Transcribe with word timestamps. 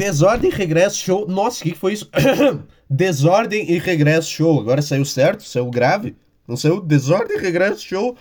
Desordem, 0.00 0.50
regresso, 0.50 0.96
show. 0.96 1.28
Nossa, 1.28 1.60
o 1.60 1.62
que, 1.62 1.72
que 1.72 1.78
foi 1.78 1.92
isso? 1.92 2.08
Desordem 2.88 3.70
e 3.70 3.78
regresso, 3.78 4.30
show. 4.30 4.58
Agora 4.58 4.80
saiu 4.80 5.04
certo? 5.04 5.42
Saiu 5.42 5.70
grave? 5.70 6.16
Não 6.48 6.56
saiu? 6.56 6.80
Desordem, 6.80 7.38
regresso, 7.38 7.84
show. 7.84 8.16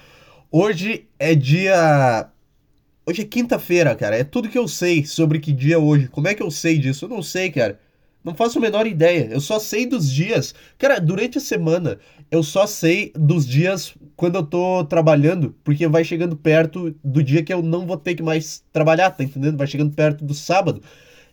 Hoje 0.52 1.08
é 1.18 1.34
dia. 1.34 2.30
Hoje 3.06 3.22
é 3.22 3.26
quinta-feira, 3.26 3.96
cara. 3.96 4.18
É 4.18 4.26
tudo 4.26 4.50
que 4.50 4.58
eu 4.58 4.68
sei 4.68 5.06
sobre 5.06 5.40
que 5.40 5.54
dia 5.54 5.76
é 5.76 5.78
hoje. 5.78 6.10
Como 6.10 6.28
é 6.28 6.34
que 6.36 6.44
eu 6.44 6.52
sei 6.52 6.78
disso? 6.78 7.06
Eu 7.06 7.10
não 7.10 7.24
sei, 7.24 7.50
cara. 7.50 7.80
Não 8.26 8.36
faço 8.36 8.58
a 8.58 8.62
menor 8.62 8.86
ideia. 8.86 9.30
Eu 9.32 9.40
só 9.40 9.58
sei 9.58 9.86
dos 9.86 10.12
dias. 10.12 10.54
Cara, 10.78 11.00
durante 11.00 11.38
a 11.38 11.42
semana, 11.42 11.98
eu 12.30 12.44
só 12.44 12.68
sei 12.68 13.14
dos 13.16 13.48
dias 13.48 13.96
quando 14.18 14.36
eu 14.36 14.44
tô 14.44 14.84
trabalhando, 14.84 15.56
porque 15.64 15.88
vai 15.88 16.04
chegando 16.04 16.36
perto 16.36 16.94
do 17.02 17.24
dia 17.24 17.42
que 17.42 17.54
eu 17.54 17.62
não 17.62 17.88
vou 17.88 17.96
ter 17.96 18.16
que 18.16 18.22
mais 18.22 18.66
trabalhar, 18.74 19.12
tá 19.12 19.24
entendendo? 19.24 19.58
Vai 19.58 19.66
chegando 19.66 19.96
perto 19.96 20.26
do 20.26 20.34
sábado. 20.34 20.82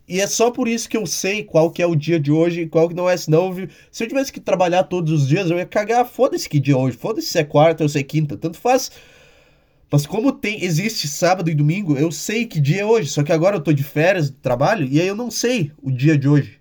E 0.08 0.20
é 0.20 0.26
só 0.26 0.50
por 0.50 0.68
isso 0.68 0.88
que 0.88 0.96
eu 0.96 1.04
sei 1.04 1.42
qual 1.42 1.70
que 1.70 1.82
é 1.82 1.86
o 1.86 1.96
dia 1.96 2.20
de 2.20 2.30
hoje 2.30 2.62
e 2.62 2.68
qual 2.68 2.88
que 2.88 2.94
não 2.94 3.10
é. 3.10 3.16
Senão, 3.16 3.52
se 3.90 4.04
eu 4.04 4.08
tivesse 4.08 4.32
que 4.32 4.38
trabalhar 4.38 4.84
todos 4.84 5.12
os 5.12 5.28
dias, 5.28 5.50
eu 5.50 5.58
ia 5.58 5.66
cagar. 5.66 6.06
Foda-se 6.06 6.48
que 6.48 6.60
dia 6.60 6.74
é 6.74 6.76
hoje. 6.76 6.96
Foda-se 6.96 7.26
se 7.26 7.38
é 7.38 7.44
quarta 7.44 7.82
ou 7.82 7.88
se 7.88 7.98
é 7.98 8.02
quinta. 8.04 8.36
Tanto 8.36 8.56
faz. 8.56 8.90
Mas 9.90 10.06
como 10.06 10.32
tem 10.32 10.64
existe 10.64 11.08
sábado 11.08 11.50
e 11.50 11.54
domingo, 11.54 11.96
eu 11.96 12.12
sei 12.12 12.46
que 12.46 12.60
dia 12.60 12.82
é 12.82 12.84
hoje. 12.84 13.08
Só 13.10 13.24
que 13.24 13.32
agora 13.32 13.56
eu 13.56 13.60
tô 13.60 13.72
de 13.72 13.82
férias 13.82 14.30
do 14.30 14.36
trabalho 14.36 14.86
e 14.86 15.00
aí 15.00 15.06
eu 15.08 15.16
não 15.16 15.30
sei 15.30 15.72
o 15.82 15.90
dia 15.90 16.16
de 16.16 16.28
hoje. 16.28 16.60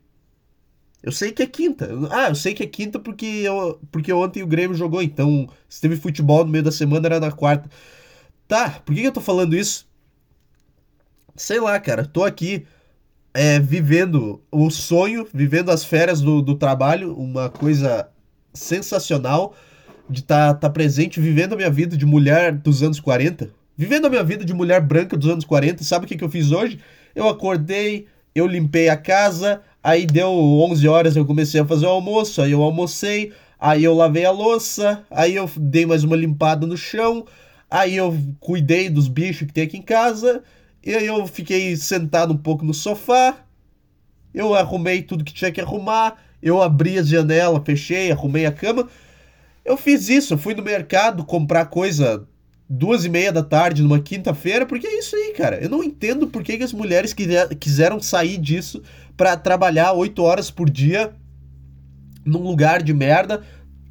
Eu 1.03 1.11
sei 1.11 1.31
que 1.31 1.43
é 1.43 1.45
quinta. 1.45 1.87
Ah, 2.09 2.29
eu 2.29 2.35
sei 2.35 2.55
que 2.55 2.63
é 2.63 2.67
quinta 2.67 2.99
porque, 2.99 3.25
eu, 3.27 3.79
porque 3.91 4.11
ontem 4.11 4.41
o 4.41 4.47
Grêmio 4.47 4.75
jogou. 4.75 5.03
Então, 5.03 5.47
se 5.69 5.79
teve 5.79 5.95
futebol 5.97 6.43
no 6.43 6.51
meio 6.51 6.63
da 6.63 6.71
semana, 6.71 7.05
era 7.05 7.19
na 7.19 7.31
quarta. 7.31 7.69
Tá, 8.47 8.81
por 8.83 8.95
que, 8.95 9.01
que 9.01 9.07
eu 9.07 9.11
tô 9.11 9.21
falando 9.21 9.55
isso? 9.55 9.87
Sei 11.35 11.59
lá, 11.59 11.79
cara. 11.79 12.05
Tô 12.05 12.23
aqui 12.23 12.65
é, 13.35 13.59
vivendo 13.59 14.41
o 14.51 14.71
sonho, 14.71 15.27
vivendo 15.31 15.69
as 15.69 15.83
férias 15.83 16.21
do, 16.21 16.41
do 16.41 16.55
trabalho. 16.55 17.13
Uma 17.15 17.49
coisa 17.49 18.09
sensacional 18.53 19.53
de 20.09 20.21
estar 20.21 20.53
tá, 20.53 20.59
tá 20.61 20.69
presente, 20.69 21.19
vivendo 21.19 21.53
a 21.53 21.57
minha 21.57 21.69
vida 21.69 21.95
de 21.95 22.05
mulher 22.05 22.51
dos 22.51 22.81
anos 22.81 22.99
40. 22.99 23.51
Vivendo 23.77 24.05
a 24.05 24.09
minha 24.09 24.23
vida 24.23 24.43
de 24.43 24.53
mulher 24.53 24.81
branca 24.81 25.15
dos 25.15 25.29
anos 25.29 25.45
40. 25.45 25.83
Sabe 25.83 26.05
o 26.05 26.07
que, 26.07 26.17
que 26.17 26.23
eu 26.23 26.29
fiz 26.29 26.51
hoje? 26.51 26.79
Eu 27.13 27.29
acordei, 27.29 28.07
eu 28.33 28.47
limpei 28.47 28.89
a 28.89 28.97
casa, 28.97 29.61
Aí 29.85 30.07
deu 30.07 30.31
11 30.31 30.87
horas, 30.87 31.15
eu 31.15 31.23
comecei 31.27 31.61
a 31.61 31.65
fazer 31.65 31.85
o 31.85 31.89
almoço, 31.89 32.41
aí 32.41 32.53
eu 32.53 32.63
almocei, 32.63 33.31
aí 33.59 33.83
eu 33.83 33.93
lavei 33.93 34.25
a 34.25 34.31
louça, 34.31 35.05
aí 35.11 35.35
eu 35.35 35.47
dei 35.55 35.85
mais 35.85 36.03
uma 36.03 36.15
limpada 36.15 36.65
no 36.65 36.75
chão, 36.75 37.23
aí 37.69 37.95
eu 37.95 38.17
cuidei 38.39 38.89
dos 38.89 39.07
bichos 39.07 39.45
que 39.45 39.53
tem 39.53 39.63
aqui 39.63 39.77
em 39.77 39.83
casa, 39.83 40.41
e 40.85 40.93
aí 40.93 41.07
eu 41.07 41.25
fiquei 41.25 41.75
sentado 41.75 42.33
um 42.33 42.37
pouco 42.37 42.63
no 42.63 42.73
sofá, 42.73 43.43
eu 44.33 44.53
arrumei 44.53 45.01
tudo 45.01 45.23
que 45.23 45.33
tinha 45.33 45.51
que 45.51 45.59
arrumar, 45.59 46.17
eu 46.41 46.61
abri 46.61 46.99
a 46.99 47.03
janela, 47.03 47.63
fechei, 47.65 48.11
arrumei 48.11 48.45
a 48.45 48.51
cama. 48.51 48.87
Eu 49.63 49.75
fiz 49.77 50.09
isso, 50.09 50.35
eu 50.35 50.37
fui 50.37 50.53
no 50.53 50.61
mercado 50.61 51.25
comprar 51.25 51.65
coisa 51.65 52.27
duas 52.69 53.05
e 53.05 53.09
meia 53.09 53.31
da 53.31 53.43
tarde 53.43 53.81
numa 53.81 53.99
quinta-feira, 53.99 54.65
porque 54.65 54.85
é 54.85 54.99
isso 54.99 55.15
aí, 55.15 55.33
cara. 55.33 55.57
Eu 55.57 55.69
não 55.69 55.83
entendo 55.83 56.27
por 56.27 56.43
que, 56.43 56.57
que 56.57 56.63
as 56.63 56.73
mulheres 56.73 57.15
quiseram 57.59 57.99
sair 57.99 58.37
disso 58.37 58.81
para 59.17 59.35
trabalhar 59.37 59.93
oito 59.93 60.21
horas 60.21 60.51
por 60.51 60.69
dia 60.69 61.13
num 62.23 62.43
lugar 62.43 62.83
de 62.83 62.93
merda. 62.93 63.43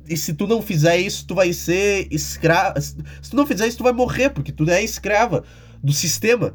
E 0.08 0.16
se 0.16 0.34
tu 0.34 0.46
não 0.46 0.60
fizer 0.60 0.98
isso, 0.98 1.26
tu 1.26 1.34
vai 1.34 1.52
ser 1.52 2.06
escravo. 2.10 2.80
Se 2.80 3.30
tu 3.30 3.36
não 3.36 3.46
fizer 3.46 3.66
isso, 3.66 3.78
tu 3.78 3.84
vai 3.84 3.92
morrer, 3.92 4.30
porque 4.30 4.52
tu 4.52 4.68
é 4.70 4.82
escrava 4.82 5.42
do 5.82 5.92
sistema. 5.92 6.54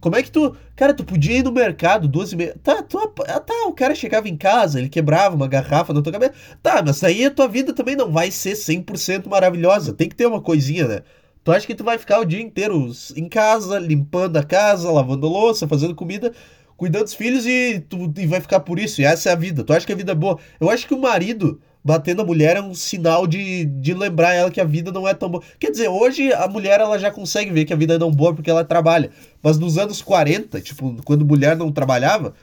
Como 0.00 0.16
é 0.16 0.22
que 0.22 0.30
tu. 0.30 0.56
Cara, 0.76 0.94
tu 0.94 1.04
podia 1.04 1.38
ir 1.38 1.44
no 1.44 1.52
mercado 1.52 2.08
duas 2.08 2.32
e 2.32 2.36
meia. 2.36 2.56
Tá, 2.62 2.82
tu, 2.82 2.98
ah, 2.98 3.40
tá, 3.40 3.66
o 3.66 3.72
cara 3.72 3.94
chegava 3.94 4.28
em 4.28 4.36
casa, 4.36 4.78
ele 4.78 4.88
quebrava 4.88 5.34
uma 5.34 5.48
garrafa 5.48 5.92
na 5.92 6.02
tua 6.02 6.12
cabeça. 6.12 6.34
Tá, 6.62 6.82
mas 6.84 7.02
aí 7.02 7.24
a 7.24 7.30
tua 7.30 7.48
vida 7.48 7.72
também 7.72 7.96
não 7.96 8.10
vai 8.10 8.30
ser 8.30 8.52
100% 8.52 9.28
maravilhosa. 9.28 9.92
Tem 9.92 10.08
que 10.08 10.16
ter 10.16 10.26
uma 10.26 10.40
coisinha, 10.40 10.86
né? 10.86 11.02
Tu 11.42 11.52
acha 11.52 11.66
que 11.66 11.74
tu 11.74 11.84
vai 11.84 11.98
ficar 11.98 12.20
o 12.20 12.24
dia 12.24 12.40
inteiro 12.40 12.90
em 13.16 13.28
casa, 13.28 13.78
limpando 13.78 14.36
a 14.36 14.42
casa, 14.42 14.90
lavando 14.90 15.28
louça, 15.28 15.66
fazendo 15.66 15.94
comida 15.94 16.32
cuidando 16.78 17.02
dos 17.04 17.14
filhos 17.14 17.44
e, 17.44 17.80
tu, 17.80 18.10
e 18.16 18.26
vai 18.26 18.40
ficar 18.40 18.60
por 18.60 18.78
isso. 18.78 19.02
E 19.02 19.04
essa 19.04 19.28
é 19.28 19.32
a 19.32 19.36
vida. 19.36 19.64
Tu 19.64 19.72
acha 19.72 19.84
que 19.84 19.92
a 19.92 19.96
vida 19.96 20.12
é 20.12 20.14
boa? 20.14 20.38
Eu 20.60 20.70
acho 20.70 20.86
que 20.86 20.94
o 20.94 20.98
marido 20.98 21.60
batendo 21.88 22.20
a 22.20 22.24
mulher 22.24 22.54
é 22.54 22.60
um 22.60 22.74
sinal 22.74 23.26
de, 23.26 23.64
de 23.64 23.94
lembrar 23.94 24.34
ela 24.34 24.50
que 24.50 24.60
a 24.60 24.64
vida 24.64 24.92
não 24.92 25.08
é 25.08 25.14
tão 25.14 25.30
boa. 25.30 25.42
Quer 25.58 25.70
dizer, 25.70 25.88
hoje 25.88 26.30
a 26.34 26.46
mulher 26.46 26.80
ela 26.80 26.98
já 26.98 27.10
consegue 27.10 27.50
ver 27.50 27.64
que 27.64 27.72
a 27.72 27.76
vida 27.76 27.94
é 27.94 27.98
não 27.98 28.10
boa 28.10 28.34
porque 28.34 28.50
ela 28.50 28.62
trabalha. 28.62 29.10
Mas 29.42 29.58
nos 29.58 29.78
anos 29.78 30.02
40, 30.02 30.60
tipo, 30.60 31.02
quando 31.02 31.24
mulher 31.24 31.56
não 31.56 31.72
trabalhava, 31.72 32.34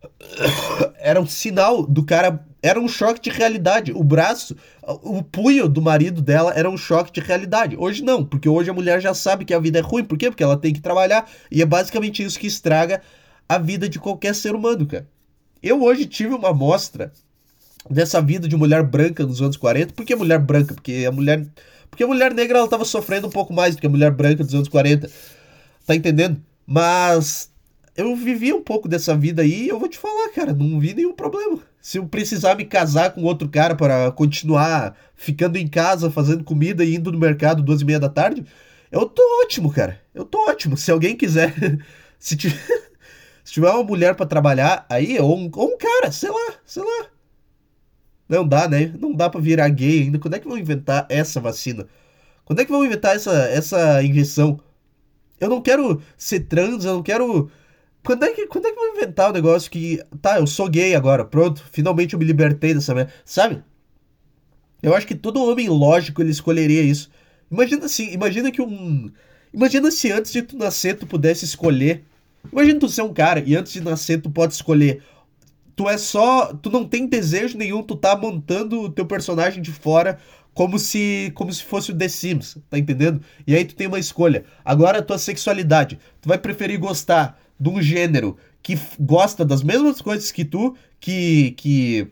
era 0.96 1.20
um 1.20 1.26
sinal 1.26 1.82
do 1.82 2.02
cara. 2.02 2.42
Era 2.62 2.80
um 2.80 2.88
choque 2.88 3.20
de 3.20 3.28
realidade. 3.28 3.92
O 3.92 4.02
braço, 4.02 4.56
o 5.02 5.22
punho 5.22 5.68
do 5.68 5.82
marido 5.82 6.22
dela 6.22 6.54
era 6.54 6.68
um 6.68 6.78
choque 6.78 7.12
de 7.12 7.20
realidade. 7.20 7.76
Hoje 7.78 8.02
não, 8.02 8.24
porque 8.24 8.48
hoje 8.48 8.70
a 8.70 8.74
mulher 8.74 9.02
já 9.02 9.12
sabe 9.12 9.44
que 9.44 9.52
a 9.52 9.60
vida 9.60 9.80
é 9.80 9.82
ruim. 9.82 10.04
Por 10.04 10.16
quê? 10.16 10.30
Porque 10.30 10.42
ela 10.42 10.56
tem 10.56 10.72
que 10.72 10.80
trabalhar. 10.80 11.28
E 11.50 11.60
é 11.60 11.66
basicamente 11.66 12.22
isso 12.22 12.38
que 12.38 12.46
estraga 12.46 13.02
a 13.46 13.58
vida 13.58 13.86
de 13.86 13.98
qualquer 13.98 14.34
ser 14.34 14.54
humano, 14.54 14.86
cara. 14.86 15.06
Eu 15.62 15.82
hoje 15.82 16.06
tive 16.06 16.34
uma 16.34 16.50
amostra 16.50 17.12
dessa 17.88 18.20
vida 18.20 18.48
de 18.48 18.56
mulher 18.56 18.82
branca 18.82 19.24
nos 19.24 19.40
anos 19.40 19.56
40. 19.56 19.94
Por 19.94 20.04
que 20.04 20.14
mulher 20.14 20.38
branca? 20.38 20.74
Porque 20.74 21.04
a 21.06 21.12
mulher. 21.12 21.46
Porque 21.90 22.04
a 22.04 22.06
mulher 22.06 22.32
negra 22.32 22.58
ela 22.58 22.68
tava 22.68 22.84
sofrendo 22.84 23.26
um 23.26 23.30
pouco 23.30 23.52
mais 23.52 23.74
do 23.74 23.80
que 23.80 23.86
a 23.86 23.90
mulher 23.90 24.10
branca 24.12 24.44
dos 24.44 24.54
anos 24.54 24.68
40. 24.68 25.10
Tá 25.86 25.94
entendendo? 25.94 26.40
Mas 26.66 27.50
eu 27.96 28.14
vivi 28.14 28.52
um 28.52 28.62
pouco 28.62 28.88
dessa 28.88 29.16
vida 29.16 29.42
aí 29.42 29.64
e 29.64 29.68
eu 29.68 29.78
vou 29.78 29.88
te 29.88 29.98
falar, 29.98 30.28
cara, 30.30 30.52
não 30.52 30.78
vi 30.78 30.94
nenhum 30.94 31.12
problema. 31.12 31.58
Se 31.80 31.98
eu 31.98 32.06
precisar 32.06 32.54
me 32.54 32.64
casar 32.64 33.10
com 33.12 33.22
outro 33.24 33.48
cara 33.48 33.74
para 33.74 34.12
continuar 34.12 34.94
ficando 35.16 35.56
em 35.56 35.66
casa, 35.66 36.10
fazendo 36.10 36.44
comida 36.44 36.84
e 36.84 36.94
indo 36.94 37.10
no 37.10 37.18
mercado 37.18 37.62
duas 37.62 37.80
e 37.80 37.84
meia 37.84 37.98
da 37.98 38.08
tarde, 38.08 38.44
eu 38.92 39.06
tô 39.06 39.22
ótimo, 39.42 39.72
cara. 39.72 40.00
Eu 40.14 40.24
tô 40.24 40.38
ótimo. 40.48 40.76
Se 40.76 40.90
alguém 40.90 41.16
quiser. 41.16 41.54
se 42.18 42.36
tiver. 42.36 42.58
Se 43.42 43.54
tiver 43.54 43.70
uma 43.70 43.82
mulher 43.82 44.14
para 44.14 44.26
trabalhar 44.26 44.86
aí, 44.88 45.18
ou 45.18 45.36
um, 45.36 45.50
ou 45.52 45.74
um 45.74 45.76
cara, 45.76 46.12
sei 46.12 46.30
lá, 46.30 46.54
sei 46.64 46.84
lá. 46.84 47.09
Não 48.30 48.46
dá, 48.46 48.68
né? 48.68 48.92
Não 48.98 49.12
dá 49.12 49.28
para 49.28 49.40
virar 49.40 49.68
gay 49.68 50.04
ainda. 50.04 50.18
Quando 50.18 50.34
é 50.34 50.38
que 50.38 50.48
vão 50.48 50.56
inventar 50.56 51.06
essa 51.08 51.40
vacina? 51.40 51.86
Quando 52.44 52.60
é 52.60 52.64
que 52.64 52.70
vão 52.70 52.84
inventar 52.84 53.16
essa, 53.16 53.32
essa 53.48 54.02
injeção? 54.02 54.60
Eu 55.40 55.48
não 55.48 55.60
quero 55.60 56.00
ser 56.16 56.40
trans, 56.40 56.84
eu 56.84 56.94
não 56.94 57.02
quero. 57.02 57.50
Quando 58.04 58.24
é, 58.24 58.30
que, 58.30 58.46
quando 58.46 58.66
é 58.66 58.70
que 58.70 58.76
vão 58.76 58.96
inventar 58.96 59.26
o 59.26 59.30
um 59.30 59.34
negócio 59.34 59.70
que. 59.70 60.02
Tá, 60.22 60.38
eu 60.38 60.46
sou 60.46 60.68
gay 60.68 60.94
agora, 60.94 61.24
pronto, 61.24 61.62
finalmente 61.72 62.14
eu 62.14 62.18
me 62.18 62.24
libertei 62.24 62.72
dessa 62.72 62.94
merda. 62.94 63.12
Sabe? 63.24 63.62
Eu 64.82 64.94
acho 64.94 65.06
que 65.06 65.14
todo 65.14 65.42
homem 65.42 65.68
lógico 65.68 66.22
ele 66.22 66.30
escolheria 66.30 66.82
isso. 66.82 67.10
Imagina 67.50 67.86
assim, 67.86 68.12
imagina 68.12 68.50
que 68.50 68.62
um. 68.62 69.10
Imagina 69.52 69.90
se 69.90 70.12
antes 70.12 70.32
de 70.32 70.42
tu 70.42 70.56
nascer 70.56 70.96
tu 70.96 71.06
pudesse 71.06 71.44
escolher 71.44 72.04
Imagina 72.52 72.80
tu 72.80 72.88
ser 72.88 73.02
um 73.02 73.12
cara 73.12 73.42
e 73.44 73.54
antes 73.54 73.72
de 73.72 73.80
nascer 73.80 74.20
tu 74.20 74.30
pode 74.30 74.54
escolher. 74.54 75.02
Tu 75.80 75.88
é 75.88 75.96
só. 75.96 76.52
Tu 76.52 76.68
não 76.68 76.84
tem 76.84 77.06
desejo 77.06 77.56
nenhum, 77.56 77.82
tu 77.82 77.96
tá 77.96 78.14
montando 78.14 78.82
o 78.82 78.90
teu 78.90 79.06
personagem 79.06 79.62
de 79.62 79.72
fora 79.72 80.18
como 80.52 80.78
se 80.78 81.32
como 81.34 81.50
se 81.50 81.64
fosse 81.64 81.90
o 81.90 81.96
The 81.96 82.06
Sims, 82.06 82.58
tá 82.68 82.76
entendendo? 82.76 83.22
E 83.46 83.56
aí 83.56 83.64
tu 83.64 83.74
tem 83.74 83.86
uma 83.86 83.98
escolha. 83.98 84.44
Agora 84.62 84.98
a 84.98 85.02
tua 85.02 85.16
sexualidade. 85.16 85.98
Tu 86.20 86.28
vai 86.28 86.36
preferir 86.36 86.78
gostar 86.78 87.40
de 87.58 87.70
um 87.70 87.80
gênero 87.80 88.36
que 88.62 88.78
gosta 89.00 89.42
das 89.42 89.62
mesmas 89.62 90.02
coisas 90.02 90.30
que 90.30 90.44
tu, 90.44 90.76
que. 91.00 91.52
que. 91.52 92.08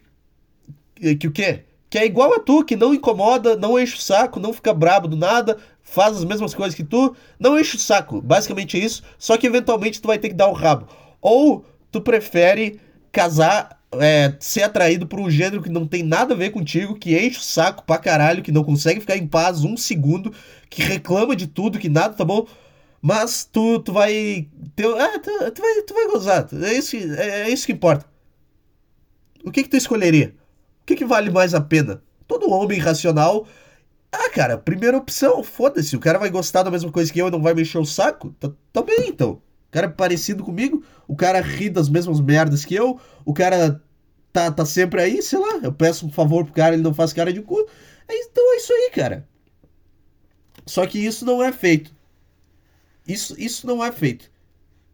que, 0.95 1.17
que 1.17 1.29
o 1.29 1.31
quê? 1.31 1.65
Que 1.91 1.99
é 1.99 2.07
igual 2.07 2.33
a 2.33 2.41
tu, 2.41 2.65
que 2.65 2.75
não 2.75 2.95
incomoda, 2.95 3.55
não 3.55 3.79
enche 3.79 3.97
o 3.97 4.01
saco, 4.01 4.41
não 4.41 4.55
fica 4.55 4.73
brabo 4.73 5.09
do 5.09 5.17
nada, 5.17 5.59
faz 5.83 6.17
as 6.17 6.25
mesmas 6.25 6.55
coisas 6.55 6.75
que 6.75 6.85
tu, 6.85 7.15
não 7.39 7.61
enche 7.61 7.77
o 7.77 7.81
saco. 7.81 8.23
Basicamente 8.23 8.79
é 8.79 8.81
isso. 8.81 9.03
Só 9.19 9.37
que 9.37 9.47
eventualmente 9.47 10.01
tu 10.01 10.09
vai 10.09 10.19
ter 10.19 10.31
que 10.31 10.35
dar 10.35 10.49
o 10.49 10.55
rabo. 10.55 10.89
Ou 11.21 11.67
tu 11.93 12.01
prefere 12.01 12.81
casar, 13.19 13.81
é, 13.93 14.33
ser 14.39 14.63
atraído 14.63 15.05
por 15.05 15.19
um 15.19 15.29
gênero 15.29 15.61
que 15.61 15.69
não 15.69 15.87
tem 15.87 16.05
nada 16.05 16.35
a 16.35 16.37
ver 16.37 16.51
contigo, 16.51 16.95
que 16.95 17.19
enche 17.19 17.39
o 17.39 17.43
saco 17.43 17.83
pra 17.85 17.99
caralho, 17.99 18.43
que 18.45 18.53
não 18.53 18.63
consegue 18.63 19.01
ficar 19.01 19.17
em 19.17 19.27
paz 19.27 19.65
um 19.65 19.77
segundo, 19.77 20.33
que 20.71 20.83
reclama 20.83 21.35
de 21.35 21.49
tudo, 21.49 21.81
que 21.81 21.89
nada 21.89 22.15
tá 22.15 22.25
bom. 22.25 22.47
Mas 23.03 23.45
tu, 23.45 23.81
tu 23.81 23.93
vai. 23.93 24.47
Ter, 24.77 24.87
ah, 24.87 25.19
tu, 25.19 25.31
tu, 25.53 25.63
vai, 25.63 25.83
tu 25.83 25.95
vai 25.95 26.07
gozar. 26.09 26.49
É 26.63 26.73
isso, 26.75 26.91
que, 26.97 27.13
é, 27.19 27.41
é 27.43 27.51
isso 27.51 27.67
que 27.67 27.73
importa. 27.73 28.07
O 29.45 29.51
que, 29.51 29.65
que 29.65 29.69
tu 29.69 29.77
escolheria? 29.77 30.35
O 30.83 30.87
que, 30.87 30.97
que 30.97 31.05
vale 31.05 31.31
mais 31.31 31.55
a 31.55 31.61
pena? 31.61 32.03
Todo 32.27 32.51
homem 32.51 32.79
racional 32.79 33.47
ah, 34.11 34.31
cara, 34.31 34.57
primeira 34.57 34.97
opção, 34.97 35.43
foda-se. 35.43 35.95
O 35.95 36.01
cara 36.01 36.19
vai 36.19 36.31
gostar 36.31 36.63
da 36.63 36.71
mesma 36.71 36.91
coisa 36.91 37.13
que 37.13 37.21
eu 37.21 37.29
e 37.29 37.31
não 37.31 37.43
vai 37.43 37.53
mexer 37.53 37.79
o 37.79 37.85
saco? 37.85 38.31
Tá, 38.41 38.51
tá 38.73 38.83
bem, 38.83 39.09
então. 39.09 39.43
O 39.69 39.71
cara 39.71 39.87
é 39.87 39.91
parecido 39.91 40.43
comigo, 40.43 40.83
o 41.07 41.15
cara 41.15 41.41
ri 41.41 41.69
das 41.69 41.89
mesmas 41.89 42.21
merdas 42.21 42.65
que 42.65 42.75
eu, 42.75 42.99
o 43.25 43.35
cara 43.35 43.83
tá, 44.33 44.51
tá 44.51 44.65
sempre 44.65 45.01
aí, 45.01 45.23
sei 45.23 45.39
lá, 45.39 45.61
eu 45.63 45.73
peço 45.73 46.07
um 46.07 46.11
favor 46.11 46.45
pro 46.45 46.55
cara, 46.55 46.75
ele 46.75 46.83
não 46.83 46.95
faz 46.95 47.13
cara 47.13 47.33
de 47.33 47.43
cu. 47.43 47.69
É, 48.09 48.15
então 48.15 48.55
é 48.55 48.57
isso 48.57 48.73
aí, 48.73 48.91
cara. 48.95 49.29
Só 50.67 50.87
que 50.87 50.99
isso 50.99 51.25
não 51.25 51.43
é 51.43 51.53
feito. 51.53 51.95
Isso, 53.07 53.35
isso 53.39 53.67
não 53.67 53.85
é 53.85 53.93
feito. 53.93 54.31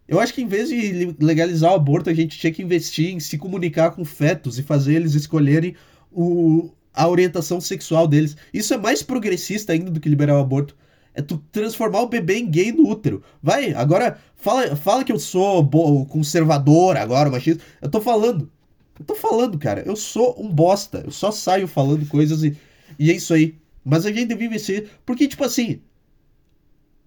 Eu 0.06 0.20
acho 0.20 0.34
que 0.34 0.42
em 0.42 0.46
vez 0.46 0.68
de 0.68 1.14
legalizar 1.18 1.72
o 1.72 1.76
aborto, 1.76 2.10
a 2.10 2.14
gente 2.14 2.38
tinha 2.38 2.52
que 2.52 2.62
investir 2.62 3.10
em 3.10 3.20
se 3.20 3.38
comunicar 3.38 3.92
com 3.92 4.04
fetos 4.04 4.58
e 4.58 4.62
fazer 4.62 4.94
eles 4.94 5.14
escolherem 5.14 5.74
o, 6.12 6.70
a 6.92 7.08
orientação 7.08 7.60
sexual 7.60 8.06
deles. 8.06 8.36
Isso 8.52 8.74
é 8.74 8.76
mais 8.76 9.02
progressista 9.02 9.72
ainda 9.72 9.90
do 9.90 10.00
que 10.00 10.08
liberar 10.08 10.36
o 10.36 10.40
aborto. 10.40 10.76
É 11.14 11.22
tu 11.22 11.38
transformar 11.52 12.02
o 12.02 12.08
bebê 12.08 12.38
em 12.38 12.50
gay 12.50 12.72
no 12.72 12.88
útero. 12.88 13.22
Vai, 13.42 13.72
agora 13.72 14.18
fala, 14.36 14.74
fala 14.74 15.04
que 15.04 15.12
eu 15.12 15.18
sou 15.18 15.66
conservador 16.06 16.96
agora, 16.96 17.30
machista. 17.30 17.62
Eu 17.80 17.88
tô 17.88 18.00
falando. 18.00 18.50
Eu 18.98 19.04
tô 19.04 19.14
falando, 19.14 19.58
cara. 19.58 19.82
Eu 19.86 19.96
sou 19.96 20.34
um 20.42 20.48
bosta. 20.48 21.02
Eu 21.04 21.10
só 21.10 21.30
saio 21.30 21.68
falando 21.68 22.06
coisas 22.06 22.42
e, 22.42 22.56
e 22.98 23.10
é 23.10 23.14
isso 23.14 23.32
aí. 23.32 23.56
Mas 23.84 24.06
a 24.06 24.10
gente 24.10 24.26
devia 24.26 24.46
investir. 24.46 24.90
Porque, 25.06 25.28
tipo 25.28 25.44
assim. 25.44 25.80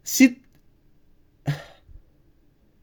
Se 0.04 0.40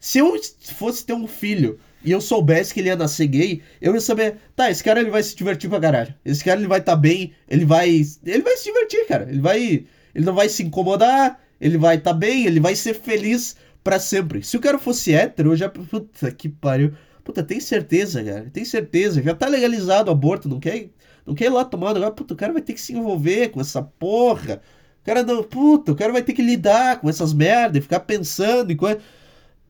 se 0.05 0.19
eu 0.19 0.38
fosse 0.75 1.03
ter 1.06 1.15
um 1.15 1.26
filho 1.26 1.81
e 2.05 2.11
eu 2.11 2.21
soubesse 2.21 2.75
que 2.75 2.81
ele 2.81 2.91
ia 2.91 2.94
nascer 2.94 3.26
gay, 3.26 3.62
eu 3.81 3.94
ia 3.94 4.00
saber, 4.03 4.37
tá, 4.55 4.71
esse 4.71 4.85
cara 4.85 5.00
ele 5.00 5.11
vai 5.11 5.23
se 5.23 5.35
divertir 5.35 5.71
pra 5.71 5.81
caralho. 5.81 6.15
Esse 6.23 6.44
cara 6.44 6.61
ele 6.61 6.69
vai 6.69 6.81
estar 6.81 6.93
tá 6.93 6.99
bem, 6.99 7.32
ele 7.49 7.65
vai. 7.65 7.88
Ele 7.88 8.43
vai 8.43 8.55
se 8.59 8.65
divertir, 8.65 9.06
cara. 9.06 9.26
Ele 9.31 9.41
vai. 9.41 9.87
Ele 10.14 10.25
não 10.25 10.34
vai 10.34 10.49
se 10.49 10.62
incomodar, 10.62 11.40
ele 11.61 11.78
vai 11.78 11.96
estar 11.96 12.12
tá 12.12 12.16
bem, 12.16 12.46
ele 12.46 12.61
vai 12.61 12.76
ser 12.76 12.94
feliz 12.94 13.56
para 13.82 13.99
sempre. 13.99 14.43
Se 14.43 14.56
o 14.56 14.61
cara 14.61 14.78
fosse 14.78 15.12
hétero, 15.12 15.52
eu 15.52 15.56
já. 15.56 15.69
Puta 15.69 16.31
que 16.31 16.49
pariu. 16.49 16.93
Puta, 17.22 17.43
tem 17.43 17.61
certeza, 17.61 18.22
cara. 18.22 18.50
Tem 18.52 18.64
certeza. 18.64 19.22
Já 19.22 19.34
tá 19.34 19.49
legalizado 19.49 20.11
o 20.11 20.12
aborto, 20.12 20.49
não 20.49 20.61
quer, 20.61 20.88
não 21.26 21.34
quer 21.34 21.46
ir 21.46 21.50
lá 21.50 21.64
tomar 21.64 21.90
agora. 21.90 22.11
Puta, 22.11 22.34
o 22.34 22.37
cara 22.37 22.52
vai 22.52 22.62
ter 22.62 22.75
que 22.75 22.81
se 22.81 22.93
envolver 22.93 23.49
com 23.49 23.61
essa 23.61 23.82
porra. 23.82 24.61
O 25.02 25.05
cara 25.05 25.22
não. 25.22 25.43
Puta, 25.43 25.93
o 25.93 25.96
cara 25.96 26.12
vai 26.12 26.22
ter 26.22 26.32
que 26.32 26.43
lidar 26.43 27.00
com 27.00 27.08
essas 27.08 27.32
merdas, 27.32 27.82
ficar 27.82 28.00
pensando 28.00 28.72
em 28.72 28.76
coisa. 28.76 29.00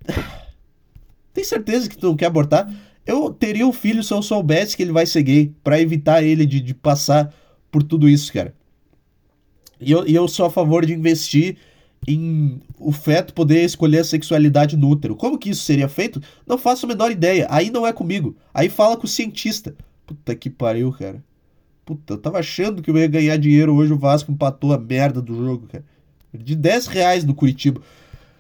Tem 1.33 1.43
certeza 1.43 1.89
que 1.89 1.99
tu 1.99 2.07
não 2.07 2.17
quer 2.17 2.27
abortar? 2.27 2.73
Eu 3.05 3.31
teria 3.31 3.67
um 3.67 3.73
filho 3.73 4.03
se 4.03 4.15
eu 4.15 4.23
soubesse 4.23 4.77
que 4.77 4.83
ele 4.83 4.93
vai 4.93 5.05
ser 5.05 5.23
gay, 5.23 5.53
para 5.63 5.81
evitar 5.81 6.23
ele 6.23 6.47
de, 6.47 6.61
de, 6.61 6.73
passar 6.73 7.35
por 7.71 7.83
tudo 7.83 8.09
isso, 8.09 8.33
cara. 8.33 8.55
E 9.85 9.93
eu, 9.93 10.07
e 10.07 10.15
eu 10.15 10.27
sou 10.27 10.47
a 10.47 10.51
favor 10.51 10.85
de 10.85 10.93
investir 10.93 11.57
em 12.07 12.61
o 12.79 12.93
feto 12.93 13.33
poder 13.33 13.65
escolher 13.65 14.01
a 14.01 14.05
sexualidade 14.05 14.77
no 14.77 14.89
útero. 14.89 15.17
Como 15.17 15.39
que 15.39 15.51
isso 15.51 15.63
seria 15.63 15.89
feito? 15.89 16.21
Não 16.47 16.59
faço 16.59 16.85
a 16.85 16.89
menor 16.89 17.11
ideia. 17.11 17.47
Aí 17.51 17.71
não 17.71 17.87
é 17.87 17.93
comigo. 17.93 18.37
Aí 18.53 18.69
fala 18.69 18.97
com 18.97 19.05
o 19.05 19.09
cientista. 19.09 19.75
Puta 20.07 20.35
que 20.35 20.51
pariu, 20.51 20.93
cara. 20.93 21.23
Puta, 21.85 22.15
eu 22.15 22.19
tava 22.19 22.39
achando 22.39 22.83
que 22.83 22.91
eu 22.91 22.97
ia 22.97 23.07
ganhar 23.07 23.37
dinheiro 23.37 23.75
hoje. 23.75 23.93
O 23.93 23.99
Vasco 23.99 24.31
empatou 24.31 24.73
a 24.73 24.79
merda 24.79 25.21
do 25.21 25.35
jogo, 25.35 25.67
cara. 25.67 25.85
De 26.33 26.55
10 26.55 26.87
reais 26.89 27.25
no 27.25 27.35
Curitiba. 27.35 27.81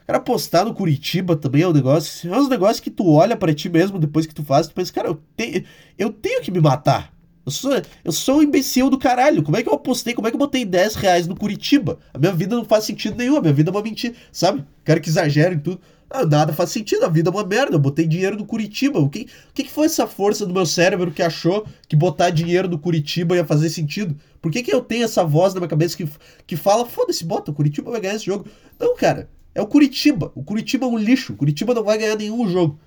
Cara, 0.06 0.18
apostar 0.18 0.64
no 0.64 0.74
Curitiba 0.74 1.36
também 1.36 1.62
é 1.62 1.68
um 1.68 1.72
negócio. 1.72 2.32
É 2.32 2.38
um 2.38 2.48
negócio 2.48 2.82
que 2.82 2.90
tu 2.90 3.08
olha 3.08 3.36
para 3.36 3.54
ti 3.54 3.68
mesmo 3.68 3.98
depois 3.98 4.26
que 4.26 4.34
tu 4.34 4.42
faz, 4.42 4.66
tu 4.66 4.74
pensa, 4.74 4.92
cara, 4.92 5.08
eu, 5.08 5.20
te, 5.36 5.64
eu 5.98 6.10
tenho 6.10 6.42
que 6.42 6.50
me 6.50 6.60
matar. 6.60 7.13
Eu 7.46 7.52
sou, 7.52 7.82
eu 8.04 8.12
sou 8.12 8.38
um 8.38 8.42
imbecil 8.42 8.88
do 8.88 8.98
caralho. 8.98 9.42
Como 9.42 9.56
é 9.56 9.62
que 9.62 9.68
eu 9.68 9.74
apostei? 9.74 10.14
Como 10.14 10.26
é 10.26 10.30
que 10.30 10.34
eu 10.34 10.38
botei 10.38 10.64
10 10.64 10.94
reais 10.94 11.26
no 11.26 11.36
Curitiba? 11.36 11.98
A 12.12 12.18
minha 12.18 12.32
vida 12.32 12.56
não 12.56 12.64
faz 12.64 12.84
sentido 12.84 13.16
nenhum. 13.16 13.36
A 13.36 13.40
minha 13.40 13.52
vida 13.52 13.70
é 13.70 13.72
uma 13.72 13.82
mentira, 13.82 14.14
sabe? 14.32 14.64
Quero 14.84 15.00
que 15.00 15.10
exagerem 15.10 15.58
tudo. 15.58 15.80
Ah, 16.08 16.24
nada 16.24 16.52
faz 16.52 16.70
sentido, 16.70 17.04
a 17.04 17.08
vida 17.08 17.28
é 17.28 17.32
uma 17.32 17.44
merda. 17.44 17.74
Eu 17.74 17.80
botei 17.80 18.06
dinheiro 18.06 18.36
no 18.36 18.46
Curitiba. 18.46 18.98
O 18.98 19.10
que, 19.10 19.26
o 19.50 19.52
que 19.52 19.68
foi 19.68 19.86
essa 19.86 20.06
força 20.06 20.46
do 20.46 20.54
meu 20.54 20.64
cérebro 20.64 21.10
que 21.10 21.22
achou 21.22 21.66
que 21.88 21.96
botar 21.96 22.30
dinheiro 22.30 22.68
no 22.68 22.78
Curitiba 22.78 23.36
ia 23.36 23.44
fazer 23.44 23.68
sentido? 23.68 24.16
Por 24.40 24.50
que, 24.50 24.62
que 24.62 24.72
eu 24.72 24.80
tenho 24.80 25.04
essa 25.04 25.24
voz 25.24 25.52
na 25.52 25.60
minha 25.60 25.68
cabeça 25.68 25.96
que, 25.96 26.08
que 26.46 26.56
fala, 26.56 26.86
foda-se, 26.86 27.24
bota, 27.24 27.50
o 27.50 27.54
Curitiba 27.54 27.90
vai 27.90 28.00
ganhar 28.00 28.14
esse 28.14 28.26
jogo? 28.26 28.46
Não, 28.78 28.96
cara. 28.96 29.28
É 29.54 29.60
o 29.60 29.66
Curitiba. 29.66 30.32
O 30.34 30.42
Curitiba 30.42 30.86
é 30.86 30.88
um 30.88 30.98
lixo. 30.98 31.32
O 31.32 31.36
Curitiba 31.36 31.74
não 31.74 31.84
vai 31.84 31.98
ganhar 31.98 32.16
nenhum 32.16 32.48
jogo. 32.48 32.78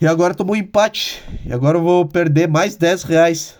E 0.00 0.06
agora 0.06 0.34
tomou 0.34 0.54
um 0.54 0.58
empate. 0.58 1.22
E 1.44 1.52
agora 1.52 1.78
eu 1.78 1.82
vou 1.82 2.06
perder 2.06 2.48
mais 2.48 2.76
10 2.76 3.02
reais. 3.02 3.58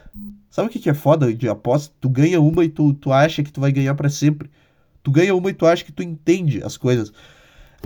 Sabe 0.51 0.69
o 0.69 0.71
que, 0.71 0.79
que 0.79 0.91
é 0.91 0.95
foda 0.95 1.33
de 1.35 1.49
aposta? 1.49 1.95
Tu 2.01 2.09
ganha 2.09 2.41
uma 2.41 2.65
e 2.65 2.69
tu, 2.69 2.95
tu 2.95 3.13
acha 3.13 3.43
que 3.43 3.53
tu 3.53 3.61
vai 3.61 3.73
ganhar 3.73 3.95
para 3.95 4.09
sempre. 4.09 4.51
Tu 5.03 5.11
ganha 5.11 5.35
uma 5.35 5.51
e 5.51 5.55
tu 5.55 5.67
acha 5.67 5.85
que 5.85 5.93
tu 5.93 6.03
entende 6.03 6.63
as 6.63 6.77
coisas. 6.77 7.13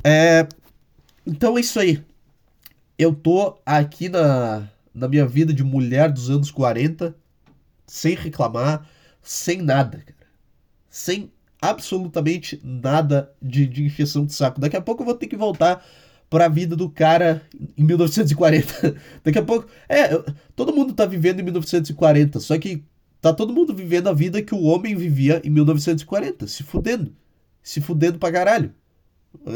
É... 0.05 0.47
Então 1.27 1.57
é 1.57 1.61
isso 1.61 1.79
aí. 1.81 2.03
Eu 2.99 3.15
tô 3.15 3.59
aqui 3.65 4.09
na, 4.09 4.69
na 4.95 5.09
minha 5.09 5.27
vida 5.27 5.53
de 5.53 5.65
mulher 5.65 6.11
dos 6.11 6.31
anos 6.31 6.51
40, 6.51 7.15
sem 7.87 8.15
reclamar, 8.15 8.87
sem 9.23 9.63
nada, 9.63 9.99
cara. 9.99 10.29
Sem 10.91 11.33
absolutamente 11.61 12.61
nada 12.63 13.33
de, 13.41 13.67
de 13.67 13.85
encheção 13.85 14.27
de 14.27 14.35
saco. 14.35 14.61
Daqui 14.61 14.77
a 14.77 14.81
pouco 14.81 15.03
eu 15.03 15.07
vou 15.07 15.15
ter 15.15 15.27
que 15.27 15.37
voltar 15.37 15.85
para 16.33 16.47
a 16.47 16.49
vida 16.49 16.75
do 16.75 16.89
cara 16.89 17.43
em 17.77 17.85
1940. 17.85 18.97
Daqui 19.23 19.39
a 19.39 19.43
pouco. 19.43 19.69
É, 19.87 20.09
todo 20.57 20.75
mundo 20.75 20.95
tá 20.95 21.05
vivendo 21.05 21.41
em 21.41 21.43
1940, 21.43 22.41
só 22.41 22.59
que 22.59 22.83
tá 23.21 23.35
todo 23.35 23.53
mundo 23.53 23.75
vivendo 23.75 24.09
a 24.09 24.15
vida 24.15 24.41
que 24.41 24.55
o 24.55 24.63
homem 24.63 24.97
vivia 24.97 25.43
em 25.45 25.51
1940, 25.51 26.47
se 26.47 26.63
fudendo. 26.63 27.15
Se 27.63 27.83
fudendo 27.83 28.19
pra 28.19 28.33
caralho. 28.33 28.73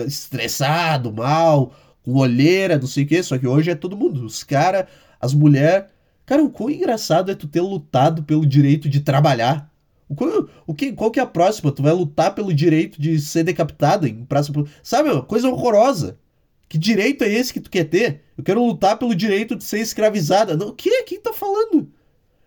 Estressado, 0.06 1.10
mal, 1.10 1.74
com 2.02 2.12
olheira, 2.12 2.78
não 2.78 2.86
sei 2.86 3.04
o 3.04 3.06
que, 3.06 3.22
só 3.22 3.38
que 3.38 3.46
hoje 3.46 3.70
é 3.70 3.74
todo 3.74 3.96
mundo. 3.96 4.26
Os 4.26 4.44
caras, 4.44 4.84
as 5.18 5.32
mulheres. 5.32 5.86
Cara, 6.26 6.44
o 6.44 6.50
quão 6.50 6.68
engraçado 6.68 7.30
é 7.30 7.34
tu 7.34 7.48
ter 7.48 7.62
lutado 7.62 8.22
pelo 8.22 8.44
direito 8.44 8.86
de 8.86 9.00
trabalhar 9.00 9.72
qual, 10.14 10.48
o 10.66 10.74
que, 10.74 10.92
qual 10.92 11.10
que 11.10 11.18
é 11.18 11.22
a 11.22 11.26
próxima? 11.26 11.72
Tu 11.72 11.82
vai 11.82 11.92
lutar 11.92 12.34
pelo 12.34 12.54
direito 12.54 13.00
de 13.00 13.18
ser 13.20 13.42
decapitado 13.42 14.06
em 14.06 14.24
praça 14.24 14.52
Sabe, 14.82 15.10
uma 15.10 15.22
coisa 15.22 15.48
horrorosa. 15.48 16.18
Que 16.68 16.78
direito 16.78 17.22
é 17.22 17.28
esse 17.28 17.52
que 17.52 17.60
tu 17.60 17.70
quer 17.70 17.84
ter? 17.84 18.22
Eu 18.36 18.44
quero 18.44 18.64
lutar 18.64 18.98
pelo 18.98 19.14
direito 19.14 19.56
de 19.56 19.64
ser 19.64 19.78
escravizada. 19.80 20.56
Não, 20.56 20.68
o 20.68 20.74
que? 20.74 21.04
Quem 21.04 21.20
tá 21.20 21.32
falando? 21.32 21.92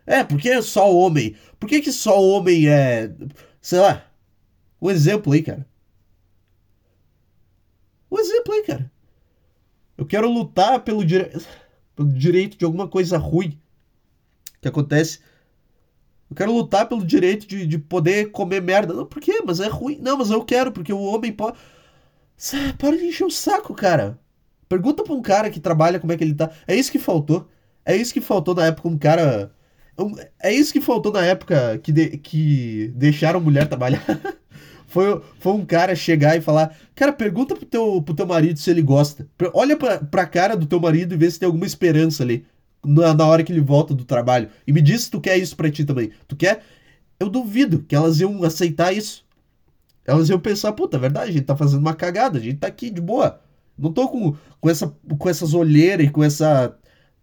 É, 0.06 0.24
porque 0.24 0.50
é 0.50 0.62
só 0.62 0.94
homem. 0.94 1.36
Por 1.60 1.70
que, 1.70 1.82
que 1.82 1.92
só 1.92 2.22
homem 2.22 2.68
é. 2.68 3.12
Sei 3.62 3.80
lá. 3.80 4.06
Um 4.82 4.90
exemplo 4.90 5.34
aí, 5.34 5.42
cara. 5.42 5.66
Um 8.12 8.20
exemplo 8.20 8.54
aí, 8.54 8.64
cara. 8.64 8.92
Eu 9.98 10.06
quero 10.06 10.30
lutar 10.30 10.80
pelo, 10.84 11.04
dire... 11.06 11.32
pelo 11.96 12.12
direito 12.12 12.58
de 12.58 12.66
alguma 12.66 12.88
coisa 12.88 13.18
ruim 13.18 13.60
que 14.62 14.68
acontece 14.68 15.20
eu 16.30 16.36
quero 16.36 16.54
lutar 16.54 16.88
pelo 16.88 17.04
direito 17.04 17.48
de, 17.48 17.66
de 17.66 17.78
poder 17.80 18.32
comer 18.32 18.62
merda. 18.62 18.94
Não, 18.94 19.06
por 19.06 19.20
quê? 19.20 19.42
Mas 19.44 19.60
é 19.60 19.68
ruim. 19.68 19.98
Não, 20.00 20.18
mas 20.18 20.30
eu 20.30 20.44
quero, 20.46 20.72
porque 20.72 20.94
o 20.94 21.02
homem 21.02 21.32
pode. 21.32 21.58
Para 22.78 22.98
de 22.98 23.06
encher 23.06 23.26
o 23.26 23.30
saco, 23.30 23.74
cara. 23.74 24.20
Pergunta 24.68 25.04
pra 25.04 25.14
um 25.14 25.22
cara 25.22 25.50
que 25.50 25.60
trabalha 25.60 26.00
como 26.00 26.14
é 26.14 26.18
que 26.18 26.24
ele 26.24 26.34
tá. 26.34 26.52
É 26.68 26.76
isso 26.76 26.92
que 26.92 27.00
faltou. 27.00 27.50
É 27.86 27.96
isso 27.96 28.14
que 28.14 28.22
faltou 28.22 28.56
na 28.56 28.68
época 28.68 28.88
um 28.88 28.98
cara. 28.98 29.52
É 30.42 30.54
isso 30.54 30.72
que 30.72 30.80
faltou 30.80 31.12
na 31.12 31.26
época 31.26 31.78
que, 31.80 31.92
de... 31.92 32.18
que 32.18 32.94
deixaram 32.96 33.42
mulher 33.42 33.68
trabalhar. 33.68 34.04
foi, 34.88 35.22
foi 35.40 35.54
um 35.54 35.66
cara 35.66 35.96
chegar 35.96 36.38
e 36.38 36.42
falar: 36.42 36.76
Cara, 36.96 37.12
pergunta 37.12 37.56
pro 37.56 37.66
teu, 37.66 38.02
pro 38.02 38.14
teu 38.14 38.26
marido 38.26 38.60
se 38.60 38.70
ele 38.70 38.82
gosta. 38.82 39.28
Olha 39.54 39.76
pra, 39.76 39.98
pra 39.98 40.26
cara 40.26 40.56
do 40.56 40.66
teu 40.66 40.80
marido 40.80 41.16
e 41.16 41.18
vê 41.18 41.30
se 41.30 41.40
tem 41.40 41.48
alguma 41.48 41.66
esperança 41.66 42.24
ali 42.24 42.46
na, 42.86 43.14
na 43.14 43.26
hora 43.26 43.44
que 43.44 43.52
ele 43.52 43.62
volta 43.62 43.94
do 43.94 44.06
trabalho. 44.06 44.50
E 44.66 44.72
me 44.72 44.82
diz 44.82 45.04
se 45.04 45.12
tu 45.12 45.20
quer 45.20 45.38
isso 45.38 45.56
pra 45.56 45.70
ti 45.70 45.84
também. 45.84 46.12
Tu 46.28 46.36
quer? 46.36 46.64
Eu 47.20 47.30
duvido 47.30 47.84
que 47.84 47.96
elas 47.96 48.20
iam 48.20 48.44
aceitar 48.44 48.94
isso. 48.94 49.26
Elas 50.10 50.30
iam 50.30 50.40
pensar, 50.40 50.74
puta, 50.74 50.98
é 50.98 51.00
verdade, 51.00 51.30
a 51.30 51.34
gente 51.34 51.46
tá 51.46 51.56
fazendo 51.56 51.82
uma 51.82 51.94
cagada, 51.94 52.38
a 52.40 52.42
gente 52.42 52.58
tá 52.58 52.68
aqui 52.68 52.90
de 52.90 53.02
boa. 53.02 53.40
Não 53.78 53.94
tô 53.94 54.10
com, 54.10 54.36
com, 54.60 54.70
essa, 54.70 54.94
com 55.18 55.30
essas 55.30 55.54
olheiras 55.54 56.08
e 56.08 56.10
com 56.10 56.24
essa, 56.24 56.76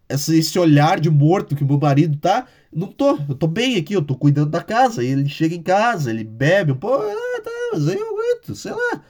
essa, 0.09 0.35
esse 0.35 0.57
olhar 0.57 0.99
de 0.99 1.09
morto 1.09 1.55
que 1.55 1.63
meu 1.65 1.79
marido 1.79 2.17
tá. 2.17 2.47
Não 2.73 2.87
tô, 2.87 3.17
eu 3.29 3.35
tô 3.35 3.47
bem 3.47 3.77
aqui, 3.77 3.93
eu 3.93 4.01
tô 4.01 4.15
cuidando 4.15 4.49
da 4.51 4.63
casa. 4.63 5.03
ele 5.03 5.27
chega 5.27 5.55
em 5.55 5.61
casa, 5.61 6.09
ele 6.09 6.23
bebe, 6.23 6.73
pô, 6.73 6.93
ah, 6.93 7.41
tá, 7.43 7.51
mas 7.73 7.87
aí 7.87 7.97
eu 7.97 8.07
aguento, 8.07 8.55
sei 8.55 8.71
lá. 8.71 9.03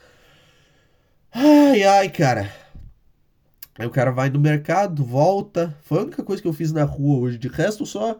Ai, 1.34 1.84
ai, 1.84 2.10
cara. 2.10 2.52
Aí 3.78 3.86
o 3.86 3.92
cara 3.92 4.12
vai 4.12 4.30
no 4.30 4.40
mercado, 4.40 5.04
volta. 5.04 5.78
Foi 5.84 6.00
a 6.00 6.02
única 6.02 6.24
coisa 6.24 6.42
que 6.42 6.48
eu 6.48 6.54
fiz 6.54 6.72
na 6.72 6.84
rua 6.84 7.20
hoje. 7.20 7.38
De 7.38 7.48
resto, 7.48 7.86
só 7.86 8.20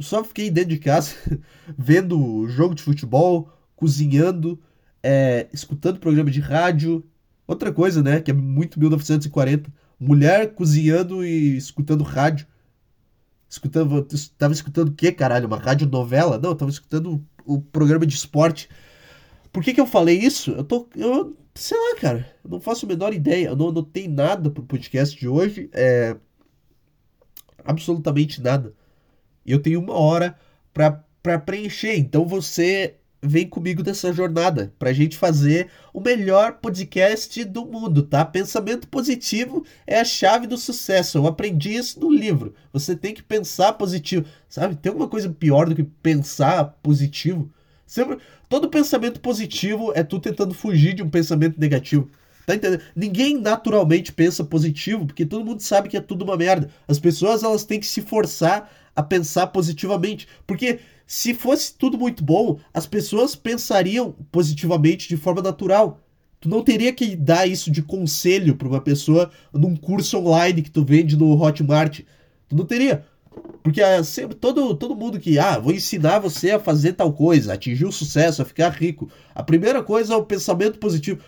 só 0.00 0.24
fiquei 0.24 0.50
dentro 0.50 0.70
de 0.70 0.78
casa 0.78 1.14
vendo 1.76 2.48
jogo 2.48 2.74
de 2.74 2.82
futebol, 2.82 3.50
cozinhando, 3.76 4.58
é, 5.02 5.48
escutando 5.52 6.00
programa 6.00 6.30
de 6.30 6.40
rádio. 6.40 7.04
Outra 7.46 7.72
coisa, 7.72 8.02
né, 8.02 8.20
que 8.20 8.30
é 8.30 8.34
muito 8.34 8.78
1940. 8.78 9.72
Mulher 9.98 10.54
cozinhando 10.54 11.24
e 11.24 11.56
escutando 11.56 12.04
rádio. 12.04 12.46
Escutando, 13.48 14.06
tava 14.38 14.52
escutando 14.52 14.88
o 14.90 14.94
que, 14.94 15.10
caralho? 15.10 15.46
Uma 15.46 15.58
rádio 15.58 15.88
novela? 15.88 16.38
Não, 16.38 16.54
tava 16.54 16.70
escutando 16.70 17.24
o, 17.44 17.60
programa 17.60 18.06
de 18.06 18.14
esporte. 18.14 18.68
Por 19.52 19.64
que 19.64 19.74
que 19.74 19.80
eu 19.80 19.86
falei 19.86 20.16
isso? 20.18 20.52
Eu 20.52 20.62
tô 20.62 20.88
eu 20.94 21.36
Sei 21.54 21.76
lá, 21.76 21.96
cara. 22.00 22.32
Não 22.48 22.60
faço 22.60 22.86
a 22.86 22.88
menor 22.88 23.12
ideia. 23.12 23.48
Eu 23.48 23.56
não 23.56 23.68
anotei 23.68 24.08
nada 24.08 24.50
pro 24.50 24.62
podcast 24.62 25.18
de 25.18 25.28
hoje. 25.28 25.68
É. 25.72 26.16
Absolutamente 27.64 28.40
nada. 28.40 28.72
Eu 29.44 29.60
tenho 29.60 29.80
uma 29.80 29.94
hora 29.94 30.38
pra 30.72 31.38
preencher. 31.38 31.96
Então 31.96 32.24
você 32.24 32.99
vem 33.22 33.46
comigo 33.46 33.82
nessa 33.82 34.12
jornada 34.12 34.72
pra 34.78 34.92
gente 34.92 35.16
fazer 35.16 35.68
o 35.92 36.00
melhor 36.00 36.54
podcast 36.54 37.44
do 37.44 37.66
mundo, 37.66 38.02
tá? 38.02 38.24
Pensamento 38.24 38.88
positivo 38.88 39.64
é 39.86 40.00
a 40.00 40.04
chave 40.04 40.46
do 40.46 40.56
sucesso. 40.56 41.18
Eu 41.18 41.26
aprendi 41.26 41.74
isso 41.74 42.00
no 42.00 42.10
livro. 42.10 42.54
Você 42.72 42.96
tem 42.96 43.14
que 43.14 43.22
pensar 43.22 43.74
positivo, 43.74 44.24
sabe? 44.48 44.76
Tem 44.76 44.90
alguma 44.90 45.08
coisa 45.08 45.28
pior 45.28 45.68
do 45.68 45.74
que 45.74 45.82
pensar 45.82 46.64
positivo? 46.82 47.50
Sempre, 47.86 48.18
todo 48.48 48.70
pensamento 48.70 49.20
positivo 49.20 49.92
é 49.94 50.02
tu 50.02 50.18
tentando 50.18 50.54
fugir 50.54 50.94
de 50.94 51.02
um 51.02 51.10
pensamento 51.10 51.60
negativo. 51.60 52.08
Tá 52.46 52.54
entendendo? 52.54 52.82
Ninguém 52.96 53.38
naturalmente 53.38 54.12
pensa 54.12 54.42
positivo, 54.42 55.06
porque 55.06 55.26
todo 55.26 55.44
mundo 55.44 55.60
sabe 55.60 55.88
que 55.88 55.96
é 55.96 56.00
tudo 56.00 56.22
uma 56.22 56.36
merda. 56.36 56.70
As 56.88 56.98
pessoas 56.98 57.42
elas 57.42 57.64
têm 57.64 57.78
que 57.78 57.86
se 57.86 58.00
forçar 58.00 58.70
a 58.94 59.02
pensar 59.02 59.48
positivamente, 59.48 60.26
porque 60.46 60.80
se 61.10 61.34
fosse 61.34 61.74
tudo 61.74 61.98
muito 61.98 62.22
bom, 62.22 62.60
as 62.72 62.86
pessoas 62.86 63.34
pensariam 63.34 64.14
positivamente 64.30 65.08
de 65.08 65.16
forma 65.16 65.42
natural. 65.42 65.98
Tu 66.38 66.48
não 66.48 66.62
teria 66.62 66.92
que 66.92 67.16
dar 67.16 67.48
isso 67.48 67.68
de 67.68 67.82
conselho 67.82 68.54
para 68.54 68.68
uma 68.68 68.80
pessoa 68.80 69.28
num 69.52 69.74
curso 69.74 70.18
online 70.18 70.62
que 70.62 70.70
tu 70.70 70.84
vende 70.84 71.16
no 71.16 71.36
Hotmart. 71.36 72.02
Tu 72.48 72.54
não 72.54 72.64
teria. 72.64 73.04
Porque 73.60 73.82
é 73.82 74.00
sempre 74.04 74.36
todo, 74.36 74.72
todo 74.76 74.94
mundo 74.94 75.18
que, 75.18 75.36
ah, 75.36 75.58
vou 75.58 75.72
ensinar 75.72 76.20
você 76.20 76.52
a 76.52 76.60
fazer 76.60 76.92
tal 76.92 77.12
coisa, 77.12 77.54
atingir 77.54 77.86
o 77.86 77.92
sucesso, 77.92 78.40
a 78.40 78.44
ficar 78.44 78.70
rico. 78.70 79.10
A 79.34 79.42
primeira 79.42 79.82
coisa 79.82 80.14
é 80.14 80.16
o 80.16 80.24
pensamento 80.24 80.78
positivo. 80.78 81.20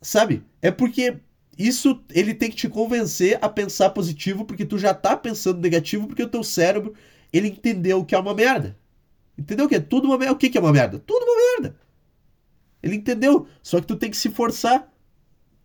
Sabe? 0.00 0.42
É 0.62 0.70
porque 0.70 1.18
isso 1.58 2.02
ele 2.14 2.32
tem 2.32 2.48
que 2.48 2.56
te 2.56 2.68
convencer 2.70 3.38
a 3.42 3.48
pensar 3.50 3.90
positivo, 3.90 4.46
porque 4.46 4.64
tu 4.64 4.78
já 4.78 4.94
tá 4.94 5.14
pensando 5.14 5.60
negativo, 5.60 6.06
porque 6.06 6.22
o 6.22 6.28
teu 6.28 6.42
cérebro 6.42 6.94
ele 7.30 7.48
entendeu 7.48 8.06
que 8.06 8.14
é 8.14 8.18
uma 8.18 8.32
merda. 8.32 8.74
Entendeu 9.38 9.68
que 9.68 9.76
é 9.76 9.80
tudo 9.80 10.06
uma 10.06 10.18
merda? 10.18 10.34
O 10.34 10.36
que, 10.36 10.50
que 10.50 10.58
é 10.58 10.60
uma 10.60 10.72
merda? 10.72 10.98
Tudo 10.98 11.22
uma 11.22 11.36
merda. 11.36 11.76
Ele 12.82 12.96
entendeu. 12.96 13.46
Só 13.62 13.80
que 13.80 13.86
tu 13.86 13.96
tem 13.96 14.10
que 14.10 14.16
se 14.16 14.30
forçar. 14.30 14.88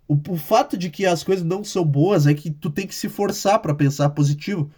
O, 0.08 0.18
o 0.30 0.38
fato 0.38 0.78
de 0.78 0.90
que 0.90 1.06
as 1.06 1.24
coisas 1.24 1.44
não 1.44 1.64
são 1.64 1.84
boas 1.84 2.28
é 2.28 2.34
que 2.34 2.52
tu 2.52 2.70
tem 2.70 2.86
que 2.86 2.94
se 2.94 3.10
forçar 3.10 3.60
para 3.60 3.74
pensar 3.74 4.10
positivo. 4.10 4.70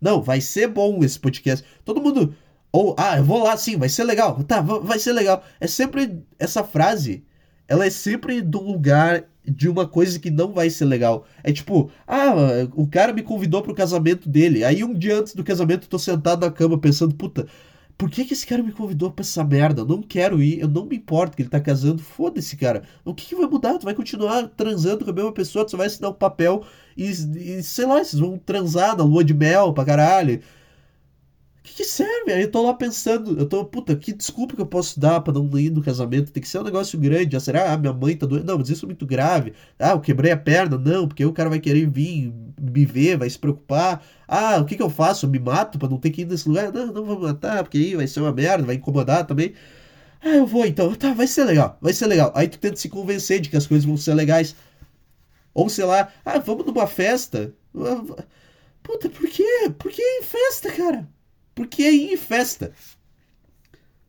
Não, 0.00 0.22
vai 0.22 0.40
ser 0.40 0.68
bom 0.68 1.04
esse 1.04 1.18
podcast. 1.18 1.64
Todo 1.84 2.00
mundo. 2.00 2.34
Ou, 2.72 2.94
ah, 2.98 3.18
eu 3.18 3.24
vou 3.24 3.44
lá 3.44 3.56
sim, 3.56 3.76
vai 3.76 3.88
ser 3.88 4.04
legal. 4.04 4.42
Tá, 4.44 4.60
vai 4.60 4.98
ser 4.98 5.12
legal. 5.12 5.44
É 5.60 5.66
sempre. 5.66 6.22
Essa 6.38 6.64
frase 6.64 7.24
ela 7.66 7.86
é 7.86 7.90
sempre 7.90 8.42
do 8.42 8.60
lugar 8.60 9.24
de 9.46 9.68
uma 9.68 9.86
coisa 9.86 10.18
que 10.18 10.30
não 10.30 10.52
vai 10.52 10.70
ser 10.70 10.84
legal. 10.86 11.26
É 11.42 11.52
tipo, 11.52 11.90
ah, 12.06 12.32
o 12.74 12.86
cara 12.86 13.12
me 13.12 13.22
convidou 13.22 13.62
pro 13.62 13.74
casamento 13.74 14.28
dele. 14.28 14.64
Aí 14.64 14.82
um 14.82 14.94
dia 14.94 15.18
antes 15.18 15.34
do 15.34 15.44
casamento 15.44 15.84
eu 15.84 15.88
tô 15.88 15.98
sentado 15.98 16.40
na 16.44 16.50
cama 16.50 16.78
pensando, 16.78 17.14
puta, 17.14 17.46
por 17.96 18.10
que, 18.10 18.24
que 18.24 18.32
esse 18.34 18.46
cara 18.46 18.62
me 18.62 18.72
convidou 18.72 19.10
pra 19.10 19.22
essa 19.22 19.44
merda? 19.44 19.82
Eu 19.82 19.86
não 19.86 20.02
quero 20.02 20.42
ir, 20.42 20.60
eu 20.60 20.68
não 20.68 20.84
me 20.84 20.96
importo 20.96 21.36
que 21.36 21.42
ele 21.42 21.48
tá 21.48 21.60
casando, 21.60 22.02
foda-se, 22.02 22.56
cara. 22.56 22.82
O 23.04 23.14
que, 23.14 23.26
que 23.26 23.34
vai 23.34 23.46
mudar? 23.46 23.78
Tu 23.78 23.84
vai 23.84 23.94
continuar 23.94 24.48
transando 24.48 25.04
com 25.04 25.10
a 25.10 25.14
mesma 25.14 25.32
pessoa, 25.32 25.64
tu 25.64 25.70
só 25.70 25.76
vai 25.76 25.86
assinar 25.86 26.10
um 26.10 26.14
papel 26.14 26.64
e, 26.96 27.08
e 27.10 27.62
sei 27.62 27.86
lá, 27.86 28.02
vocês 28.02 28.20
vão 28.20 28.38
transar 28.38 28.96
na 28.96 29.04
lua 29.04 29.24
de 29.24 29.34
mel 29.34 29.72
pra 29.72 29.84
caralho 29.84 30.40
que, 31.64 31.74
que 31.76 31.84
serve? 31.84 32.32
Aí 32.32 32.42
eu 32.42 32.50
tô 32.50 32.62
lá 32.62 32.74
pensando, 32.74 33.38
eu 33.38 33.48
tô, 33.48 33.64
puta, 33.64 33.96
que 33.96 34.12
desculpa 34.12 34.54
que 34.54 34.60
eu 34.62 34.66
posso 34.66 35.00
dar 35.00 35.20
pra 35.20 35.32
não 35.32 35.58
ir 35.58 35.70
no 35.70 35.82
casamento? 35.82 36.30
Tem 36.30 36.42
que 36.42 36.48
ser 36.48 36.58
um 36.60 36.64
negócio 36.64 36.98
grande. 36.98 37.36
Ah, 37.36 37.40
será? 37.40 37.72
Ah, 37.72 37.76
minha 37.78 37.92
mãe 37.92 38.16
tá 38.16 38.26
doendo. 38.26 38.44
Não, 38.46 38.58
mas 38.58 38.68
isso 38.68 38.84
é 38.84 38.88
muito 38.88 39.06
grave. 39.06 39.54
Ah, 39.78 39.90
eu 39.92 40.00
quebrei 40.00 40.30
a 40.30 40.36
perna. 40.36 40.78
Não, 40.78 41.08
porque 41.08 41.24
o 41.24 41.32
cara 41.32 41.48
vai 41.50 41.58
querer 41.60 41.88
vir 41.90 42.32
me 42.60 42.84
ver, 42.84 43.16
vai 43.18 43.28
se 43.30 43.38
preocupar. 43.38 44.04
Ah, 44.28 44.58
o 44.58 44.64
que 44.66 44.76
que 44.76 44.82
eu 44.82 44.90
faço? 44.90 45.26
Eu 45.26 45.30
me 45.30 45.38
mato 45.38 45.78
pra 45.78 45.88
não 45.88 45.98
ter 45.98 46.10
que 46.10 46.22
ir 46.22 46.26
nesse 46.26 46.48
lugar? 46.48 46.72
Não, 46.72 46.86
não 46.88 47.04
vou 47.04 47.18
matar, 47.20 47.62
porque 47.64 47.78
aí 47.78 47.96
vai 47.96 48.06
ser 48.06 48.20
uma 48.20 48.32
merda, 48.32 48.64
vai 48.64 48.76
incomodar 48.76 49.26
também. 49.26 49.54
Ah, 50.22 50.30
eu 50.36 50.46
vou 50.46 50.66
então. 50.66 50.94
Tá, 50.94 51.14
vai 51.14 51.26
ser 51.26 51.44
legal, 51.44 51.78
vai 51.80 51.92
ser 51.94 52.06
legal. 52.06 52.32
Aí 52.36 52.48
tu 52.48 52.58
tenta 52.58 52.76
se 52.76 52.88
convencer 52.88 53.40
de 53.40 53.50
que 53.50 53.56
as 53.56 53.66
coisas 53.66 53.84
vão 53.86 53.96
ser 53.96 54.14
legais. 54.14 54.54
Ou 55.54 55.68
sei 55.68 55.84
lá, 55.84 56.12
ah, 56.24 56.38
vamos 56.38 56.66
numa 56.66 56.86
festa. 56.86 57.54
Puta, 58.82 59.08
por 59.10 59.28
quê? 59.28 59.70
Por 59.78 59.90
que 59.90 60.22
festa, 60.22 60.70
cara? 60.72 61.08
Porque 61.54 61.82
é 61.82 61.92
ir 61.92 62.12
em 62.12 62.16
festa. 62.16 62.72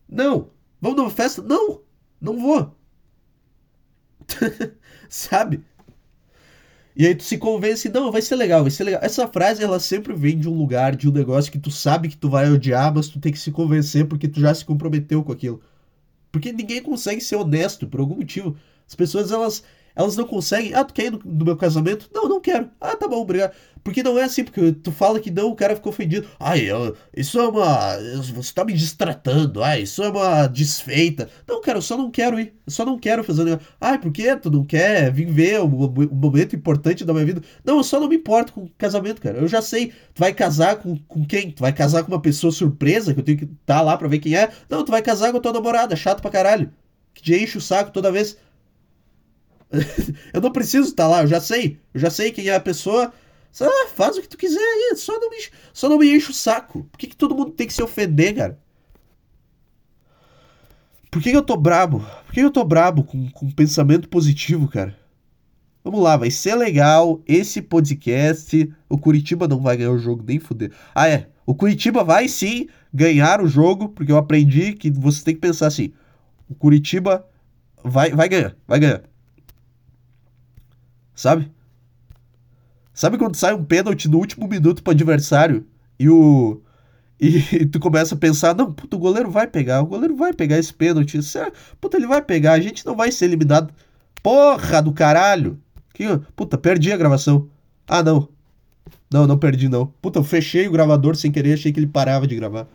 Não. 0.07 0.49
Vamos 0.81 0.97
numa 0.97 1.09
festa? 1.09 1.41
Não. 1.41 1.81
Não 2.19 2.39
vou. 2.39 2.75
Sabe? 5.09 5.63
E 6.95 7.05
aí 7.05 7.13
tu 7.13 7.23
se 7.23 7.37
convence, 7.37 7.89
não, 7.89 8.09
vai 8.09 8.21
ser 8.21 8.35
legal, 8.35 8.61
vai 8.61 8.71
ser 8.71 8.85
legal. 8.85 9.01
Essa 9.03 9.27
frase, 9.27 9.61
ela 9.61 9.79
sempre 9.81 10.13
vem 10.13 10.39
de 10.39 10.47
um 10.47 10.53
lugar, 10.53 10.95
de 10.95 11.09
um 11.09 11.11
negócio 11.11 11.51
que 11.51 11.59
tu 11.59 11.69
sabe 11.69 12.07
que 12.07 12.15
tu 12.15 12.29
vai 12.29 12.49
odiar, 12.49 12.93
mas 12.93 13.09
tu 13.09 13.19
tem 13.19 13.33
que 13.33 13.39
se 13.39 13.51
convencer 13.51 14.07
porque 14.07 14.29
tu 14.29 14.39
já 14.39 14.53
se 14.55 14.63
comprometeu 14.63 15.21
com 15.21 15.33
aquilo. 15.33 15.61
Porque 16.31 16.53
ninguém 16.53 16.81
consegue 16.81 17.19
ser 17.19 17.35
honesto 17.35 17.85
por 17.85 17.99
algum 17.99 18.15
motivo. 18.15 18.55
As 18.87 18.95
pessoas, 18.95 19.31
elas, 19.31 19.63
elas 19.95 20.15
não 20.15 20.25
conseguem. 20.25 20.73
Ah, 20.73 20.83
tu 20.83 20.93
quer 20.93 21.05
ir 21.05 21.11
no, 21.11 21.19
no 21.23 21.45
meu 21.45 21.55
casamento? 21.55 22.09
Não, 22.13 22.27
não 22.27 22.41
quero. 22.41 22.69
Ah, 22.79 22.95
tá 22.95 23.07
bom, 23.07 23.21
obrigado. 23.21 23.53
Porque 23.85 24.01
não 24.01 24.17
é 24.17 24.23
assim, 24.23 24.43
porque 24.43 24.71
tu 24.71 24.91
fala 24.91 25.19
que 25.19 25.29
não, 25.29 25.51
o 25.51 25.55
cara 25.55 25.75
ficou 25.75 25.91
ofendido. 25.91 26.27
Ai, 26.39 26.69
isso 27.15 27.39
é 27.39 27.47
uma. 27.47 27.95
Você 28.33 28.51
tá 28.51 28.65
me 28.65 28.73
distratando. 28.73 29.63
Ai, 29.63 29.83
isso 29.83 30.03
é 30.03 30.09
uma 30.09 30.47
desfeita. 30.47 31.29
Não, 31.47 31.61
cara, 31.61 31.77
eu 31.77 31.83
só 31.83 31.95
não 31.95 32.09
quero 32.09 32.39
ir. 32.39 32.55
Eu 32.65 32.71
só 32.71 32.83
não 32.83 32.97
quero 32.97 33.23
fazer 33.23 33.43
negócio. 33.43 33.67
Ai, 33.79 33.99
por 33.99 34.11
que 34.11 34.35
tu 34.37 34.49
não 34.49 34.65
quer 34.65 35.13
vir 35.13 35.27
ver 35.27 35.61
o, 35.61 35.65
o, 35.67 36.15
momento 36.15 36.55
importante 36.55 37.05
da 37.05 37.13
minha 37.13 37.25
vida? 37.25 37.43
Não, 37.63 37.77
eu 37.77 37.83
só 37.83 37.99
não 37.99 38.09
me 38.09 38.15
importo 38.15 38.53
com 38.53 38.67
casamento, 38.75 39.21
cara. 39.21 39.37
Eu 39.37 39.47
já 39.47 39.61
sei. 39.61 39.89
Tu 40.15 40.19
vai 40.19 40.33
casar 40.33 40.77
com, 40.77 40.97
com 41.07 41.23
quem? 41.23 41.51
Tu 41.51 41.61
vai 41.61 41.71
casar 41.71 42.03
com 42.03 42.11
uma 42.11 42.21
pessoa 42.21 42.51
surpresa 42.51 43.13
que 43.13 43.19
eu 43.19 43.23
tenho 43.23 43.37
que 43.37 43.45
estar 43.45 43.55
tá 43.65 43.81
lá 43.81 43.95
pra 43.95 44.07
ver 44.07 44.17
quem 44.17 44.35
é? 44.35 44.49
Não, 44.67 44.83
tu 44.83 44.91
vai 44.91 45.03
casar 45.03 45.31
com 45.31 45.37
a 45.37 45.41
tua 45.41 45.53
namorada, 45.53 45.95
chato 45.95 46.21
pra 46.21 46.31
caralho. 46.31 46.71
Que 47.13 47.21
te 47.21 47.35
enche 47.35 47.59
o 47.59 47.61
saco 47.61 47.91
toda 47.91 48.11
vez. 48.11 48.35
eu 50.33 50.41
não 50.41 50.51
preciso 50.51 50.89
estar 50.89 51.03
tá 51.03 51.09
lá, 51.09 51.21
eu 51.23 51.27
já 51.27 51.41
sei. 51.41 51.79
Eu 51.93 51.99
já 51.99 52.09
sei 52.09 52.31
quem 52.31 52.47
é 52.47 52.55
a 52.55 52.59
pessoa 52.59 53.11
ah, 53.63 53.87
faz 53.93 54.17
o 54.17 54.21
que 54.21 54.27
tu 54.27 54.37
quiser 54.37 54.59
aí, 54.59 54.95
só 54.97 55.17
não 55.19 55.29
me, 55.29 55.37
só 55.71 55.87
não 55.87 55.97
me 55.97 56.13
enche 56.13 56.31
o 56.31 56.33
saco. 56.33 56.83
Por 56.91 56.97
que, 56.97 57.07
que 57.07 57.15
todo 57.15 57.35
mundo 57.35 57.51
tem 57.51 57.67
que 57.67 57.73
se 57.73 57.81
ofender, 57.81 58.35
cara? 58.35 58.59
Por 61.09 61.21
que, 61.21 61.31
que 61.31 61.37
eu 61.37 61.41
tô 61.41 61.55
brabo? 61.55 61.99
Por 62.25 62.33
que, 62.33 62.41
que 62.41 62.45
eu 62.45 62.51
tô 62.51 62.63
brabo 62.65 63.03
com, 63.03 63.29
com 63.31 63.49
pensamento 63.49 64.09
positivo, 64.09 64.67
cara? 64.67 64.97
Vamos 65.83 66.01
lá, 66.01 66.17
vai 66.17 66.31
ser 66.31 66.55
legal 66.55 67.21
esse 67.25 67.61
podcast. 67.61 68.69
O 68.89 68.97
Curitiba 68.97 69.47
não 69.47 69.61
vai 69.61 69.77
ganhar 69.77 69.91
o 69.91 69.99
jogo 69.99 70.23
nem 70.27 70.39
fuder. 70.39 70.73
Ah, 70.93 71.07
é. 71.07 71.29
O 71.45 71.55
Curitiba 71.55 72.03
vai 72.03 72.27
sim 72.27 72.67
ganhar 72.93 73.39
o 73.39 73.47
jogo, 73.47 73.89
porque 73.89 74.11
eu 74.11 74.17
aprendi 74.17 74.73
que 74.73 74.89
você 74.91 75.23
tem 75.23 75.35
que 75.35 75.41
pensar 75.41 75.67
assim: 75.67 75.93
o 76.49 76.55
Curitiba 76.55 77.25
vai, 77.83 78.11
vai 78.11 78.27
ganhar, 78.27 78.57
vai 78.67 78.79
ganhar. 78.79 79.03
Sabe? 81.15 81.51
Sabe 82.93 83.17
quando 83.17 83.35
sai 83.35 83.53
um 83.53 83.63
pênalti 83.63 84.07
no 84.07 84.17
último 84.17 84.47
minuto 84.47 84.83
pro 84.83 84.91
adversário 84.91 85.65
e 85.99 86.09
o. 86.09 86.61
E 87.17 87.65
tu 87.65 87.79
começa 87.79 88.13
a 88.13 88.17
pensar, 88.17 88.53
não, 88.53 88.73
puta, 88.73 88.97
o 88.97 88.99
goleiro 88.99 89.31
vai 89.31 89.47
pegar, 89.47 89.81
o 89.81 89.85
goleiro 89.85 90.17
vai 90.17 90.33
pegar 90.33 90.57
esse 90.57 90.73
pênalti. 90.73 91.17
É, 91.37 91.51
puta, 91.79 91.95
ele 91.95 92.07
vai 92.07 92.21
pegar, 92.21 92.53
a 92.53 92.59
gente 92.59 92.85
não 92.85 92.93
vai 92.93 93.09
ser 93.11 93.25
eliminado. 93.25 93.73
Porra 94.21 94.81
do 94.81 94.91
caralho! 94.91 95.57
Que, 95.93 96.05
puta, 96.35 96.57
perdi 96.57 96.91
a 96.91 96.97
gravação. 96.97 97.49
Ah, 97.87 98.03
não. 98.03 98.27
Não, 99.09 99.25
não 99.25 99.37
perdi, 99.37 99.69
não. 99.69 99.87
Puta, 100.01 100.19
eu 100.19 100.23
fechei 100.23 100.67
o 100.67 100.71
gravador 100.71 101.15
sem 101.15 101.31
querer, 101.31 101.53
achei 101.53 101.71
que 101.71 101.79
ele 101.79 101.87
parava 101.87 102.27
de 102.27 102.35
gravar. 102.35 102.67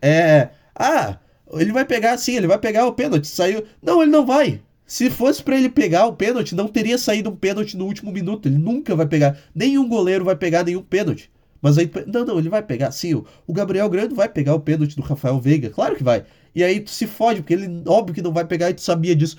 É. 0.00 0.48
Ah, 0.74 1.18
ele 1.52 1.72
vai 1.72 1.84
pegar 1.84 2.16
sim, 2.16 2.36
ele 2.36 2.46
vai 2.46 2.58
pegar 2.58 2.86
o 2.86 2.92
pênalti. 2.94 3.26
Saiu. 3.28 3.64
Não, 3.82 4.02
ele 4.02 4.10
não 4.10 4.24
vai. 4.24 4.62
Se 4.88 5.10
fosse 5.10 5.42
para 5.42 5.58
ele 5.58 5.68
pegar 5.68 6.06
o 6.06 6.14
pênalti, 6.14 6.54
não 6.54 6.66
teria 6.66 6.96
saído 6.96 7.28
um 7.28 7.36
pênalti 7.36 7.76
no 7.76 7.84
último 7.84 8.10
minuto. 8.10 8.46
Ele 8.46 8.56
nunca 8.56 8.96
vai 8.96 9.06
pegar. 9.06 9.38
Nenhum 9.54 9.86
goleiro 9.86 10.24
vai 10.24 10.34
pegar 10.34 10.64
nenhum 10.64 10.82
pênalti. 10.82 11.30
Mas 11.60 11.76
aí, 11.76 11.90
não, 12.06 12.24
não, 12.24 12.38
ele 12.38 12.48
vai 12.48 12.62
pegar. 12.62 12.90
Sim, 12.90 13.22
o 13.46 13.52
Gabriel 13.52 13.90
Grande 13.90 14.14
vai 14.14 14.30
pegar 14.30 14.54
o 14.54 14.60
pênalti 14.60 14.96
do 14.96 15.02
Rafael 15.02 15.38
Veiga. 15.38 15.68
Claro 15.68 15.94
que 15.94 16.02
vai. 16.02 16.24
E 16.54 16.64
aí 16.64 16.80
tu 16.80 16.88
se 16.88 17.06
fode, 17.06 17.42
porque 17.42 17.52
ele, 17.52 17.82
óbvio 17.86 18.14
que 18.14 18.22
não 18.22 18.32
vai 18.32 18.46
pegar 18.46 18.70
e 18.70 18.74
tu 18.74 18.80
sabia 18.80 19.14
disso. 19.14 19.36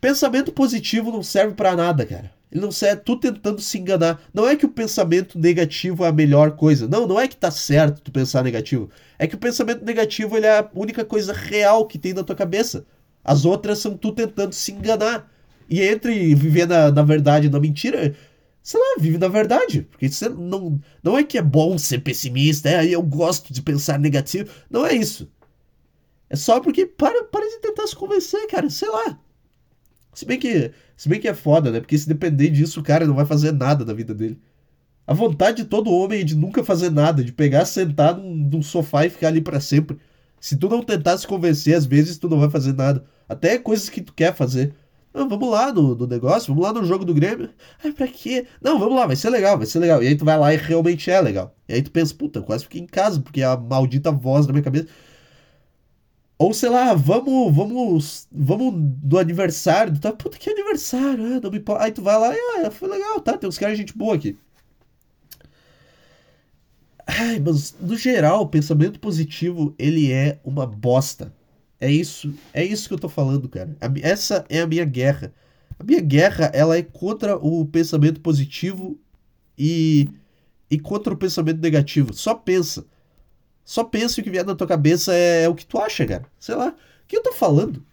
Pensamento 0.00 0.52
positivo 0.52 1.12
não 1.12 1.22
serve 1.22 1.52
para 1.52 1.76
nada, 1.76 2.06
cara. 2.06 2.32
Ele 2.50 2.62
não 2.62 2.72
serve, 2.72 3.02
tu 3.04 3.14
tentando 3.16 3.60
se 3.60 3.76
enganar. 3.76 4.18
Não 4.32 4.48
é 4.48 4.56
que 4.56 4.64
o 4.64 4.70
pensamento 4.70 5.38
negativo 5.38 6.02
é 6.02 6.08
a 6.08 6.12
melhor 6.12 6.52
coisa. 6.52 6.88
Não, 6.88 7.06
não 7.06 7.20
é 7.20 7.28
que 7.28 7.36
tá 7.36 7.50
certo 7.50 8.00
tu 8.00 8.10
pensar 8.10 8.42
negativo. 8.42 8.88
É 9.18 9.26
que 9.26 9.34
o 9.34 9.38
pensamento 9.38 9.84
negativo 9.84 10.34
ele 10.34 10.46
é 10.46 10.60
a 10.60 10.70
única 10.74 11.04
coisa 11.04 11.34
real 11.34 11.86
que 11.86 11.98
tem 11.98 12.14
na 12.14 12.24
tua 12.24 12.34
cabeça. 12.34 12.86
As 13.28 13.44
outras 13.44 13.78
são 13.78 13.94
tu 13.94 14.10
tentando 14.12 14.54
se 14.54 14.72
enganar. 14.72 15.30
E 15.68 15.82
entre 15.82 16.34
viver 16.34 16.66
na, 16.66 16.90
na 16.90 17.02
verdade 17.02 17.46
e 17.46 17.50
na 17.50 17.60
mentira, 17.60 18.16
sei 18.62 18.80
lá, 18.80 18.96
vive 18.98 19.18
na 19.18 19.28
verdade. 19.28 19.82
Porque 19.82 20.08
você 20.08 20.30
não, 20.30 20.80
não 21.02 21.18
é 21.18 21.22
que 21.22 21.36
é 21.36 21.42
bom 21.42 21.76
ser 21.76 21.98
pessimista, 21.98 22.70
é, 22.70 22.88
eu 22.88 23.02
gosto 23.02 23.52
de 23.52 23.60
pensar 23.60 23.98
negativo. 23.98 24.50
Não 24.70 24.86
é 24.86 24.94
isso. 24.94 25.30
É 26.30 26.36
só 26.36 26.58
porque 26.58 26.86
para, 26.86 27.24
para 27.24 27.46
de 27.46 27.60
tentar 27.60 27.86
se 27.86 27.94
convencer, 27.94 28.46
cara, 28.48 28.70
sei 28.70 28.88
lá. 28.88 29.18
Se 30.14 30.24
bem 30.24 30.38
que, 30.38 30.72
se 30.96 31.06
bem 31.06 31.20
que 31.20 31.28
é 31.28 31.34
foda, 31.34 31.70
né? 31.70 31.80
Porque 31.80 31.98
se 31.98 32.08
depender 32.08 32.48
disso, 32.48 32.80
o 32.80 32.82
cara 32.82 33.06
não 33.06 33.14
vai 33.14 33.26
fazer 33.26 33.52
nada 33.52 33.84
da 33.84 33.92
vida 33.92 34.14
dele. 34.14 34.40
A 35.06 35.12
vontade 35.12 35.64
de 35.64 35.68
todo 35.68 35.92
homem 35.92 36.20
é 36.20 36.24
de 36.24 36.34
nunca 36.34 36.64
fazer 36.64 36.90
nada, 36.90 37.22
de 37.22 37.32
pegar, 37.32 37.66
sentar 37.66 38.16
num, 38.16 38.34
num 38.34 38.62
sofá 38.62 39.04
e 39.04 39.10
ficar 39.10 39.28
ali 39.28 39.42
para 39.42 39.60
sempre. 39.60 39.98
Se 40.40 40.56
tu 40.56 40.68
não 40.68 40.82
tentar 40.82 41.18
se 41.18 41.26
convencer, 41.26 41.74
às 41.74 41.86
vezes 41.86 42.18
tu 42.18 42.28
não 42.28 42.40
vai 42.40 42.50
fazer 42.50 42.72
nada. 42.72 43.04
Até 43.28 43.58
coisas 43.58 43.88
que 43.88 44.00
tu 44.00 44.12
quer 44.14 44.34
fazer. 44.34 44.74
Não, 45.12 45.28
vamos 45.28 45.50
lá 45.50 45.72
no, 45.72 45.94
no 45.94 46.06
negócio, 46.06 46.54
vamos 46.54 46.64
lá 46.64 46.72
no 46.72 46.86
jogo 46.86 47.04
do 47.04 47.14
Grêmio. 47.14 47.50
Ai, 47.82 47.92
pra 47.92 48.06
quê? 48.06 48.46
Não, 48.62 48.78
vamos 48.78 48.94
lá, 48.96 49.06
vai 49.06 49.16
ser 49.16 49.30
legal, 49.30 49.56
vai 49.56 49.66
ser 49.66 49.78
legal. 49.80 50.02
E 50.02 50.06
aí 50.08 50.16
tu 50.16 50.24
vai 50.24 50.38
lá 50.38 50.52
e 50.54 50.56
realmente 50.56 51.10
é 51.10 51.20
legal. 51.20 51.54
E 51.68 51.74
aí 51.74 51.82
tu 51.82 51.90
pensa, 51.90 52.14
puta, 52.14 52.42
quase 52.42 52.64
fiquei 52.64 52.80
em 52.80 52.86
casa, 52.86 53.20
porque 53.20 53.42
a 53.42 53.56
maldita 53.56 54.12
voz 54.12 54.46
na 54.46 54.52
minha 54.52 54.62
cabeça. 54.62 54.88
Ou 56.38 56.54
sei 56.54 56.68
lá, 56.68 56.94
vamos, 56.94 57.54
vamos, 57.54 58.28
vamos 58.30 58.72
do 59.02 59.18
aniversário. 59.18 59.98
Tá, 59.98 60.12
puta, 60.12 60.38
que 60.38 60.50
aniversário? 60.50 61.24
Ah, 61.36 61.40
não 61.42 61.50
me 61.50 61.58
importa. 61.58 61.84
Aí 61.84 61.90
tu 61.92 62.02
vai 62.02 62.18
lá 62.18 62.32
e, 62.34 62.38
ah, 62.64 62.70
foi 62.70 62.88
legal, 62.88 63.20
tá? 63.20 63.36
Tem 63.36 63.48
uns 63.48 63.58
caras 63.58 63.76
de 63.76 63.82
gente 63.82 63.96
boa 63.98 64.14
aqui. 64.14 64.38
Ai, 67.08 67.38
mas 67.40 67.74
no 67.80 67.96
geral, 67.96 68.42
o 68.42 68.48
pensamento 68.48 69.00
positivo, 69.00 69.74
ele 69.78 70.12
é 70.12 70.38
uma 70.44 70.66
bosta. 70.66 71.32
É 71.80 71.90
isso, 71.90 72.34
é 72.52 72.64
isso 72.64 72.88
que 72.88 72.94
eu 72.94 72.98
tô 72.98 73.08
falando, 73.08 73.48
cara. 73.48 73.76
Essa 74.02 74.44
é 74.48 74.60
a 74.60 74.66
minha 74.66 74.84
guerra. 74.84 75.32
A 75.78 75.84
minha 75.84 76.00
guerra, 76.00 76.50
ela 76.54 76.76
é 76.76 76.82
contra 76.82 77.36
o 77.36 77.64
pensamento 77.66 78.20
positivo 78.20 78.98
e 79.58 80.08
e 80.70 80.78
contra 80.80 81.14
o 81.14 81.18
pensamento 81.18 81.60
negativo. 81.62 82.14
Só 82.14 82.34
pensa. 82.34 82.86
Só 83.64 83.84
pensa 83.84 84.20
o 84.20 84.24
que 84.24 84.30
vier 84.30 84.44
na 84.46 84.54
tua 84.56 84.66
cabeça 84.68 85.14
é, 85.14 85.44
é 85.44 85.48
o 85.48 85.54
que 85.54 85.66
tu 85.66 85.78
acha, 85.78 86.06
cara. 86.06 86.26
Sei 86.40 86.54
lá. 86.56 86.68
O 86.70 86.74
que 87.08 87.16
eu 87.16 87.22
tô 87.24 87.32
falando? 87.34 87.84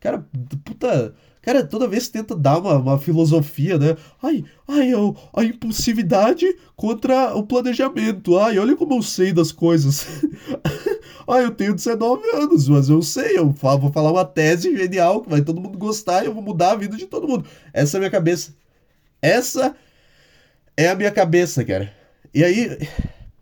Cara, 0.00 0.24
puta. 0.64 1.14
Cara, 1.42 1.64
toda 1.64 1.88
vez 1.88 2.08
tenta 2.08 2.36
dar 2.36 2.58
uma, 2.58 2.76
uma 2.76 2.98
filosofia, 2.98 3.78
né? 3.78 3.96
Ai, 4.22 4.44
ai, 4.66 4.92
eu, 4.92 5.16
a 5.34 5.42
impulsividade 5.42 6.44
contra 6.76 7.34
o 7.34 7.46
planejamento. 7.46 8.38
Ai, 8.38 8.58
olha 8.58 8.76
como 8.76 8.94
eu 8.94 9.02
sei 9.02 9.32
das 9.32 9.50
coisas. 9.50 10.06
ai, 11.26 11.44
eu 11.44 11.50
tenho 11.50 11.74
19 11.74 12.22
anos, 12.36 12.68
mas 12.68 12.88
eu 12.88 13.00
sei, 13.02 13.38
eu 13.38 13.50
vou 13.50 13.92
falar 13.92 14.12
uma 14.12 14.24
tese 14.24 14.76
genial 14.76 15.22
que 15.22 15.30
vai 15.30 15.40
todo 15.40 15.60
mundo 15.60 15.78
gostar 15.78 16.22
e 16.22 16.26
eu 16.26 16.34
vou 16.34 16.42
mudar 16.42 16.72
a 16.72 16.76
vida 16.76 16.96
de 16.96 17.06
todo 17.06 17.26
mundo. 17.26 17.46
Essa 17.72 17.96
é 17.96 17.98
a 17.98 18.00
minha 18.00 18.10
cabeça. 18.10 18.54
Essa 19.22 19.74
é 20.76 20.88
a 20.88 20.94
minha 20.94 21.10
cabeça, 21.10 21.64
cara. 21.64 21.92
E 22.34 22.44
aí, 22.44 22.78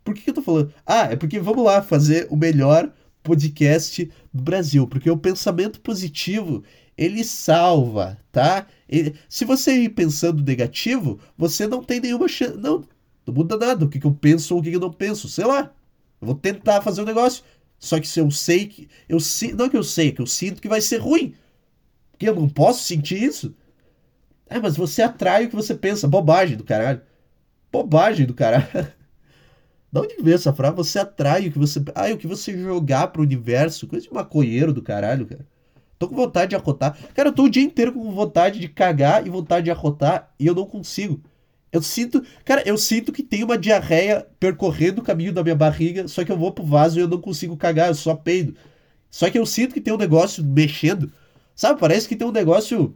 por 0.03 0.13
que, 0.13 0.21
que 0.21 0.29
eu 0.29 0.33
tô 0.33 0.41
falando? 0.41 0.73
Ah, 0.85 1.11
é 1.11 1.15
porque 1.15 1.39
vamos 1.39 1.63
lá 1.63 1.81
fazer 1.81 2.27
o 2.29 2.37
melhor 2.37 2.91
podcast 3.21 4.09
do 4.37 4.43
Brasil, 4.43 4.87
porque 4.87 5.09
o 5.09 5.17
pensamento 5.17 5.81
positivo 5.81 6.63
ele 6.97 7.23
salva, 7.23 8.17
tá? 8.31 8.65
Se 9.29 9.45
você 9.45 9.83
ir 9.83 9.89
pensando 9.89 10.43
negativo, 10.43 11.19
você 11.37 11.67
não 11.67 11.83
tem 11.83 11.99
nenhuma 11.99 12.27
chance. 12.27 12.57
Não, 12.57 12.83
não 13.25 13.33
muda 13.33 13.55
nada. 13.57 13.85
O 13.85 13.89
que, 13.89 13.99
que 13.99 14.07
eu 14.07 14.13
penso 14.13 14.55
ou 14.55 14.59
o 14.59 14.63
que, 14.63 14.71
que 14.71 14.75
eu 14.75 14.81
não 14.81 14.91
penso. 14.91 15.29
Sei 15.29 15.45
lá. 15.45 15.71
Eu 16.19 16.25
vou 16.25 16.35
tentar 16.35 16.81
fazer 16.81 17.01
um 17.01 17.05
negócio. 17.05 17.43
Só 17.77 17.99
que 17.99 18.07
se 18.07 18.19
eu 18.19 18.31
sei 18.31 18.65
que. 18.65 18.89
Eu, 19.07 19.19
não 19.55 19.69
que 19.69 19.77
eu 19.77 19.83
sei, 19.83 20.09
é 20.09 20.11
que 20.11 20.21
eu 20.21 20.25
sinto 20.25 20.61
que 20.61 20.67
vai 20.67 20.81
ser 20.81 20.97
ruim. 20.97 21.35
Porque 22.11 22.27
eu 22.27 22.35
não 22.35 22.49
posso 22.49 22.83
sentir 22.83 23.21
isso. 23.21 23.53
É, 24.47 24.59
mas 24.59 24.75
você 24.75 25.03
atrai 25.03 25.45
o 25.45 25.49
que 25.49 25.55
você 25.55 25.75
pensa. 25.75 26.07
Bobagem 26.07 26.57
do 26.57 26.63
caralho. 26.63 27.01
Bobagem 27.71 28.25
do 28.25 28.33
caralho. 28.33 28.65
Da 29.91 30.01
onde 30.01 30.15
veio 30.21 30.35
essa 30.35 30.53
frase? 30.53 30.75
Você 30.75 30.99
atrai 30.99 31.47
o 31.47 31.51
que 31.51 31.57
você. 31.57 31.81
Ah, 31.95 32.11
o 32.11 32.17
que 32.17 32.27
você 32.27 32.57
jogar 32.57 33.07
pro 33.07 33.21
universo. 33.21 33.87
Coisa 33.87 34.05
de 34.05 34.13
maconheiro 34.13 34.73
do 34.73 34.81
caralho, 34.81 35.25
cara. 35.25 35.45
Tô 35.97 36.07
com 36.07 36.15
vontade 36.15 36.49
de 36.49 36.55
arrotar. 36.55 36.97
Cara, 37.13 37.29
eu 37.29 37.33
tô 37.33 37.43
o 37.43 37.49
dia 37.49 37.63
inteiro 37.63 37.91
com 37.91 38.11
vontade 38.11 38.59
de 38.59 38.67
cagar 38.67 39.25
e 39.25 39.29
vontade 39.29 39.65
de 39.65 39.71
arrotar 39.71 40.31
e 40.39 40.45
eu 40.45 40.53
não 40.53 40.65
consigo. 40.65 41.21
Eu 41.71 41.81
sinto. 41.81 42.23
Cara, 42.45 42.61
eu 42.65 42.77
sinto 42.77 43.11
que 43.11 43.23
tem 43.23 43.43
uma 43.43 43.57
diarreia 43.57 44.25
percorrendo 44.39 45.01
o 45.01 45.03
caminho 45.03 45.33
da 45.33 45.43
minha 45.43 45.55
barriga, 45.55 46.07
só 46.07 46.23
que 46.23 46.31
eu 46.31 46.37
vou 46.37 46.51
pro 46.51 46.65
vaso 46.65 46.99
e 46.99 47.01
eu 47.01 47.07
não 47.07 47.19
consigo 47.19 47.57
cagar, 47.57 47.89
eu 47.89 47.95
só 47.95 48.15
peido. 48.15 48.55
Só 49.09 49.29
que 49.29 49.39
eu 49.39 49.45
sinto 49.45 49.73
que 49.73 49.81
tem 49.81 49.93
um 49.93 49.97
negócio 49.97 50.43
mexendo. 50.43 51.11
Sabe, 51.55 51.79
parece 51.79 52.07
que 52.07 52.15
tem 52.15 52.27
um 52.27 52.31
negócio. 52.31 52.95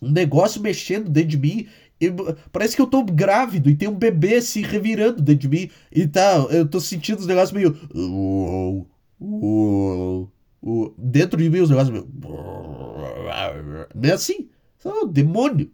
Um 0.00 0.10
negócio 0.10 0.60
mexendo 0.60 1.10
dentro 1.10 1.30
de 1.30 1.38
mim. 1.38 1.68
E 2.00 2.12
parece 2.52 2.76
que 2.76 2.82
eu 2.82 2.86
tô 2.86 3.02
grávido 3.02 3.70
e 3.70 3.74
tem 3.74 3.88
um 3.88 3.94
bebê 3.94 4.40
se 4.42 4.60
revirando 4.60 5.22
dentro 5.22 5.48
de 5.48 5.48
mim. 5.48 5.70
E 5.90 6.06
tá, 6.06 6.34
eu 6.50 6.68
tô 6.68 6.78
sentindo 6.78 7.20
os 7.20 7.26
negócios 7.26 7.52
meio. 7.52 7.74
Dentro 10.98 11.38
de 11.38 11.48
mim 11.48 11.60
os 11.60 11.70
negócios. 11.70 12.04
Meio 13.94 14.14
assim. 14.14 14.48
Oh, 14.84 15.06
demônio. 15.06 15.70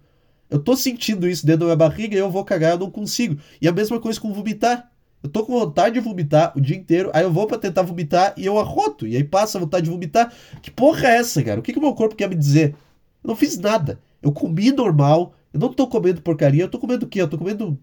Eu 0.49 0.59
tô 0.59 0.77
sentindo 0.77 1.29
isso 1.29 1.45
dentro 1.47 1.61
da 1.61 1.67
minha 1.67 1.77
barriga 1.77 2.15
e 2.15 2.19
eu 2.19 2.31
vou 2.31 2.45
cagar, 2.45 2.73
eu 2.73 2.79
não 2.79 2.91
consigo. 2.91 3.41
E 3.61 3.67
a 3.67 3.73
mesma 3.73 3.99
coisa 3.99 4.21
com 4.21 4.33
vomitar. 4.33 4.91
Eu 5.23 5.31
tô 5.31 5.45
com 5.45 5.59
vontade 5.59 5.95
de 5.95 6.01
vomitar 6.01 6.53
o 6.57 6.61
dia 6.61 6.77
inteiro, 6.77 7.11
aí 7.15 7.23
eu 7.23 7.33
vou 7.33 7.47
para 7.47 7.57
tentar 7.57 7.83
vomitar 7.83 8.35
e 8.37 8.45
eu 8.45 8.59
arroto. 8.59 9.07
E 9.07 9.17
aí 9.17 9.23
passa 9.23 9.57
a 9.57 9.61
vontade 9.61 9.85
de 9.85 9.91
vomitar. 9.91 10.33
Que 10.61 10.71
porra 10.71 11.09
é 11.09 11.17
essa, 11.19 11.43
cara? 11.43 11.61
O 11.61 11.63
que, 11.63 11.73
que 11.73 11.79
o 11.79 11.83
meu 11.83 11.95
corpo 11.95 12.17
quer 12.17 12.29
me 12.29 12.35
dizer? 12.35 12.75
Eu 13.23 13.29
não 13.29 13.37
fiz 13.37 13.57
nada. 13.57 14.01
Eu 14.21 14.33
comi 14.33 14.73
normal. 14.73 15.35
Eu 15.53 15.61
não 15.61 15.73
tô 15.73 15.87
comendo 15.89 16.23
porcaria. 16.23 16.65
Eu 16.65 16.71
tô 16.71 16.79
comendo 16.79 17.07
o 17.07 17.09
quê? 17.09 17.21
Eu 17.23 17.29
tô 17.29 17.39
comendo 17.39 17.79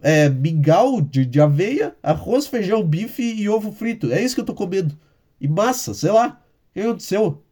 é, 0.00 0.28
mingau 0.28 1.00
de, 1.00 1.26
de 1.26 1.40
aveia, 1.40 1.96
arroz, 2.02 2.46
feijão, 2.46 2.86
bife 2.86 3.22
e 3.22 3.48
ovo 3.48 3.72
frito. 3.72 4.12
É 4.12 4.22
isso 4.22 4.34
que 4.34 4.40
eu 4.40 4.46
tô 4.46 4.54
comendo 4.54 4.98
e 5.40 5.48
massa, 5.48 5.94
sei 5.94 6.10
lá. 6.12 6.42
O 6.70 6.74
que 6.74 6.80
aconteceu? 6.80 7.42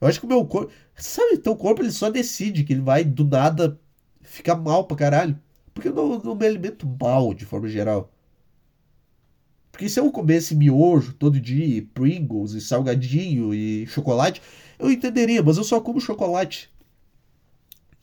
Eu 0.00 0.08
acho 0.08 0.20
que 0.20 0.26
o 0.26 0.28
meu 0.28 0.44
corpo. 0.46 0.72
Sabe, 0.96 1.38
teu 1.38 1.56
corpo 1.56 1.82
ele 1.82 1.92
só 1.92 2.10
decide 2.10 2.64
que 2.64 2.72
ele 2.72 2.82
vai 2.82 3.04
do 3.04 3.24
nada 3.24 3.80
ficar 4.22 4.56
mal 4.56 4.84
pra 4.86 4.96
caralho. 4.96 5.38
Porque 5.74 5.88
eu 5.88 5.94
não, 5.94 6.18
não 6.18 6.34
me 6.34 6.46
alimento 6.46 6.86
mal 7.00 7.32
de 7.34 7.44
forma 7.44 7.68
geral. 7.68 8.12
Porque 9.70 9.88
se 9.88 9.98
eu 9.98 10.10
comesse 10.12 10.54
miojo 10.54 11.14
todo 11.14 11.40
dia, 11.40 11.64
e 11.64 11.82
Pringles, 11.82 12.52
e 12.52 12.60
salgadinho, 12.60 13.54
e 13.54 13.86
chocolate, 13.86 14.42
eu 14.78 14.90
entenderia, 14.90 15.42
mas 15.42 15.56
eu 15.56 15.64
só 15.64 15.80
como 15.80 16.00
chocolate. 16.00 16.71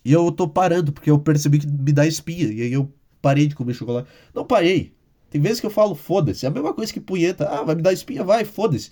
E 0.03 0.13
eu 0.13 0.31
tô 0.31 0.47
parando, 0.47 0.91
porque 0.91 1.09
eu 1.09 1.19
percebi 1.19 1.59
que 1.59 1.67
me 1.67 1.91
dá 1.91 2.05
espinha. 2.07 2.51
E 2.51 2.61
aí 2.61 2.73
eu 2.73 2.91
parei 3.21 3.47
de 3.47 3.55
comer 3.55 3.73
chocolate. 3.73 4.09
Não 4.33 4.45
parei. 4.45 4.93
Tem 5.29 5.41
vezes 5.41 5.59
que 5.59 5.65
eu 5.65 5.71
falo, 5.71 5.93
foda-se. 5.93 6.45
É 6.45 6.49
a 6.49 6.51
mesma 6.51 6.73
coisa 6.73 6.91
que 6.91 6.99
punheta. 6.99 7.47
Ah, 7.47 7.63
vai 7.63 7.75
me 7.75 7.81
dar 7.81 7.93
espinha? 7.93 8.23
Vai, 8.23 8.45
foda-se. 8.45 8.89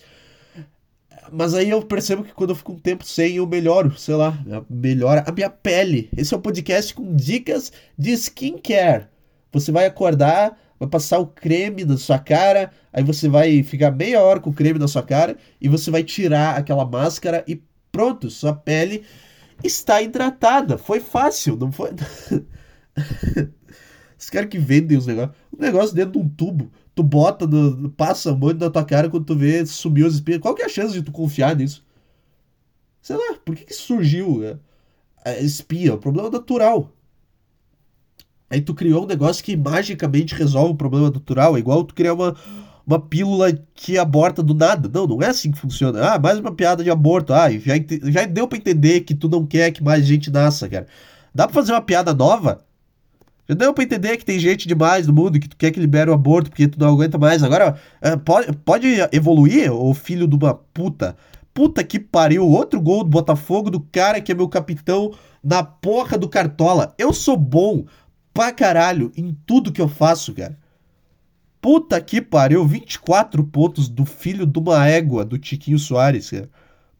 Mas 1.32 1.54
aí 1.54 1.70
eu 1.70 1.82
percebo 1.82 2.24
que 2.24 2.32
quando 2.32 2.50
eu 2.50 2.56
fico 2.56 2.72
um 2.72 2.78
tempo 2.78 3.04
sem, 3.04 3.36
eu 3.36 3.46
melhoro, 3.46 3.96
sei 3.98 4.14
lá, 4.14 4.38
melhora 4.68 5.24
a 5.26 5.32
minha 5.32 5.50
pele. 5.50 6.08
Esse 6.16 6.32
é 6.32 6.36
o 6.36 6.40
um 6.40 6.42
podcast 6.42 6.94
com 6.94 7.14
dicas 7.14 7.72
de 7.98 8.12
skincare. 8.12 9.06
Você 9.52 9.72
vai 9.72 9.86
acordar, 9.86 10.58
vai 10.78 10.88
passar 10.88 11.18
o 11.18 11.26
creme 11.26 11.84
na 11.84 11.96
sua 11.96 12.18
cara, 12.18 12.70
aí 12.92 13.02
você 13.02 13.28
vai 13.28 13.62
ficar 13.62 13.90
meia 13.90 14.22
hora 14.22 14.40
com 14.40 14.50
o 14.50 14.54
creme 14.54 14.78
na 14.78 14.88
sua 14.88 15.02
cara 15.02 15.36
e 15.60 15.68
você 15.68 15.90
vai 15.90 16.02
tirar 16.02 16.56
aquela 16.56 16.84
máscara 16.84 17.44
e 17.46 17.62
pronto, 17.90 18.30
sua 18.30 18.54
pele 18.54 19.04
está 19.62 20.00
hidratada. 20.02 20.78
Foi 20.78 21.00
fácil, 21.00 21.56
não 21.56 21.72
foi? 21.72 21.90
Os 24.18 24.28
caras 24.30 24.48
que 24.48 24.58
vendem 24.58 24.98
os 24.98 25.06
negócios. 25.06 25.36
O 25.52 25.60
negócio 25.60 25.94
dentro 25.94 26.12
de 26.12 26.18
um 26.18 26.28
tubo. 26.28 26.72
Tu 26.94 27.02
bota, 27.02 27.46
no, 27.46 27.88
passa 27.90 28.32
um 28.32 28.36
monte 28.36 28.58
na 28.58 28.68
tua 28.68 28.84
cara 28.84 29.08
quando 29.08 29.24
tu 29.24 29.36
vê 29.36 29.64
sumiu 29.64 30.06
as 30.06 30.14
espinhas. 30.14 30.40
Qual 30.40 30.54
que 30.54 30.62
é 30.62 30.66
a 30.66 30.68
chance 30.68 30.92
de 30.92 31.02
tu 31.02 31.12
confiar 31.12 31.54
nisso? 31.54 31.86
Sei 33.00 33.16
lá, 33.16 33.38
por 33.44 33.54
que, 33.54 33.64
que 33.64 33.74
surgiu 33.74 34.38
né? 34.38 34.58
a 35.24 35.38
espinha? 35.38 35.94
O 35.94 35.98
problema 35.98 36.28
natural. 36.28 36.92
Aí 38.50 38.60
tu 38.60 38.74
criou 38.74 39.04
um 39.04 39.06
negócio 39.06 39.44
que 39.44 39.56
magicamente 39.56 40.34
resolve 40.34 40.72
o 40.72 40.76
problema 40.76 41.10
natural. 41.10 41.56
É 41.56 41.60
igual 41.60 41.84
tu 41.84 41.94
criar 41.94 42.14
uma, 42.14 42.34
uma 42.88 42.98
pílula 42.98 43.52
que 43.74 43.98
aborta 43.98 44.42
do 44.42 44.54
nada. 44.54 44.90
Não, 44.92 45.06
não 45.06 45.22
é 45.22 45.26
assim 45.26 45.50
que 45.50 45.58
funciona. 45.58 46.14
Ah, 46.14 46.18
mais 46.18 46.38
uma 46.38 46.54
piada 46.54 46.82
de 46.82 46.90
aborto. 46.90 47.34
Ah, 47.34 47.50
já, 47.50 47.74
já 48.04 48.24
deu 48.24 48.48
para 48.48 48.56
entender 48.56 49.02
que 49.02 49.14
tu 49.14 49.28
não 49.28 49.44
quer 49.44 49.70
que 49.72 49.84
mais 49.84 50.06
gente 50.06 50.30
nasça, 50.30 50.66
cara. 50.66 50.86
Dá 51.34 51.46
pra 51.46 51.52
fazer 51.52 51.72
uma 51.72 51.82
piada 51.82 52.14
nova? 52.14 52.64
Já 53.46 53.54
deu 53.54 53.74
pra 53.74 53.84
entender 53.84 54.16
que 54.16 54.24
tem 54.24 54.38
gente 54.38 54.66
demais 54.66 55.06
no 55.06 55.12
mundo 55.12 55.38
que 55.38 55.48
tu 55.48 55.56
quer 55.56 55.70
que 55.70 55.78
libere 55.78 56.08
o 56.10 56.14
aborto 56.14 56.48
porque 56.48 56.66
tu 56.66 56.80
não 56.80 56.88
aguenta 56.94 57.18
mais. 57.18 57.42
Agora, 57.42 57.78
é, 58.00 58.16
pode, 58.16 58.52
pode 58.64 58.88
evoluir, 59.12 59.70
o 59.70 59.92
filho 59.92 60.26
de 60.26 60.36
uma 60.36 60.54
puta. 60.54 61.14
Puta 61.52 61.84
que 61.84 61.98
pariu. 62.00 62.46
Outro 62.48 62.80
gol 62.80 63.04
do 63.04 63.10
Botafogo 63.10 63.70
do 63.70 63.80
cara 63.80 64.18
que 64.18 64.32
é 64.32 64.34
meu 64.34 64.48
capitão 64.48 65.12
na 65.44 65.62
porra 65.62 66.16
do 66.16 66.28
Cartola. 66.28 66.94
Eu 66.96 67.12
sou 67.12 67.36
bom 67.36 67.84
pra 68.32 68.50
caralho 68.50 69.12
em 69.14 69.36
tudo 69.44 69.72
que 69.72 69.80
eu 69.80 69.88
faço, 69.88 70.32
cara. 70.32 70.56
Puta 71.60 72.00
que 72.00 72.20
pariu. 72.20 72.66
24 72.66 73.42
pontos 73.44 73.88
do 73.88 74.04
filho 74.04 74.46
de 74.46 74.58
uma 74.58 74.86
égua 74.86 75.24
do 75.24 75.38
Tiquinho 75.38 75.78
Soares, 75.78 76.30
cara. 76.30 76.48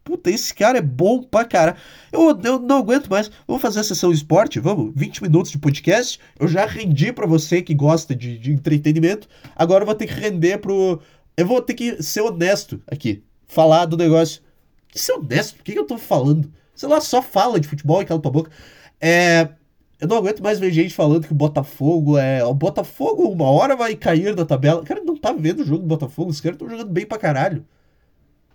Puta, 0.03 0.31
esse 0.31 0.55
cara 0.55 0.79
é 0.79 0.81
bom 0.81 1.21
pra 1.21 1.45
cara. 1.45 1.75
Eu, 2.11 2.29
eu 2.43 2.59
não 2.59 2.77
aguento 2.77 3.09
mais. 3.09 3.29
Vamos 3.47 3.61
fazer 3.61 3.81
a 3.81 3.83
sessão 3.83 4.11
esporte? 4.11 4.59
Vamos? 4.59 4.91
20 4.95 5.21
minutos 5.21 5.51
de 5.51 5.59
podcast. 5.59 6.19
Eu 6.39 6.47
já 6.47 6.65
rendi 6.65 7.13
para 7.13 7.27
você 7.27 7.61
que 7.61 7.75
gosta 7.75 8.15
de, 8.15 8.37
de 8.39 8.51
entretenimento. 8.51 9.27
Agora 9.55 9.83
eu 9.83 9.85
vou 9.85 9.93
ter 9.93 10.07
que 10.07 10.13
render 10.13 10.57
pro. 10.57 10.99
Eu 11.37 11.45
vou 11.45 11.61
ter 11.61 11.75
que 11.75 12.01
ser 12.01 12.21
honesto 12.21 12.81
aqui. 12.87 13.23
Falar 13.47 13.85
do 13.85 13.95
negócio. 13.95 14.41
Ser 14.93 15.13
honesto? 15.13 15.59
O 15.59 15.63
que, 15.63 15.73
que 15.73 15.79
eu 15.79 15.85
tô 15.85 15.97
falando? 15.97 16.51
Sei 16.73 16.89
lá, 16.89 16.99
só 16.99 17.21
fala 17.21 17.59
de 17.59 17.67
futebol 17.67 18.01
e 18.01 18.05
cala 18.05 18.19
tua 18.19 18.31
boca. 18.31 18.51
É. 18.99 19.49
Eu 19.99 20.07
não 20.07 20.15
aguento 20.17 20.41
mais 20.41 20.59
ver 20.59 20.71
gente 20.71 20.93
falando 20.93 21.27
que 21.27 21.33
o 21.33 21.35
Botafogo 21.35 22.17
é. 22.17 22.43
O 22.45 22.53
Botafogo 22.53 23.27
uma 23.29 23.49
hora 23.49 23.75
vai 23.75 23.95
cair 23.95 24.33
na 24.33 24.45
tabela. 24.45 24.81
Cara, 24.83 25.03
não 25.03 25.17
tá 25.17 25.33
vendo 25.33 25.59
o 25.59 25.65
jogo 25.65 25.81
do 25.81 25.87
Botafogo, 25.87 26.29
os 26.31 26.39
caras 26.39 26.55
estão 26.55 26.69
jogando 26.69 26.89
bem 26.89 27.05
pra 27.05 27.17
caralho. 27.17 27.65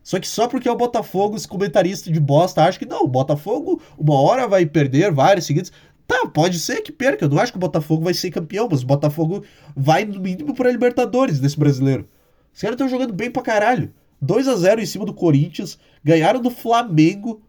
Só 0.03 0.19
que 0.19 0.27
só 0.27 0.49
porque 0.49 0.69
é 0.69 0.73
o 0.73 0.77
Botafogo, 0.77 1.35
os 1.35 1.47
comentaristas 1.47 2.13
de 2.13 2.21
bosta 2.21 2.63
acham 2.63 2.79
que 2.79 2.87
não, 2.87 3.05
o 3.05 3.09
Botafogo 3.09 3.81
uma 3.99 4.21
hora 4.21 4.49
vai 4.49 4.65
perder 4.65 5.13
vários 5.13 5.45
seguidos. 5.47 5.71
Tá, 6.07 6.27
pode 6.27 6.59
ser 6.59 6.81
que 6.83 6.93
perca. 6.93 7.25
Eu 7.25 7.29
não 7.29 7.39
acho 7.39 7.53
que 7.53 7.59
o 7.59 7.61
Botafogo 7.61 8.05
vai 8.05 8.15
ser 8.15 8.31
campeão, 8.31 8.69
mas 8.71 8.83
o 8.83 8.87
Botafogo 8.87 9.45
vai 9.77 10.05
no 10.05 10.21
mínimo 10.21 10.55
pra 10.55 10.71
Libertadores 10.71 11.41
desse 11.41 11.59
brasileiro. 11.59 12.09
Os 12.53 12.61
caras 12.61 12.75
estão 12.75 12.89
jogando 12.89 13.13
bem 13.13 13.31
pra 13.31 13.43
caralho. 13.43 13.93
2 14.21 14.49
a 14.49 14.57
0 14.57 14.81
em 14.81 14.87
cima 14.87 15.05
do 15.05 15.13
Corinthians, 15.13 15.79
ganharam 16.03 16.41
do 16.41 16.51
Flamengo 16.51 17.43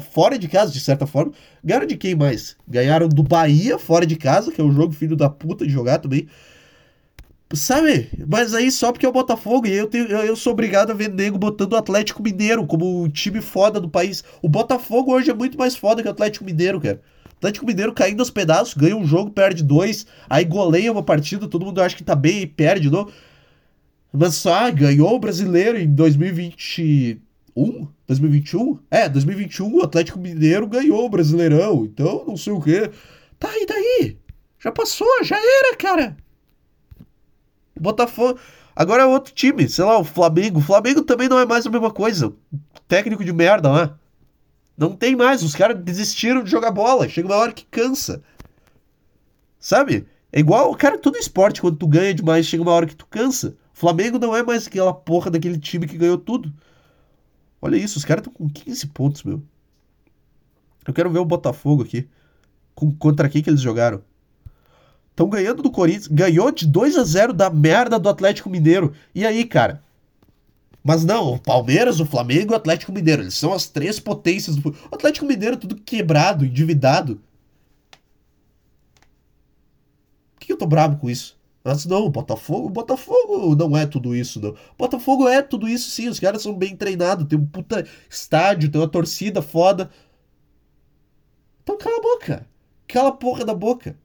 fora 0.00 0.38
de 0.38 0.48
casa, 0.48 0.72
de 0.72 0.80
certa 0.80 1.06
forma. 1.06 1.32
Ganharam 1.62 1.86
de 1.86 1.96
quem 1.96 2.14
mais? 2.14 2.56
Ganharam 2.66 3.08
do 3.08 3.22
Bahia 3.22 3.78
fora 3.78 4.06
de 4.06 4.16
casa, 4.16 4.52
que 4.52 4.60
é 4.60 4.64
um 4.64 4.72
jogo 4.72 4.92
filho 4.92 5.16
da 5.16 5.28
puta 5.28 5.66
de 5.66 5.72
jogar 5.72 5.98
também. 5.98 6.28
Sabe? 7.54 8.08
Mas 8.26 8.54
aí 8.54 8.70
só 8.70 8.92
porque 8.92 9.04
é 9.04 9.08
o 9.08 9.12
Botafogo 9.12 9.66
e 9.66 9.72
eu, 9.72 9.86
tenho, 9.86 10.06
eu 10.06 10.34
sou 10.34 10.54
obrigado 10.54 10.90
a 10.90 10.94
ver 10.94 11.10
nego 11.10 11.36
botando 11.36 11.74
o 11.74 11.76
Atlético 11.76 12.22
Mineiro 12.22 12.66
como 12.66 13.02
o 13.02 13.08
time 13.08 13.42
foda 13.42 13.78
do 13.78 13.90
país. 13.90 14.24
O 14.40 14.48
Botafogo 14.48 15.12
hoje 15.12 15.30
é 15.30 15.34
muito 15.34 15.58
mais 15.58 15.76
foda 15.76 16.02
que 16.02 16.08
o 16.08 16.10
Atlético 16.10 16.44
Mineiro, 16.44 16.80
cara. 16.80 17.00
Atlético 17.36 17.66
Mineiro 17.66 17.92
caindo 17.92 18.20
aos 18.20 18.30
pedaços, 18.30 18.72
ganha 18.72 18.96
um 18.96 19.04
jogo, 19.04 19.30
perde 19.30 19.64
dois, 19.64 20.06
aí 20.30 20.44
goleia 20.44 20.92
uma 20.92 21.02
partida, 21.02 21.48
todo 21.48 21.66
mundo 21.66 21.82
acha 21.82 21.96
que 21.96 22.04
tá 22.04 22.14
bem 22.14 22.42
e 22.42 22.46
perde 22.46 22.82
de 22.82 22.90
novo. 22.90 23.12
Mas 24.12 24.34
só 24.34 24.70
ganhou 24.70 25.14
o 25.14 25.18
brasileiro 25.18 25.78
em 25.78 25.88
2021? 25.88 27.88
2021? 28.06 28.78
É, 28.90 29.08
2021 29.08 29.74
o 29.74 29.82
Atlético 29.82 30.18
Mineiro 30.18 30.66
ganhou 30.66 31.06
o 31.06 31.08
Brasileirão, 31.08 31.84
então 31.84 32.24
não 32.26 32.36
sei 32.36 32.52
o 32.52 32.60
quê. 32.60 32.90
Tá, 33.38 33.48
e 33.56 33.66
daí? 33.66 34.18
Já 34.58 34.70
passou, 34.70 35.08
já 35.24 35.36
era, 35.36 35.76
cara. 35.76 36.16
Botafogo. 37.80 38.38
Agora 38.76 39.02
é 39.02 39.06
outro 39.06 39.32
time, 39.32 39.68
sei 39.68 39.84
lá, 39.84 39.98
o 39.98 40.04
Flamengo. 40.04 40.58
O 40.58 40.62
Flamengo 40.62 41.02
também 41.02 41.28
não 41.28 41.38
é 41.38 41.46
mais 41.46 41.66
a 41.66 41.70
mesma 41.70 41.90
coisa. 41.90 42.32
Técnico 42.86 43.24
de 43.24 43.32
merda 43.32 43.72
né? 43.72 43.94
Não 44.76 44.94
tem 44.94 45.16
mais. 45.16 45.42
Os 45.42 45.54
caras 45.54 45.82
desistiram 45.82 46.42
de 46.42 46.50
jogar 46.50 46.70
bola. 46.70 47.08
Chega 47.08 47.28
uma 47.28 47.36
hora 47.36 47.52
que 47.52 47.64
cansa. 47.64 48.22
Sabe? 49.58 50.06
É 50.32 50.40
igual, 50.40 50.74
cara, 50.74 50.98
todo 50.98 51.16
esporte, 51.16 51.60
quando 51.60 51.76
tu 51.76 51.86
ganha 51.86 52.14
demais, 52.14 52.46
chega 52.46 52.62
uma 52.62 52.72
hora 52.72 52.86
que 52.86 52.96
tu 52.96 53.06
cansa. 53.06 53.54
Flamengo 53.72 54.18
não 54.18 54.36
é 54.36 54.42
mais 54.42 54.66
aquela 54.66 54.92
porra 54.92 55.30
daquele 55.30 55.58
time 55.58 55.86
que 55.86 55.96
ganhou 55.96 56.18
tudo. 56.18 56.52
Olha 57.60 57.76
isso, 57.76 57.98
os 57.98 58.04
caras 58.04 58.22
estão 58.22 58.32
com 58.32 58.48
15 58.48 58.86
pontos, 58.88 59.22
meu. 59.22 59.42
Eu 60.86 60.92
quero 60.92 61.10
ver 61.10 61.20
o 61.20 61.24
Botafogo 61.24 61.82
aqui. 61.82 62.08
Com, 62.74 62.92
contra 62.92 63.28
quem 63.28 63.42
que 63.42 63.48
eles 63.48 63.60
jogaram? 63.60 64.02
Estão 65.10 65.28
ganhando 65.28 65.62
do 65.62 65.70
Corinthians. 65.70 66.08
Ganhou 66.08 66.50
de 66.50 66.66
2 66.66 66.96
a 66.96 67.04
0 67.04 67.32
da 67.32 67.50
merda 67.50 67.98
do 67.98 68.08
Atlético 68.08 68.50
Mineiro. 68.50 68.92
E 69.14 69.24
aí, 69.24 69.44
cara? 69.44 69.82
Mas 70.82 71.04
não, 71.04 71.34
o 71.34 71.38
Palmeiras, 71.38 72.00
o 72.00 72.06
Flamengo 72.06 72.52
e 72.52 72.54
o 72.54 72.56
Atlético 72.56 72.92
Mineiro. 72.92 73.22
Eles 73.22 73.34
são 73.34 73.52
as 73.52 73.68
três 73.68 74.00
potências 74.00 74.56
do. 74.56 74.70
O 74.70 74.94
Atlético 74.94 75.26
Mineiro 75.26 75.56
tudo 75.56 75.76
quebrado, 75.76 76.44
endividado. 76.44 77.20
Por 80.34 80.40
que 80.40 80.52
eu 80.52 80.58
tô 80.58 80.66
bravo 80.66 80.96
com 80.98 81.08
isso? 81.08 81.38
Mas 81.64 81.86
não, 81.86 82.04
o 82.06 82.10
Botafogo, 82.10 82.66
o 82.66 82.70
Botafogo 82.70 83.54
não 83.54 83.76
é 83.76 83.86
tudo 83.86 84.14
isso, 84.16 84.40
não. 84.40 84.56
Botafogo 84.76 85.28
é 85.28 85.40
tudo 85.40 85.68
isso 85.68 85.90
sim, 85.90 86.08
os 86.08 86.18
caras 86.18 86.42
são 86.42 86.54
bem 86.54 86.76
treinados, 86.76 87.26
tem 87.26 87.38
um 87.38 87.46
puta 87.46 87.86
estádio, 88.10 88.70
tem 88.70 88.80
uma 88.80 88.88
torcida 88.88 89.40
foda. 89.40 89.90
Então 91.62 91.78
cala 91.78 91.98
a 91.98 92.02
boca. 92.02 92.46
Cala 92.88 93.08
a 93.10 93.12
porra 93.12 93.44
da 93.44 93.54
boca. 93.54 93.96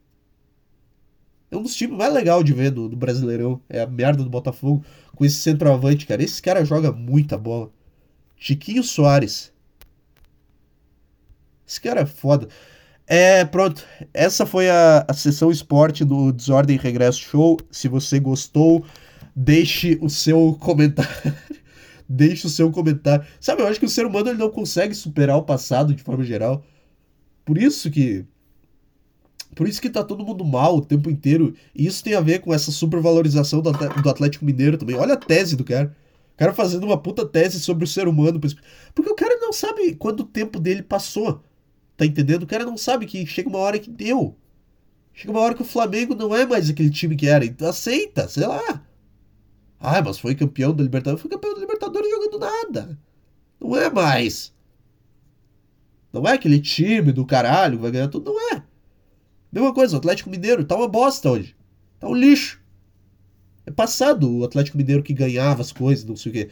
É 1.49 1.57
um 1.57 1.61
dos 1.63 1.75
times 1.75 1.97
mais 1.97 2.13
legais 2.13 2.43
de 2.43 2.53
ver 2.53 2.71
do, 2.71 2.89
do 2.89 2.95
Brasileirão. 2.95 3.61
É 3.69 3.81
a 3.81 3.87
merda 3.87 4.23
do 4.23 4.29
Botafogo 4.29 4.83
com 5.15 5.25
esse 5.25 5.37
centroavante, 5.37 6.05
cara. 6.05 6.21
Esse 6.21 6.41
cara 6.41 6.63
joga 6.63 6.91
muita 6.91 7.37
bola. 7.37 7.71
Chiquinho 8.35 8.83
Soares. 8.83 9.51
Esse 11.67 11.81
cara 11.81 12.01
é 12.01 12.05
foda. 12.05 12.47
É, 13.07 13.45
pronto. 13.45 13.85
Essa 14.13 14.45
foi 14.45 14.69
a, 14.69 15.05
a 15.07 15.13
sessão 15.13 15.49
esporte 15.49 16.03
do 16.03 16.31
Desordem 16.33 16.77
Regresso 16.77 17.21
Show. 17.21 17.57
Se 17.71 17.87
você 17.87 18.19
gostou, 18.19 18.85
deixe 19.33 19.97
o 20.01 20.09
seu 20.09 20.57
comentário. 20.59 21.33
deixe 22.07 22.45
o 22.45 22.49
seu 22.49 22.69
comentário. 22.69 23.25
Sabe, 23.39 23.61
eu 23.61 23.67
acho 23.67 23.79
que 23.79 23.85
o 23.85 23.89
ser 23.89 24.05
humano 24.05 24.29
ele 24.29 24.37
não 24.37 24.49
consegue 24.49 24.93
superar 24.93 25.37
o 25.37 25.43
passado 25.43 25.93
de 25.95 26.03
forma 26.03 26.23
geral. 26.23 26.63
Por 27.45 27.57
isso 27.57 27.89
que 27.89 28.25
por 29.55 29.67
isso 29.67 29.81
que 29.81 29.89
tá 29.89 30.03
todo 30.03 30.23
mundo 30.23 30.45
mal 30.45 30.75
o 30.75 30.85
tempo 30.85 31.09
inteiro. 31.09 31.55
E 31.73 31.87
isso 31.87 32.03
tem 32.03 32.13
a 32.13 32.21
ver 32.21 32.39
com 32.39 32.53
essa 32.53 32.71
supervalorização 32.71 33.61
do 33.61 34.09
Atlético 34.09 34.45
Mineiro 34.45 34.77
também. 34.77 34.95
Olha 34.95 35.13
a 35.13 35.17
tese 35.17 35.55
do 35.55 35.63
cara. 35.63 35.95
O 36.35 36.37
cara 36.37 36.53
fazendo 36.53 36.85
uma 36.85 36.97
puta 36.97 37.25
tese 37.25 37.59
sobre 37.59 37.83
o 37.83 37.87
ser 37.87 38.07
humano. 38.07 38.39
Porque 38.93 39.09
o 39.09 39.15
cara 39.15 39.35
não 39.37 39.51
sabe 39.51 39.95
quando 39.95 40.19
o 40.19 40.25
tempo 40.25 40.59
dele 40.59 40.83
passou. 40.83 41.41
Tá 41.97 42.05
entendendo? 42.05 42.43
O 42.43 42.47
cara 42.47 42.63
não 42.63 42.77
sabe 42.77 43.07
que 43.07 43.25
chega 43.25 43.49
uma 43.49 43.57
hora 43.57 43.79
que 43.79 43.89
deu. 43.89 44.37
Chega 45.13 45.31
uma 45.31 45.41
hora 45.41 45.55
que 45.55 45.63
o 45.63 45.65
Flamengo 45.65 46.13
não 46.13 46.35
é 46.35 46.45
mais 46.45 46.69
aquele 46.69 46.91
time 46.91 47.15
que 47.15 47.27
era. 47.27 47.43
Então 47.43 47.67
aceita, 47.67 48.29
sei 48.29 48.45
lá. 48.45 48.85
Ah, 49.79 50.01
mas 50.01 50.19
foi 50.19 50.35
campeão 50.35 50.75
da 50.75 50.83
Libertadores. 50.83 51.21
Foi 51.21 51.29
campeão 51.29 51.55
da 51.55 51.59
Libertadores 51.59 52.09
jogando 52.09 52.39
nada. 52.39 52.99
Não 53.59 53.75
é 53.75 53.89
mais. 53.89 54.53
Não 56.13 56.27
é 56.27 56.33
aquele 56.33 56.59
time 56.59 57.11
do 57.11 57.25
caralho 57.25 57.77
que 57.77 57.81
vai 57.81 57.91
ganhar 57.91 58.07
tudo. 58.09 58.31
Não 58.31 58.55
é. 58.55 58.63
Mesma 59.51 59.73
coisa, 59.73 59.95
o 59.95 59.99
Atlético 59.99 60.29
Mineiro 60.29 60.63
tá 60.63 60.75
uma 60.75 60.87
bosta 60.87 61.31
hoje. 61.31 61.55
Tá 61.99 62.07
um 62.07 62.13
lixo. 62.13 62.61
É 63.65 63.71
passado 63.71 64.37
o 64.37 64.43
Atlético 64.43 64.77
Mineiro 64.77 65.01
que 65.01 65.13
ganhava 65.13 65.61
as 65.61 65.71
coisas, 65.71 66.05
não 66.05 66.15
sei 66.15 66.31
o 66.31 66.33
quê. 66.33 66.49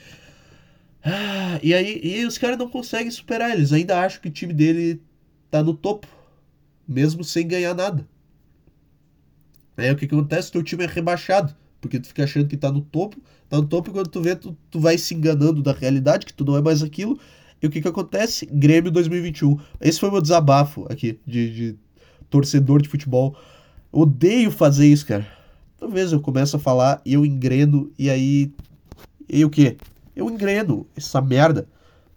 Ah, 1.04 1.60
e 1.62 1.74
aí 1.74 2.02
e 2.04 2.26
os 2.26 2.38
caras 2.38 2.58
não 2.58 2.68
conseguem 2.68 3.12
superar 3.12 3.52
eles. 3.52 3.72
Ainda 3.72 4.00
acham 4.00 4.22
que 4.22 4.28
o 4.28 4.32
time 4.32 4.54
dele 4.54 5.02
tá 5.58 5.64
no 5.64 5.74
topo. 5.74 6.08
Mesmo 6.88 7.24
sem 7.24 7.48
ganhar 7.48 7.74
nada. 7.74 8.08
Aí 9.78 9.92
o 9.92 9.96
que, 9.96 10.08
que 10.08 10.16
acontece? 10.16 10.52
Teu 10.52 10.64
time 10.64 10.84
é 10.84 10.88
rebaixado. 10.88 11.56
Porque 11.80 12.00
tu 12.00 12.08
fica 12.08 12.24
achando 12.24 12.48
que 12.48 12.58
tá 12.58 12.72
no 12.72 12.82
topo. 12.82 13.18
Tá 13.48 13.58
no 13.58 13.66
topo 13.66 13.90
e 13.90 13.94
quando 13.94 14.10
tu 14.10 14.22
vê, 14.22 14.36
tu, 14.36 14.58
tu 14.70 14.80
vai 14.80 14.98
se 14.98 15.14
enganando 15.14 15.62
da 15.62 15.72
realidade, 15.72 16.26
que 16.26 16.34
tu 16.34 16.44
não 16.44 16.58
é 16.58 16.62
mais 16.62 16.82
aquilo. 16.82 17.20
E 17.62 17.68
o 17.68 17.70
que, 17.70 17.82
que 17.82 17.88
acontece? 17.88 18.46
Grêmio 18.46 18.92
2021. 18.92 19.58
Esse 19.80 20.00
foi 20.00 20.12
meu 20.12 20.22
desabafo 20.22 20.86
aqui 20.90 21.20
de, 21.26 21.54
de 21.54 21.76
torcedor 22.30 22.82
de 22.82 22.90
futebol. 22.90 23.36
Odeio 23.92 24.52
fazer 24.52 24.88
isso, 24.88 25.06
cara. 25.06 25.26
Talvez 25.78 26.12
eu 26.12 26.20
começo 26.20 26.56
a 26.56 26.60
falar 26.60 27.02
e 27.06 27.14
eu 27.14 27.26
engreno 27.26 27.92
e 27.98 28.10
aí. 28.10 28.52
E 29.30 29.44
o 29.46 29.50
quê? 29.50 29.78
Eu 30.16 30.30
engreno 30.30 30.88
essa 30.96 31.22
merda, 31.22 31.68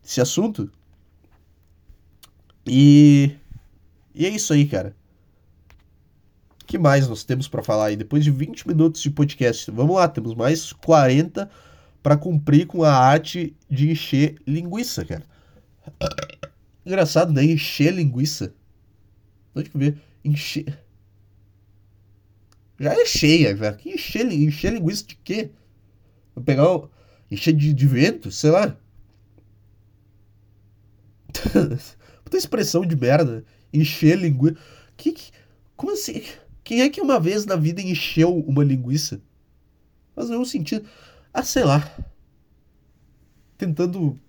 esse 0.04 0.20
assunto. 0.20 0.70
E. 2.68 3.36
E 4.14 4.26
é 4.26 4.28
isso 4.28 4.52
aí, 4.52 4.66
cara. 4.66 4.94
O 6.62 6.66
que 6.66 6.78
mais 6.78 7.08
nós 7.08 7.24
temos 7.24 7.48
para 7.48 7.62
falar 7.62 7.86
aí? 7.86 7.96
Depois 7.96 8.22
de 8.22 8.30
20 8.30 8.68
minutos 8.68 9.00
de 9.00 9.10
podcast, 9.10 9.70
vamos 9.70 9.96
lá, 9.96 10.06
temos 10.08 10.34
mais 10.34 10.72
40 10.72 11.48
para 12.02 12.16
cumprir 12.16 12.66
com 12.66 12.82
a 12.82 12.92
arte 12.92 13.56
de 13.70 13.90
encher 13.90 14.36
linguiça, 14.46 15.04
cara. 15.04 15.24
Engraçado, 16.84 17.32
né? 17.32 17.44
Encher 17.44 17.92
linguiça. 17.92 18.54
Onde 19.54 19.70
que 19.70 19.78
ver? 19.78 19.98
Encher. 20.24 20.78
Já 22.78 22.92
é 22.92 23.04
cheia, 23.04 23.54
velho. 23.54 23.76
Que 23.76 23.90
encher, 23.90 24.30
encher 24.30 24.72
linguiça 24.72 25.04
de 25.06 25.16
quê? 25.16 25.50
Vou 26.34 26.44
pegar 26.44 26.70
o. 26.70 26.90
Encher 27.30 27.52
de, 27.52 27.72
de 27.74 27.86
vento, 27.86 28.30
sei 28.30 28.50
lá. 28.50 28.76
Puta 32.28 32.36
expressão 32.36 32.84
de 32.84 32.94
merda. 32.94 33.42
Encher 33.72 34.18
linguiça. 34.18 34.58
Que, 34.98 35.12
que, 35.12 35.30
como 35.74 35.92
assim? 35.92 36.22
Quem 36.62 36.82
é 36.82 36.90
que 36.90 37.00
uma 37.00 37.18
vez 37.18 37.46
na 37.46 37.56
vida 37.56 37.80
encheu 37.80 38.36
uma 38.40 38.62
linguiça? 38.62 39.22
Faz 40.14 40.28
nenhum 40.28 40.44
sentido. 40.44 40.86
Ah, 41.32 41.42
sei 41.42 41.64
lá. 41.64 41.90
Tentando. 43.56 44.20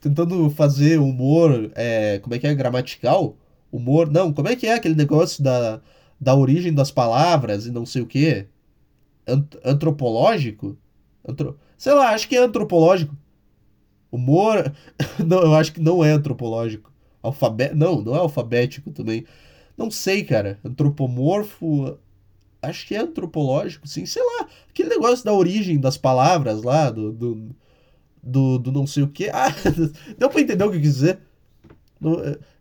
Tentando 0.00 0.50
fazer 0.50 0.98
humor. 0.98 1.70
É, 1.76 2.18
como 2.18 2.34
é 2.34 2.40
que 2.40 2.46
é? 2.48 2.54
Gramatical 2.56 3.36
humor. 3.70 4.10
Não, 4.10 4.32
como 4.32 4.48
é 4.48 4.56
que 4.56 4.66
é 4.66 4.74
aquele 4.74 4.96
negócio 4.96 5.40
da, 5.40 5.80
da 6.20 6.34
origem 6.34 6.74
das 6.74 6.90
palavras 6.90 7.66
e 7.66 7.70
não 7.70 7.86
sei 7.86 8.02
o 8.02 8.06
quê? 8.06 8.48
Ant 9.28 9.56
antropológico? 9.64 10.76
Antro... 11.24 11.56
Sei 11.78 11.92
lá, 11.92 12.10
acho 12.10 12.28
que 12.28 12.34
é 12.34 12.40
antropológico. 12.40 13.16
Humor. 14.10 14.74
não, 15.24 15.38
eu 15.42 15.54
acho 15.54 15.72
que 15.72 15.80
não 15.80 16.04
é 16.04 16.10
antropológico. 16.10 16.92
Alfabe... 17.24 17.70
Não, 17.74 18.00
não 18.00 18.14
é 18.14 18.18
alfabético 18.18 18.90
também. 18.90 19.24
Não 19.76 19.90
sei, 19.90 20.24
cara. 20.24 20.58
Antropomorfo. 20.64 21.98
Acho 22.62 22.86
que 22.86 22.94
é 22.94 22.98
antropológico, 22.98 23.86
sim. 23.86 24.06
Sei 24.06 24.22
lá. 24.22 24.48
Aquele 24.68 24.88
negócio 24.90 25.24
da 25.24 25.32
origem 25.32 25.78
das 25.78 25.96
palavras 25.96 26.62
lá, 26.62 26.90
do. 26.90 27.12
do, 27.12 27.56
do, 28.22 28.58
do 28.58 28.72
não 28.72 28.86
sei 28.86 29.02
o 29.02 29.08
quê. 29.08 29.30
Ah, 29.32 29.48
deu 30.18 30.30
pra 30.30 30.40
entender 30.40 30.64
o 30.64 30.70
que 30.70 30.76
eu 30.76 30.80
quis 30.80 30.94
dizer. 30.94 31.18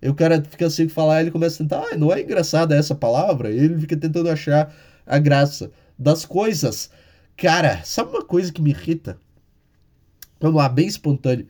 E 0.02 0.10
o 0.10 0.15
cara 0.15 0.41
fica 0.41 0.67
assim 0.67 0.88
falar, 0.88 1.21
ele 1.21 1.32
começa 1.32 1.56
a 1.56 1.65
tentar, 1.65 1.86
ah, 1.91 1.97
não 1.97 2.13
é 2.13 2.21
engraçada 2.21 2.76
essa 2.76 2.95
palavra? 2.95 3.52
E 3.52 3.58
ele 3.58 3.78
fica 3.78 3.97
tentando 3.97 4.30
achar 4.30 4.73
a 5.06 5.19
graça 5.19 5.69
das 5.99 6.26
coisas 6.26 6.89
Cara, 7.36 7.84
sabe 7.84 8.12
uma 8.12 8.23
coisa 8.23 8.52
que 8.52 8.62
me 8.62 8.69
irrita? 8.69 9.19
Vamos 10.39 10.58
lá, 10.58 10.69
bem 10.69 10.88
espontâneo. 10.88 11.47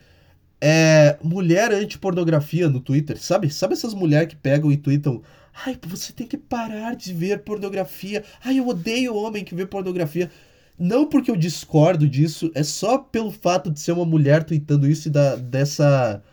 É 0.66 1.18
mulher 1.22 1.74
anti-pornografia 1.74 2.70
no 2.70 2.80
Twitter, 2.80 3.22
sabe? 3.22 3.50
Sabe 3.50 3.74
essas 3.74 3.94
mulheres 3.94 4.30
que 4.30 4.36
pegam 4.38 4.72
e 4.72 4.78
tweetam 4.78 5.22
Ai, 5.66 5.78
você 5.88 6.12
tem 6.12 6.26
que 6.26 6.38
parar 6.38 6.96
de 6.96 7.14
ver 7.14 7.44
pornografia. 7.44 8.24
Ai, 8.44 8.60
eu 8.60 8.68
odeio 8.68 9.16
homem 9.16 9.44
que 9.44 9.54
vê 9.54 9.66
pornografia. 9.66 10.32
Não 10.78 11.06
porque 11.08 11.30
eu 11.30 11.36
discordo 11.36 12.08
disso, 12.10 12.52
é 12.56 12.64
só 12.64 12.98
pelo 12.98 13.32
fato 13.32 13.70
de 13.70 13.80
ser 13.80 13.92
uma 13.92 14.06
mulher 14.06 14.44
tweetando 14.44 14.88
isso 14.88 15.08
e 15.08 15.12
da, 15.12 15.36
dessa. 15.36 16.24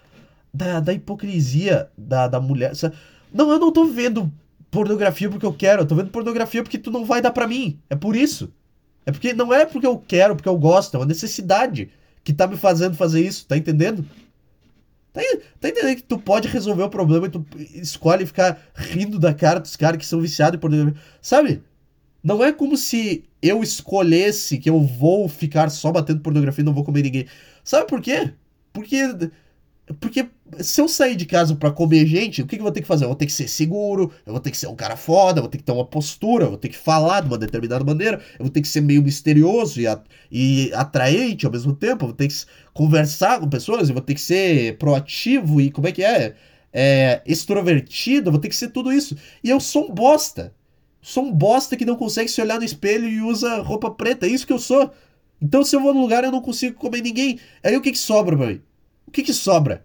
Da, 0.53 0.81
da 0.81 0.93
hipocrisia 0.93 1.88
da, 1.97 2.27
da 2.27 2.40
mulher. 2.40 2.73
Não, 3.33 3.51
eu 3.51 3.59
não 3.59 3.73
tô 3.73 3.85
vendo 3.85 4.33
pornografia 4.71 5.29
porque 5.29 5.47
eu 5.47 5.53
quero, 5.53 5.83
eu 5.83 5.87
tô 5.87 5.95
vendo 5.95 6.11
pornografia 6.11 6.62
porque 6.62 6.79
tu 6.79 6.90
não 6.90 7.05
vai 7.05 7.21
dar 7.21 7.31
pra 7.31 7.47
mim. 7.47 7.79
É 7.88 7.95
por 7.95 8.16
isso. 8.16 8.53
É 9.07 9.12
porque 9.12 9.33
não 9.33 9.53
é 9.53 9.64
porque 9.64 9.87
eu 9.87 9.99
quero, 9.99 10.35
porque 10.35 10.49
eu 10.49 10.59
gosto, 10.59 10.97
é 10.97 10.99
uma 11.01 11.07
necessidade 11.07 11.90
que 12.24 12.33
tá 12.33 12.46
me 12.46 12.56
fazendo 12.56 12.96
fazer 12.96 13.20
isso, 13.20 13.46
tá 13.46 13.56
entendendo? 13.56 14.04
Tá, 15.12 15.20
tá 15.59 15.68
entendendo 15.68 15.96
que 15.96 16.02
tu 16.02 16.18
pode 16.18 16.48
resolver 16.48 16.85
o 16.85 16.90
problema 16.90 17.26
e 17.26 17.30
tu 17.30 17.44
escolhe 17.74 18.26
ficar 18.26 18.61
rindo 18.74 19.18
da 19.18 19.35
cara 19.35 19.59
dos 19.59 19.76
caras 19.76 19.98
que 19.98 20.06
são 20.06 20.20
viciados 20.20 20.56
em 20.56 20.61
pornografia. 20.61 21.00
Sabe? 21.20 21.62
Não 22.22 22.44
é 22.44 22.52
como 22.52 22.76
se 22.76 23.24
eu 23.42 23.62
escolhesse 23.62 24.59
que 24.59 24.70
eu 24.70 24.80
vou 24.80 25.28
ficar 25.28 25.70
só 25.70 25.90
batendo 25.90 26.20
pornografia 26.20 26.62
e 26.62 26.64
não 26.64 26.74
vou 26.74 26.85
comer 26.85 27.02
ninguém. 27.02 27.26
Sabe 27.64 27.87
por 27.88 28.00
quê? 28.00 28.33
Porque 28.72 28.98
porque 29.98 30.28
se 30.61 30.81
eu 30.81 30.89
sair 30.89 31.17
de 31.17 31.27
casa 31.27 31.55
para 31.55 31.71
comer 31.71 32.07
gente, 32.07 32.43
o 32.43 32.47
que, 32.47 32.57
que 32.57 32.61
eu 32.61 32.65
vou 32.65 32.73
ter 32.73 32.81
que 32.81 32.87
fazer? 32.87 33.05
Eu 33.05 33.09
vou 33.09 33.17
ter 33.17 33.27
que 33.27 33.33
ser 33.33 33.49
seguro, 33.49 34.13
eu 34.27 34.33
vou 34.33 34.41
ter 34.41 34.51
que 34.51 34.57
ser 34.57 34.67
um 34.67 34.75
cara 34.75 34.97
foda, 34.97 35.39
eu 35.39 35.43
vou 35.43 35.51
ter 35.51 35.59
que 35.59 35.65
ter 35.65 35.73
uma 35.73 35.85
postura, 35.85 36.45
eu 36.45 36.49
vou 36.51 36.59
ter 36.59 36.69
que 36.69 36.77
falar 36.77 37.21
de 37.21 37.29
uma 37.29 37.39
determinada 37.39 37.85
maneira, 37.85 38.21
eu 38.39 38.45
vou 38.45 38.51
ter 38.51 38.61
que 38.61 38.69
ser 38.69 38.81
meio 38.81 39.03
misterioso 39.03 39.81
e, 39.81 39.87
a, 39.87 40.01
e 40.31 40.73
atraente 40.75 41.47
ao 41.47 41.53
mesmo 41.53 41.75
tempo, 41.75 42.05
eu 42.05 42.09
vou 42.09 42.17
ter 42.17 42.29
que 42.29 42.35
conversar 42.73 43.41
com 43.41 43.49
pessoas, 43.49 43.89
eu 43.89 43.95
vou 43.95 44.03
ter 44.03 44.15
que 44.15 44.21
ser 44.21 44.77
proativo 44.79 45.61
e 45.61 45.71
como 45.71 45.89
é 45.89 45.93
que 45.93 46.03
é? 46.03 46.35
é 46.73 47.23
extrovertido, 47.27 48.29
eu 48.29 48.33
vou 48.33 48.41
ter 48.41 48.49
que 48.49 48.57
ser 48.57 48.69
tudo 48.69 48.93
isso. 48.93 49.17
E 49.43 49.51
eu 49.51 49.61
sou 49.61 49.91
um 49.91 49.95
bosta. 49.95 50.55
Sou 51.03 51.25
um 51.25 51.33
bosta 51.33 51.77
que 51.77 51.85
não 51.85 51.97
consegue 51.97 52.31
se 52.31 52.41
olhar 52.41 52.59
no 52.59 52.65
espelho 52.65 53.09
e 53.09 53.23
usa 53.23 53.61
roupa 53.63 53.91
preta, 53.91 54.27
é 54.27 54.31
isso 54.31 54.47
que 54.47 54.53
eu 54.53 54.59
sou. 54.59 54.91
Então 55.41 55.65
se 55.65 55.75
eu 55.75 55.81
vou 55.81 55.95
num 55.95 56.03
lugar 56.03 56.25
eu 56.25 56.31
não 56.33 56.43
consigo 56.43 56.77
comer 56.77 57.03
ninguém. 57.03 57.39
Aí 57.63 57.77
o 57.77 57.81
que 57.81 57.93
que 57.93 57.99
sobra 57.99 58.37
pra 58.37 58.47
mim? 58.47 58.63
O 59.07 59.11
que 59.11 59.23
que 59.23 59.33
sobra? 59.33 59.85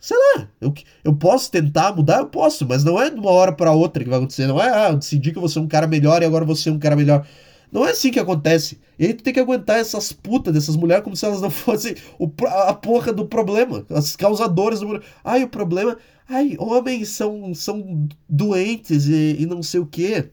Sei 0.00 0.16
lá, 0.16 0.48
eu, 0.60 0.72
eu 1.02 1.14
posso 1.16 1.50
tentar 1.50 1.94
mudar, 1.94 2.18
eu 2.18 2.26
posso, 2.26 2.66
mas 2.66 2.84
não 2.84 3.00
é 3.00 3.10
de 3.10 3.18
uma 3.18 3.30
hora 3.30 3.52
para 3.52 3.72
outra 3.72 4.02
que 4.04 4.08
vai 4.08 4.18
acontecer. 4.18 4.46
Não 4.46 4.60
é, 4.60 4.70
ah, 4.70 4.90
eu 4.90 4.96
decidi 4.96 5.32
que 5.32 5.40
vou 5.40 5.48
ser 5.48 5.58
um 5.58 5.66
cara 5.66 5.86
melhor 5.86 6.22
e 6.22 6.24
agora 6.24 6.44
vou 6.44 6.54
ser 6.54 6.70
um 6.70 6.78
cara 6.78 6.94
melhor. 6.94 7.26
Não 7.70 7.86
é 7.86 7.90
assim 7.90 8.10
que 8.10 8.20
acontece. 8.20 8.80
E 8.98 9.06
aí 9.06 9.14
tu 9.14 9.22
tem 9.22 9.32
que 9.32 9.40
aguentar 9.40 9.78
essas 9.78 10.12
putas 10.12 10.54
dessas 10.54 10.76
mulheres 10.76 11.04
como 11.04 11.16
se 11.16 11.24
elas 11.26 11.40
não 11.40 11.50
fossem 11.50 11.94
o, 12.18 12.30
a 12.46 12.74
porra 12.74 13.12
do 13.12 13.26
problema. 13.26 13.84
As 13.90 14.16
causadoras 14.16 14.80
do. 14.80 15.02
Ai, 15.24 15.44
o 15.44 15.48
problema. 15.48 15.96
Ai, 16.28 16.56
homens 16.58 17.08
são, 17.10 17.54
são 17.54 18.08
doentes 18.28 19.06
e, 19.06 19.36
e 19.40 19.46
não 19.46 19.62
sei 19.62 19.80
o 19.80 19.86
quê. 19.86 20.30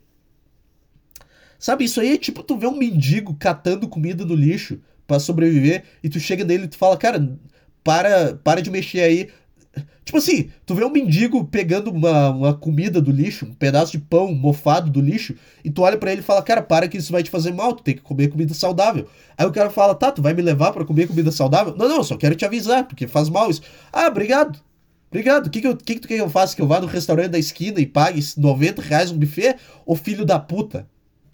Sabe, 1.57 1.85
isso 1.85 1.99
aí 1.99 2.13
é 2.13 2.17
tipo 2.17 2.43
tu 2.43 2.57
ver 2.57 2.67
um 2.67 2.77
mendigo 2.77 3.33
catando 3.35 3.87
comida 3.87 4.25
no 4.25 4.35
lixo 4.35 4.79
para 5.07 5.19
sobreviver 5.19 5.83
e 6.03 6.09
tu 6.09 6.19
chega 6.19 6.43
nele 6.43 6.65
e 6.65 6.67
tu 6.67 6.77
fala, 6.77 6.97
cara, 6.97 7.37
para, 7.83 8.35
para 8.43 8.61
de 8.61 8.69
mexer 8.69 9.01
aí. 9.01 9.29
Tipo 10.05 10.19
assim, 10.19 10.51
tu 10.67 10.75
vê 10.75 10.85
um 10.85 10.91
mendigo 10.91 11.43
pegando 11.45 11.89
uma, 11.89 12.29
uma 12.29 12.53
comida 12.53 13.01
do 13.01 13.11
lixo, 13.11 13.47
um 13.47 13.53
pedaço 13.53 13.91
de 13.91 13.97
pão 13.97 14.31
mofado 14.35 14.91
do 14.91 15.01
lixo, 15.01 15.33
e 15.63 15.71
tu 15.71 15.81
olha 15.81 15.97
para 15.97 16.11
ele 16.11 16.21
e 16.21 16.23
fala, 16.23 16.43
cara, 16.43 16.61
para 16.61 16.87
que 16.87 16.97
isso 16.97 17.11
vai 17.11 17.23
te 17.23 17.31
fazer 17.31 17.51
mal, 17.51 17.73
tu 17.73 17.81
tem 17.81 17.95
que 17.95 18.01
comer 18.01 18.27
comida 18.27 18.53
saudável. 18.53 19.07
Aí 19.35 19.47
o 19.47 19.51
cara 19.51 19.71
fala, 19.71 19.95
tá, 19.95 20.11
tu 20.11 20.21
vai 20.21 20.35
me 20.35 20.43
levar 20.43 20.71
para 20.71 20.85
comer 20.85 21.07
comida 21.07 21.31
saudável? 21.31 21.75
Não, 21.75 21.89
não, 21.89 22.03
só 22.03 22.15
quero 22.15 22.35
te 22.35 22.45
avisar, 22.45 22.87
porque 22.87 23.07
faz 23.07 23.29
mal 23.29 23.49
isso. 23.49 23.63
Ah, 23.91 24.05
obrigado. 24.05 24.59
Obrigado. 25.09 25.47
O 25.47 25.49
que, 25.49 25.61
que, 25.61 25.75
que, 25.75 25.93
que 25.95 25.99
tu 26.01 26.07
quer 26.07 26.15
que 26.17 26.21
eu 26.21 26.29
faça? 26.29 26.55
Que 26.55 26.61
eu 26.61 26.67
vá 26.67 26.79
no 26.79 26.87
restaurante 26.87 27.31
da 27.31 27.39
esquina 27.39 27.79
e 27.79 27.85
pague 27.87 28.23
90 28.37 28.81
reais 28.83 29.11
um 29.11 29.17
buffet? 29.17 29.55
Ô 29.87 29.95
filho 29.95 30.23
da 30.23 30.37
puta. 30.39 30.87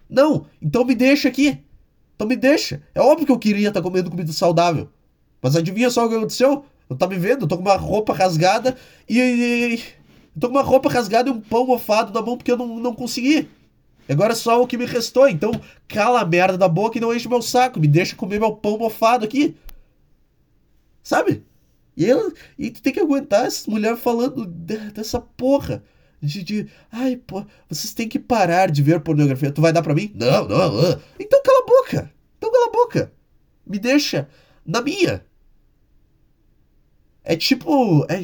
Não, 0.09 0.45
então 0.61 0.85
me 0.85 0.95
deixa 0.95 1.27
aqui. 1.27 1.59
Então 2.15 2.25
me 2.25 2.37
deixa. 2.37 2.81
É 2.95 3.01
óbvio 3.01 3.25
que 3.25 3.31
eu 3.31 3.39
queria 3.39 3.67
estar 3.67 3.81
tá 3.81 3.83
comendo 3.83 4.09
comida 4.09 4.31
saudável. 4.31 4.89
Mas 5.41 5.55
adivinha 5.55 5.89
só 5.89 6.05
o 6.05 6.09
que 6.09 6.15
aconteceu? 6.15 6.63
Eu 6.91 6.97
tá 6.97 7.07
me 7.07 7.15
vendo? 7.15 7.43
Eu 7.43 7.47
tô 7.47 7.55
com 7.55 7.63
uma 7.63 7.77
roupa 7.77 8.13
rasgada 8.13 8.75
e. 9.07 9.79
eu 10.35 10.41
tô 10.41 10.49
com 10.49 10.55
uma 10.55 10.61
roupa 10.61 10.89
rasgada 10.89 11.29
e 11.29 11.31
um 11.31 11.39
pão 11.39 11.65
mofado 11.65 12.11
na 12.11 12.21
mão 12.21 12.35
porque 12.35 12.51
eu 12.51 12.57
não, 12.57 12.67
não 12.81 12.93
consegui. 12.93 13.47
Agora 14.09 14.33
é 14.33 14.35
só 14.35 14.61
o 14.61 14.67
que 14.67 14.77
me 14.77 14.85
restou. 14.85 15.29
Então, 15.29 15.51
cala 15.87 16.19
a 16.19 16.25
merda 16.25 16.57
da 16.57 16.67
boca 16.67 16.97
e 16.97 17.01
não 17.01 17.15
enche 17.15 17.29
meu 17.29 17.41
saco. 17.41 17.79
Me 17.79 17.87
deixa 17.87 18.13
comer 18.13 18.41
meu 18.41 18.53
pão 18.53 18.77
mofado 18.77 19.23
aqui. 19.23 19.55
Sabe? 21.01 21.45
E, 21.95 22.05
ela, 22.05 22.29
e 22.59 22.69
tu 22.69 22.81
tem 22.81 22.91
que 22.91 22.99
aguentar 22.99 23.45
essas 23.45 23.67
mulheres 23.67 24.01
falando 24.01 24.45
dessa 24.45 25.21
porra. 25.21 25.81
De, 26.21 26.43
de, 26.43 26.67
ai, 26.91 27.15
pô, 27.15 27.45
vocês 27.69 27.93
têm 27.93 28.09
que 28.09 28.19
parar 28.19 28.69
de 28.69 28.83
ver 28.83 28.99
pornografia. 28.99 29.49
Tu 29.49 29.61
vai 29.61 29.71
dar 29.71 29.81
pra 29.81 29.95
mim? 29.95 30.11
Não, 30.13 30.45
não, 30.45 30.73
não. 30.73 31.01
Então 31.17 31.41
cala 31.41 31.59
a 31.59 31.65
boca. 31.65 32.11
Então 32.37 32.51
cala 32.51 32.67
a 32.67 32.71
boca. 32.71 33.13
Me 33.65 33.79
deixa 33.79 34.27
na 34.65 34.81
minha. 34.81 35.23
É 37.23 37.35
tipo. 37.35 38.05
É, 38.09 38.21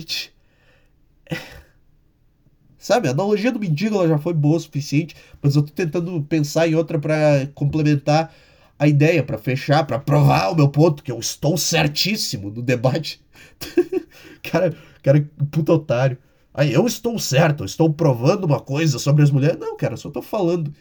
é, 1.29 1.38
sabe, 2.77 3.07
a 3.07 3.12
analogia 3.12 3.51
do 3.51 3.60
mendigo 3.60 3.95
ela 3.95 4.07
já 4.07 4.17
foi 4.17 4.33
boa 4.33 4.57
o 4.57 4.60
suficiente, 4.60 5.15
mas 5.41 5.55
eu 5.55 5.63
tô 5.63 5.71
tentando 5.73 6.21
pensar 6.23 6.67
em 6.67 6.75
outra 6.75 6.99
para 6.99 7.47
complementar 7.53 8.33
a 8.79 8.88
ideia, 8.88 9.23
para 9.23 9.38
fechar, 9.38 9.86
para 9.86 9.99
provar 9.99 10.51
o 10.51 10.55
meu 10.55 10.69
ponto, 10.69 11.03
que 11.03 11.12
eu 11.12 11.19
estou 11.19 11.57
certíssimo 11.57 12.49
no 12.51 12.62
debate. 12.62 13.21
cara, 14.43 14.75
cara, 15.01 15.29
puta 15.51 15.73
otário. 15.73 16.17
Aí 16.53 16.73
eu 16.73 16.86
estou 16.88 17.17
certo, 17.19 17.62
eu 17.62 17.65
estou 17.65 17.91
provando 17.93 18.43
uma 18.45 18.60
coisa 18.60 18.99
sobre 18.99 19.23
as 19.23 19.31
mulheres. 19.31 19.57
Não, 19.60 19.75
cara, 19.77 19.97
só 19.97 20.10
tô 20.10 20.21
falando 20.21 20.73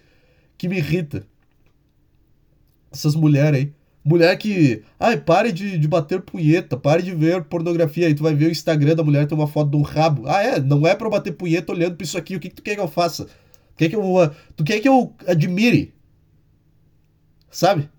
que 0.58 0.68
me 0.68 0.78
irrita. 0.78 1.26
Essas 2.92 3.14
mulheres 3.14 3.60
aí. 3.60 3.72
Mulher 4.06 4.36
que. 4.38 4.84
Ai, 5.00 5.16
pare 5.16 5.50
de, 5.50 5.76
de 5.76 5.88
bater 5.88 6.20
punheta, 6.20 6.76
pare 6.76 7.02
de 7.02 7.12
ver 7.12 7.42
pornografia. 7.42 8.06
Aí 8.06 8.14
tu 8.14 8.22
vai 8.22 8.36
ver 8.36 8.46
o 8.46 8.52
Instagram 8.52 8.94
da 8.94 9.02
mulher 9.02 9.26
tem 9.26 9.36
uma 9.36 9.48
foto 9.48 9.76
um 9.76 9.82
rabo. 9.82 10.22
Ah, 10.28 10.44
é? 10.44 10.60
Não 10.60 10.86
é 10.86 10.94
pra 10.94 11.08
eu 11.08 11.10
bater 11.10 11.32
punheta 11.32 11.72
olhando 11.72 11.96
pra 11.96 12.04
isso 12.04 12.16
aqui. 12.16 12.36
O 12.36 12.40
que, 12.40 12.48
que 12.48 12.54
tu 12.54 12.62
quer 12.62 12.76
que 12.76 12.80
eu 12.80 12.86
faça? 12.86 13.24
Tu 13.24 13.78
quer 13.78 13.88
que 13.88 13.96
eu, 13.96 14.30
tu 14.54 14.62
quer 14.62 14.78
que 14.78 14.88
eu 14.88 15.12
admire? 15.26 15.92
Sabe? 17.50 17.90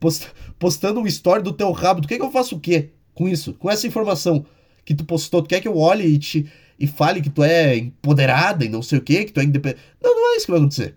Post, 0.00 0.28
postando 0.58 0.98
um 0.98 1.06
story 1.06 1.42
do 1.42 1.52
teu 1.52 1.70
rabo. 1.72 2.00
Tu 2.00 2.08
quer 2.08 2.16
que 2.16 2.24
eu 2.24 2.30
faça 2.30 2.54
o 2.54 2.60
quê 2.60 2.92
com 3.12 3.28
isso? 3.28 3.52
Com 3.52 3.70
essa 3.70 3.86
informação 3.86 4.46
que 4.82 4.94
tu 4.94 5.04
postou? 5.04 5.42
Tu 5.42 5.50
quer 5.50 5.60
que 5.60 5.68
eu 5.68 5.76
olhe 5.76 6.06
e, 6.06 6.18
te, 6.18 6.50
e 6.78 6.86
fale 6.86 7.20
que 7.20 7.28
tu 7.28 7.44
é 7.44 7.76
empoderada 7.76 8.64
e 8.64 8.68
não 8.70 8.80
sei 8.80 8.98
o 8.98 9.02
quê? 9.02 9.26
Que 9.26 9.32
tu 9.32 9.40
é 9.40 9.44
independente? 9.44 9.82
Não, 10.02 10.10
não 10.10 10.32
é 10.32 10.36
isso 10.38 10.46
que 10.46 10.52
vai 10.52 10.60
acontecer. 10.60 10.96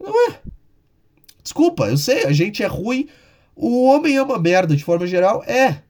Não 0.00 0.30
é. 0.30 0.40
Desculpa, 1.44 1.86
eu 1.86 1.96
sei, 1.96 2.24
a 2.24 2.32
gente 2.32 2.60
é 2.60 2.66
ruim 2.66 3.08
o 3.56 3.84
homem 3.84 4.16
é 4.16 4.22
uma 4.22 4.38
merda 4.38 4.74
de 4.76 4.84
forma 4.84 5.06
geral? 5.06 5.42
É. 5.44 5.82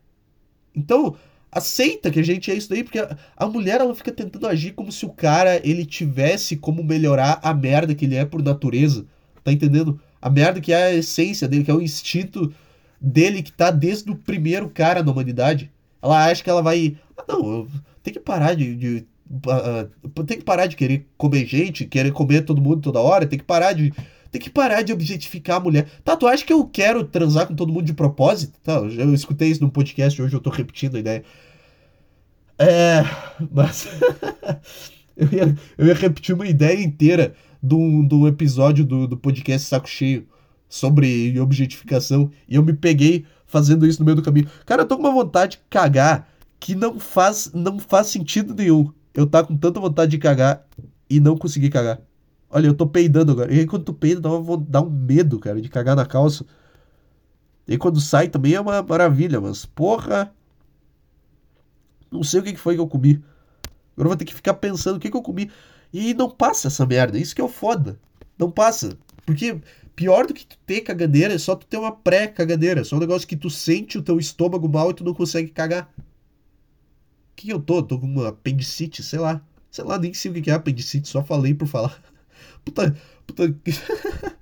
Então, 0.75 1.17
aceita 1.51 2.11
que 2.11 2.19
a 2.19 2.23
gente 2.23 2.51
é 2.51 2.55
isso 2.55 2.69
daí, 2.69 2.83
porque 2.83 2.99
a, 2.99 3.17
a, 3.37 3.47
mulher 3.47 3.81
ela 3.81 3.95
fica 3.95 4.11
tentando 4.11 4.47
agir 4.47 4.73
como 4.73 4.91
se 4.91 5.07
o 5.07 5.11
cara 5.11 5.61
ele 5.67 5.87
tivesse 5.87 6.57
como 6.57 6.83
melhorar 6.83 7.39
a 7.43 7.55
merda 7.55 7.95
que 7.95 8.05
ele 8.05 8.17
é 8.17 8.25
por 8.25 8.43
natureza. 8.43 9.07
Tá 9.43 9.53
entendendo? 9.53 10.01
A 10.21 10.29
merda 10.29 10.61
que 10.61 10.73
é 10.73 10.85
a 10.85 10.95
essência 10.95 11.47
dele, 11.47 11.65
que 11.65 11.71
é 11.71 11.75
o 11.75 11.83
instinto 11.83 12.53
dele 13.01 13.43
que 13.43 13.53
tá 13.53 13.71
desde 13.71 14.11
o 14.11 14.17
primeiro 14.17 14.69
cara 14.69 15.03
na 15.03 15.13
humanidade. 15.13 15.71
Ela 16.03 16.27
acha 16.27 16.43
que 16.43 16.51
ela 16.51 16.63
vai. 16.63 16.97
Ah, 17.17 17.25
não, 17.29 17.69
tem 18.03 18.13
que 18.13 18.21
parar 18.21 18.55
de. 18.55 18.75
de 18.75 19.07
uh, 19.31 20.25
tem 20.25 20.39
que 20.39 20.45
parar 20.45 20.67
de 20.67 20.77
querer 20.77 21.07
comer 21.17 21.47
gente, 21.47 21.87
querer 21.87 22.13
comer 22.13 22.43
todo 22.43 22.61
mundo 22.61 22.81
toda 22.81 23.01
hora, 23.01 23.27
tem 23.27 23.39
que 23.39 23.45
parar 23.45 23.73
de 23.73 23.93
tem 24.35 24.41
que 24.41 24.51
parar 24.51 24.83
de 24.83 24.93
objetificar 24.93 25.59
a 25.59 25.61
mulher. 25.61 25.89
Tá, 26.03 26.17
tu 26.17 26.27
acha 26.27 26.45
que 26.45 26.53
eu 26.53 26.67
quero 26.67 27.05
transar 27.05 27.47
com 27.47 27.55
todo 27.55 27.73
mundo 27.73 27.87
de 27.87 27.95
propósito? 27.95 28.59
Tá, 28.65 28.79
eu, 28.79 29.15
escutei 29.15 29.49
isso 29.49 29.63
num 29.63 29.71
podcast 29.71 30.21
hoje, 30.21 30.35
eu 30.35 30.41
tô 30.41 30.51
repetindo 30.51 30.97
a 30.97 30.99
ideia. 30.99 31.23
É. 32.59 33.05
Mas. 33.53 33.87
eu, 35.17 35.29
ia, 35.33 35.57
eu 35.79 35.87
ia 35.87 35.95
repetir 35.95 36.35
uma 36.35 36.49
ideia 36.49 36.83
inteira 36.83 37.33
do, 37.63 38.03
do 38.03 38.27
episódio 38.27 38.85
do, 38.85 39.07
do 39.07 39.17
podcast 39.17 39.69
Saco 39.69 39.89
Cheio 39.89 40.27
sobre 40.69 41.39
objetificação 41.39 42.29
e 42.49 42.57
eu 42.57 42.63
me 42.65 42.73
peguei 42.73 43.25
fazendo 43.47 43.87
isso 43.87 44.01
no 44.01 44.05
meio 44.05 44.17
do 44.17 44.23
caminho. 44.23 44.49
Cara, 44.67 44.83
eu 44.83 44.87
tô 44.87 44.97
com 44.97 45.05
uma 45.05 45.13
vontade 45.13 45.59
de 45.59 45.63
cagar 45.71 46.29
que 46.59 46.75
não 46.75 46.99
faz, 46.99 47.53
não 47.55 47.79
faz 47.79 48.09
sentido 48.09 48.53
nenhum. 48.53 48.93
Eu 49.15 49.29
tá 49.29 49.45
com 49.45 49.57
tanta 49.57 49.79
vontade 49.79 50.11
de 50.11 50.19
cagar 50.19 50.67
e 51.09 51.21
não 51.21 51.39
conseguir 51.39 51.71
cagar. 51.71 52.01
Olha, 52.55 52.69
eu 52.69 52.75
tô 52.75 52.87
peidando 52.87 53.33
agora. 53.33 53.53
E 53.53 53.59
aí 53.59 53.67
quando 53.67 53.85
tu 53.85 53.93
peida, 53.93 54.21
dá, 54.21 54.31
uma, 54.31 54.57
dá 54.57 54.81
um 54.81 54.89
medo, 54.89 55.41
cara, 55.41 55.61
de 55.61 55.69
cagar 55.69 55.97
na 55.97 56.07
calça. 56.07 56.47
E 57.67 57.77
quando 57.77 58.01
sai 58.01 58.29
também 58.29 58.55
é 58.55 58.61
uma 58.61 58.81
maravilha, 58.81 59.41
mas 59.41 59.67
porra. 59.67 60.33
Não 62.13 62.23
sei 62.23 62.39
o 62.39 62.43
que 62.45 62.55
foi 62.57 62.77
que 62.77 62.81
eu 62.81 62.87
comi. 62.87 63.21
Agora 63.95 64.07
eu 64.07 64.11
vou 64.11 64.17
ter 64.17 64.25
que 64.25 64.35
ficar 64.35 64.55
pensando 64.55 64.99
o 64.99 65.01
que, 65.01 65.11
que 65.11 65.17
eu 65.17 65.23
comi. 65.23 65.51
E 65.93 66.15
não 66.15 66.31
passa 66.31 66.69
essa 66.69 66.87
merda. 66.87 67.19
Isso 67.19 67.35
que 67.35 67.41
é 67.41 67.45
o 67.45 67.49
foda. 67.49 67.99
Não 68.39 68.49
passa. 68.49 68.97
Porque 69.27 69.61
pior 69.97 70.25
do 70.25 70.33
que 70.33 70.47
tu 70.47 70.57
ter 70.65 70.83
cagadeira 70.83 71.35
é 71.35 71.39
só 71.39 71.57
tu 71.57 71.67
ter 71.67 71.77
uma 71.77 71.91
pré-cagadeira. 71.91 72.83
É 72.83 72.85
só 72.85 72.95
um 72.95 73.01
negócio 73.01 73.27
que 73.27 73.37
tu 73.37 73.51
sente 73.51 73.99
o 73.99 74.03
teu 74.03 74.17
estômago 74.17 74.69
mal 74.69 74.93
e 74.93 74.95
tu 74.95 75.03
não 75.03 75.13
consegue 75.13 75.49
cagar. 75.49 75.93
O 77.33 77.35
que 77.35 77.49
eu 77.49 77.59
tô? 77.59 77.83
Tô 77.83 77.99
com 77.99 78.07
uma 78.07 78.29
apendicite, 78.29 79.03
sei 79.03 79.19
lá. 79.19 79.43
Sei 79.73 79.83
lá, 79.83 79.99
nem 79.99 80.15
sei 80.15 80.31
o 80.31 80.35
que 80.41 80.53
é 80.53 80.55
apendicite, 80.55 81.09
só 81.09 81.25
falei 81.25 81.53
por 81.53 81.67
falar. 81.67 82.14
Puta. 82.65 82.97
Puta. 83.27 83.45
O 83.45 83.55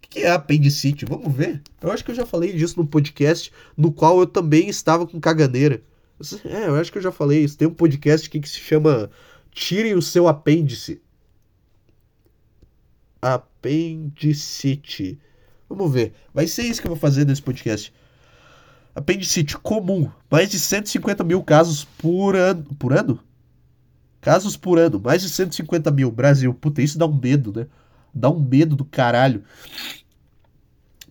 que 0.00 0.20
é 0.20 0.30
apendicite? 0.30 1.04
Vamos 1.04 1.34
ver. 1.34 1.62
Eu 1.80 1.90
acho 1.90 2.04
que 2.04 2.10
eu 2.10 2.14
já 2.14 2.26
falei 2.26 2.52
disso 2.52 2.78
no 2.78 2.86
podcast, 2.86 3.52
no 3.76 3.92
qual 3.92 4.18
eu 4.20 4.26
também 4.26 4.68
estava 4.68 5.06
com 5.06 5.20
caganeira. 5.20 5.82
É, 6.44 6.68
eu 6.68 6.76
acho 6.76 6.90
que 6.90 6.98
eu 6.98 7.02
já 7.02 7.12
falei 7.12 7.44
isso. 7.44 7.58
Tem 7.58 7.68
um 7.68 7.74
podcast 7.74 8.26
aqui 8.28 8.40
que 8.40 8.48
se 8.48 8.58
chama 8.58 9.10
Tire 9.50 9.94
o 9.94 10.02
seu 10.02 10.26
apêndice. 10.28 11.00
Apendicite. 13.20 15.18
Vamos 15.68 15.92
ver. 15.92 16.14
Vai 16.32 16.46
ser 16.46 16.62
isso 16.62 16.80
que 16.80 16.86
eu 16.86 16.92
vou 16.92 16.98
fazer 16.98 17.26
nesse 17.26 17.42
podcast. 17.42 17.92
Apendicite 18.94 19.58
comum. 19.58 20.10
Mais 20.30 20.48
de 20.48 20.58
150 20.58 21.22
mil 21.24 21.42
casos 21.42 21.84
por 21.84 22.34
ano. 22.34 22.64
Por 22.78 22.92
ano? 22.92 23.20
Casos 24.26 24.56
por 24.56 24.76
ano. 24.76 25.00
Mais 25.00 25.22
de 25.22 25.28
150 25.28 25.88
mil. 25.92 26.10
Brasil. 26.10 26.52
Puta, 26.52 26.82
isso 26.82 26.98
dá 26.98 27.06
um 27.06 27.16
medo, 27.16 27.52
né? 27.54 27.68
Dá 28.12 28.28
um 28.28 28.40
medo 28.40 28.74
do 28.74 28.84
caralho. 28.84 29.44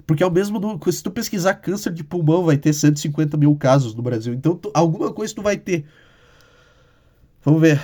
Porque 0.05 0.21
é 0.21 0.27
o 0.27 0.29
mesmo. 0.29 0.59
No, 0.59 0.77
se 0.91 1.01
tu 1.01 1.09
pesquisar 1.09 1.53
câncer 1.53 1.93
de 1.93 2.03
pulmão, 2.03 2.43
vai 2.43 2.57
ter 2.57 2.73
150 2.73 3.37
mil 3.37 3.55
casos 3.55 3.95
no 3.95 4.01
Brasil. 4.01 4.33
Então, 4.33 4.57
tu, 4.57 4.69
alguma 4.73 5.13
coisa 5.13 5.33
tu 5.33 5.41
vai 5.41 5.55
ter. 5.55 5.85
Vamos 7.41 7.61
ver. 7.61 7.81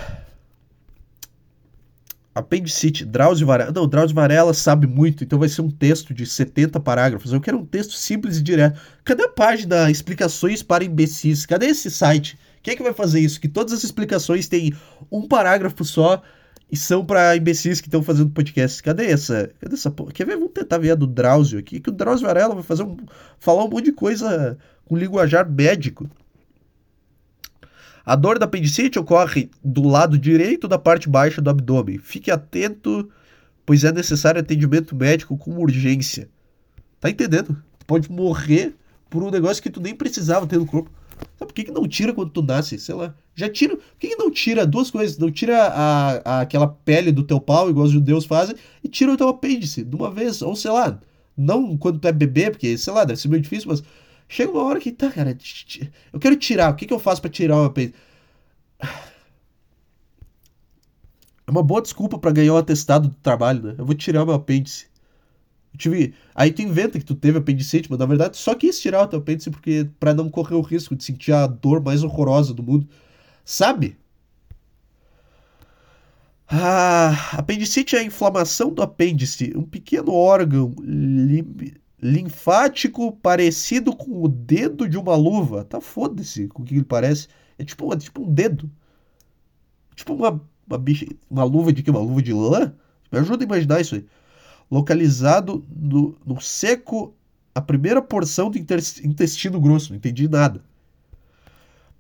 Apendicite, 2.36 3.06
Drauzio 3.06 3.48
Varela. 3.48 3.72
Não, 3.72 3.88
Drauzio 3.88 4.14
Varela 4.14 4.54
sabe 4.54 4.86
muito, 4.86 5.24
então 5.24 5.40
vai 5.40 5.48
ser 5.48 5.62
um 5.62 5.72
texto 5.72 6.14
de 6.14 6.26
70 6.26 6.78
parágrafos. 6.82 7.32
Eu 7.32 7.40
quero 7.40 7.58
um 7.58 7.66
texto 7.66 7.94
simples 7.94 8.38
e 8.38 8.42
direto. 8.42 8.78
Cadê 9.06 9.24
a 9.24 9.30
página 9.30 9.90
Explicações 9.90 10.62
para 10.62 10.84
Imbecis? 10.84 11.46
Cadê 11.46 11.68
esse 11.68 11.90
site? 11.90 12.38
Quem 12.62 12.74
é 12.74 12.78
que 12.78 12.84
vai 12.84 12.94
fazer 12.94 13.20
isso? 13.20 13.40
Que 13.40 13.48
todas 13.48 13.74
as 13.74 13.84
explicações 13.84 14.48
têm 14.48 14.74
um 15.12 15.28
parágrafo 15.28 15.84
só 15.84 16.22
e 16.72 16.78
são 16.78 17.06
para 17.06 17.36
imbecis 17.36 17.82
que 17.82 17.88
estão 17.88 18.02
fazendo 18.02 18.30
podcast. 18.30 18.82
Cadê 18.82 19.08
essa? 19.08 19.52
Cadê 19.60 19.74
essa 19.74 19.92
porra? 19.92 20.12
Quer 20.12 20.26
ver? 20.26 20.38
Vamos 20.38 20.54
tentar 20.54 20.78
ver 20.78 20.92
a 20.92 20.96
do 20.96 21.08
Drauzio 21.08 21.60
aqui, 21.60 21.80
que 21.80 21.90
o 21.90 21.94
Drauzio 21.94 22.26
Varela 22.26 22.54
vai 22.54 22.64
fazer 22.64 22.84
um, 22.84 22.96
falar 23.40 23.66
um 23.66 23.70
monte 23.70 23.86
de 23.86 23.92
coisa 23.92 24.58
com 24.86 24.96
linguajar 24.96 25.50
médico. 25.50 26.10
A 28.06 28.16
dor 28.16 28.40
da 28.40 28.46
apendicite 28.46 28.98
ocorre 28.98 29.50
do 29.64 29.88
lado 29.88 30.18
direito 30.18 30.68
da 30.68 30.80
parte 30.80 31.10
baixa 31.10 31.42
do 31.42 31.50
abdômen. 31.50 31.98
Fique 32.00 32.32
atento, 32.32 33.10
pois 33.66 33.84
é 33.84 33.92
necessário 33.92 34.42
atendimento 34.42 34.96
médico 34.96 35.38
com 35.38 35.58
urgência. 35.58 36.30
Tá 37.00 37.10
entendendo? 37.10 37.62
Pode 37.86 38.12
morrer 38.12 38.76
por 39.10 39.24
um 39.24 39.30
negócio 39.30 39.62
que 39.62 39.70
tu 39.70 39.82
nem 39.82 39.94
precisava 39.94 40.48
ter 40.48 40.58
no 40.58 40.66
corpo. 40.66 40.90
Sabe 41.38 41.52
por 41.52 41.54
que, 41.54 41.64
que 41.64 41.72
não 41.72 41.88
tira 41.88 42.14
quando 42.14 42.32
tu 42.32 42.42
nasce? 42.42 42.80
Sei 42.80 42.96
lá. 42.96 43.14
Já 43.36 43.50
tira. 43.50 43.76
Por 43.76 44.00
que, 44.00 44.10
que 44.10 44.16
não 44.16 44.30
tira 44.32 44.66
duas 44.66 44.92
coisas? 44.92 45.18
Não 45.18 45.32
tira 45.32 45.64
a, 45.64 46.12
a, 46.18 46.42
aquela 46.42 46.68
pele 46.68 47.12
do 47.12 47.24
teu 47.24 47.40
pau, 47.40 47.70
igual 47.70 47.86
os 47.86 47.92
judeus 47.92 48.26
fazem, 48.26 48.56
e 48.84 48.88
tira 48.88 49.12
o 49.12 49.18
teu 49.18 49.28
apêndice 49.28 49.84
de 49.84 49.96
uma 49.96 50.12
vez. 50.12 50.42
Ou 50.42 50.56
sei 50.56 50.72
lá. 50.72 51.00
Não 51.36 51.78
quando 51.78 52.00
tu 52.00 52.08
é 52.08 52.12
bebê, 52.12 52.52
porque, 52.52 52.78
sei 52.78 52.94
lá, 52.94 53.04
deve 53.04 53.20
ser 53.20 53.30
meio 53.30 53.42
difícil, 53.42 53.70
mas 53.70 53.82
Chega 54.32 54.50
uma 54.50 54.64
hora 54.64 54.80
que, 54.80 54.94
tá, 54.94 55.12
cara, 55.12 55.38
eu 56.14 56.18
quero 56.18 56.38
tirar. 56.38 56.72
O 56.72 56.76
que, 56.78 56.86
que 56.86 56.94
eu 56.94 57.00
faço 57.00 57.20
para 57.22 57.30
tirar 57.30 57.58
o 57.58 57.66
apêndice? 57.66 57.96
É 61.46 61.52
uma 61.52 61.62
boa 61.62 61.82
desculpa 61.82 62.18
para 62.18 62.32
ganhar 62.32 62.54
o 62.54 62.56
um 62.56 62.58
atestado 62.58 63.10
do 63.10 63.16
trabalho, 63.16 63.62
né? 63.62 63.76
Eu 63.78 63.86
vou 63.86 63.94
tirar 63.94 64.24
o 64.24 64.26
meu 64.26 64.36
apêndice. 64.36 64.88
Eu 65.74 65.78
tive... 65.78 66.14
Aí 66.36 66.52
tu 66.52 66.62
inventa 66.62 67.00
que 67.00 67.06
tu 67.06 67.16
teve 67.16 67.38
apendicite, 67.38 67.90
mas 67.90 68.00
na 68.00 68.06
verdade 68.06 68.38
só 68.38 68.56
quis 68.56 68.80
tirar 68.80 69.04
o 69.04 69.08
teu 69.08 69.20
apêndice 69.20 69.50
porque 69.50 69.90
para 70.00 70.14
não 70.14 70.30
correr 70.30 70.56
o 70.56 70.62
risco 70.62 70.96
de 70.96 71.04
sentir 71.04 71.32
a 71.34 71.48
dor 71.48 71.82
mais 71.82 72.04
horrorosa 72.04 72.54
do 72.54 72.64
mundo. 72.64 72.88
Sabe? 73.46 73.98
Ah, 76.48 77.30
apendicite 77.38 77.96
é 77.96 78.00
a 78.00 78.04
inflamação 78.04 78.74
do 78.74 78.82
apêndice, 78.82 79.54
um 79.56 79.64
pequeno 79.64 80.14
órgão 80.14 80.76
lim 80.84 81.46
linfático 82.02 83.12
parecido 83.18 83.96
com 83.96 84.24
o 84.24 84.28
dedo 84.28 84.90
de 84.90 84.98
uma 84.98 85.16
luva. 85.16 85.64
Tá 85.64 85.80
foda-se 85.80 86.48
com 86.48 86.64
o 86.64 86.66
que 86.66 86.76
ele 86.76 86.84
parece. 86.84 87.28
É 87.58 87.64
tipo, 87.64 87.94
é 87.94 87.98
tipo 87.98 88.24
um 88.24 88.34
dedo. 88.34 88.70
Tipo 89.96 90.14
uma, 90.14 90.42
uma, 90.68 90.78
bicha, 90.78 91.06
uma 91.30 91.44
luva 91.44 91.72
de 91.72 91.84
que? 91.84 91.92
Uma 91.92 92.00
luva 92.00 92.22
de 92.22 92.34
lã? 92.34 92.74
Me 93.12 93.20
ajuda 93.20 93.44
a 93.44 93.46
imaginar 93.46 93.82
isso 93.82 93.96
aí. 93.96 94.06
Localizado 94.72 95.66
no, 95.70 96.18
no 96.26 96.40
seco, 96.40 97.14
a 97.54 97.60
primeira 97.60 98.02
porção 98.02 98.50
do 98.50 98.58
intestino 98.58 99.60
grosso. 99.60 99.90
Não 99.90 99.98
entendi 99.98 100.30
nada. 100.30 100.64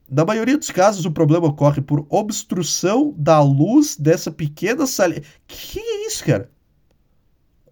Na 0.10 0.26
maioria 0.26 0.58
dos 0.58 0.72
casos, 0.72 1.06
o 1.06 1.12
problema 1.12 1.48
ocorre 1.48 1.82
por 1.82 2.06
obstrução 2.10 3.14
da 3.18 3.42
luz 3.42 3.96
dessa 3.96 4.32
pequena 4.32 4.88
salina. 4.88 5.22
Que 5.48 5.80
é 5.80 6.08
isso, 6.08 6.26
cara? 6.26 6.50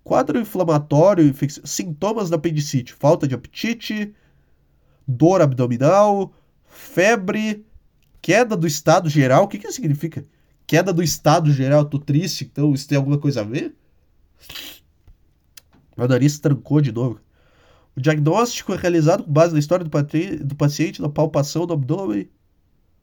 Quadro 0.03 0.39
inflamatório, 0.39 1.33
sintomas 1.65 2.29
da 2.29 2.37
apendicite, 2.37 2.93
falta 2.93 3.27
de 3.27 3.35
apetite, 3.35 4.13
dor 5.07 5.41
abdominal, 5.41 6.33
febre, 6.65 7.65
queda 8.21 8.55
do 8.55 8.65
estado 8.65 9.09
geral. 9.09 9.43
O 9.43 9.47
que, 9.47 9.59
que 9.59 9.71
significa? 9.71 10.25
Queda 10.65 10.93
do 10.93 11.03
estado 11.03 11.51
geral, 11.51 11.85
tô 11.85 11.99
triste, 11.99 12.49
então 12.49 12.73
isso 12.73 12.87
tem 12.87 12.97
alguma 12.97 13.17
coisa 13.17 13.41
a 13.41 13.43
ver? 13.43 13.75
Meu 15.99 16.07
nariz 16.07 16.39
trancou 16.39 16.79
de 16.79 16.93
novo. 16.93 17.19
O 17.93 17.99
diagnóstico 17.99 18.73
é 18.73 18.77
realizado 18.77 19.25
com 19.25 19.31
base 19.31 19.51
na 19.51 19.59
história 19.59 19.83
do, 19.83 19.89
do 19.89 20.55
paciente, 20.55 21.01
na 21.01 21.09
palpação 21.09 21.67
do 21.67 21.73
abdômen. 21.73 22.29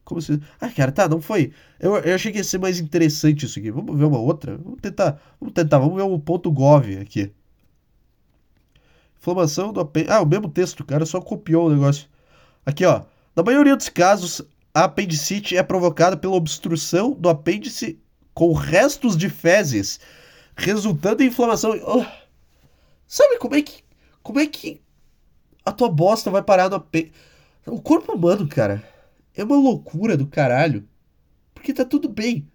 Como 0.03 0.23
se. 0.23 0.41
Ah, 0.59 0.71
cara, 0.71 0.91
tá, 0.91 1.07
não 1.07 1.21
foi. 1.21 1.53
Eu, 1.79 1.97
eu 1.99 2.15
achei 2.15 2.33
que 2.33 2.39
ia 2.39 2.45
ser 2.45 2.59
mais 2.59 2.81
interessante 2.81 3.45
isso 3.45 3.59
aqui. 3.59 3.71
Vamos 3.71 3.99
ver 3.99 4.05
uma 4.05 4.19
outra? 4.19 4.57
Vamos 4.57 4.81
tentar. 4.81 5.21
Vamos 5.39 5.53
tentar, 5.53 5.79
vamos 5.79 5.97
ver 5.97 6.03
o 6.03 6.19
ponto 6.19 6.51
.gov 6.51 6.97
aqui. 6.99 7.31
Inflamação 9.19 9.75
do 9.75 9.81
apêndice. 9.81 10.15
Ah, 10.15 10.23
o 10.23 10.27
mesmo 10.27 10.49
texto, 10.49 10.81
o 10.81 10.85
cara 10.87 11.05
só 11.05 11.21
copiou 11.21 11.67
o 11.67 11.71
negócio. 11.71 12.09
Aqui, 12.65 12.87
ó. 12.87 13.03
Na 13.35 13.43
maioria 13.43 13.77
dos 13.77 13.91
casos, 13.91 14.41
a 14.73 14.85
apendicite 14.85 15.55
é 15.55 15.63
provocada 15.63 16.17
pela 16.17 16.35
obstrução 16.35 17.13
do 17.13 17.29
apêndice 17.29 18.01
com 18.33 18.55
restos 18.55 19.17
de 19.17 19.29
fezes, 19.29 20.01
resultando 20.57 21.23
em 21.23 21.27
inflamação. 21.27 21.73
Oh. 21.85 22.26
Sabe 23.07 23.39
como 23.39 23.55
é 23.55 23.63
que. 23.63 23.85
Como 24.23 24.41
é 24.41 24.47
que 24.47 24.81
a 25.65 25.73
tua 25.73 25.89
bosta 25.89 26.31
vai 26.31 26.43
parar 26.43 26.69
no 26.69 26.77
apêndice? 26.77 27.13
O 27.67 27.81
corpo 27.81 28.13
humano, 28.13 28.49
cara 28.49 28.85
é 29.37 29.45
uma 29.45 29.57
loucura 29.57 30.17
do 30.17 30.27
caralho. 30.27 30.89
Porque 31.55 31.73
tá 31.73 31.85
tudo 31.85 32.09
bem. 32.09 32.49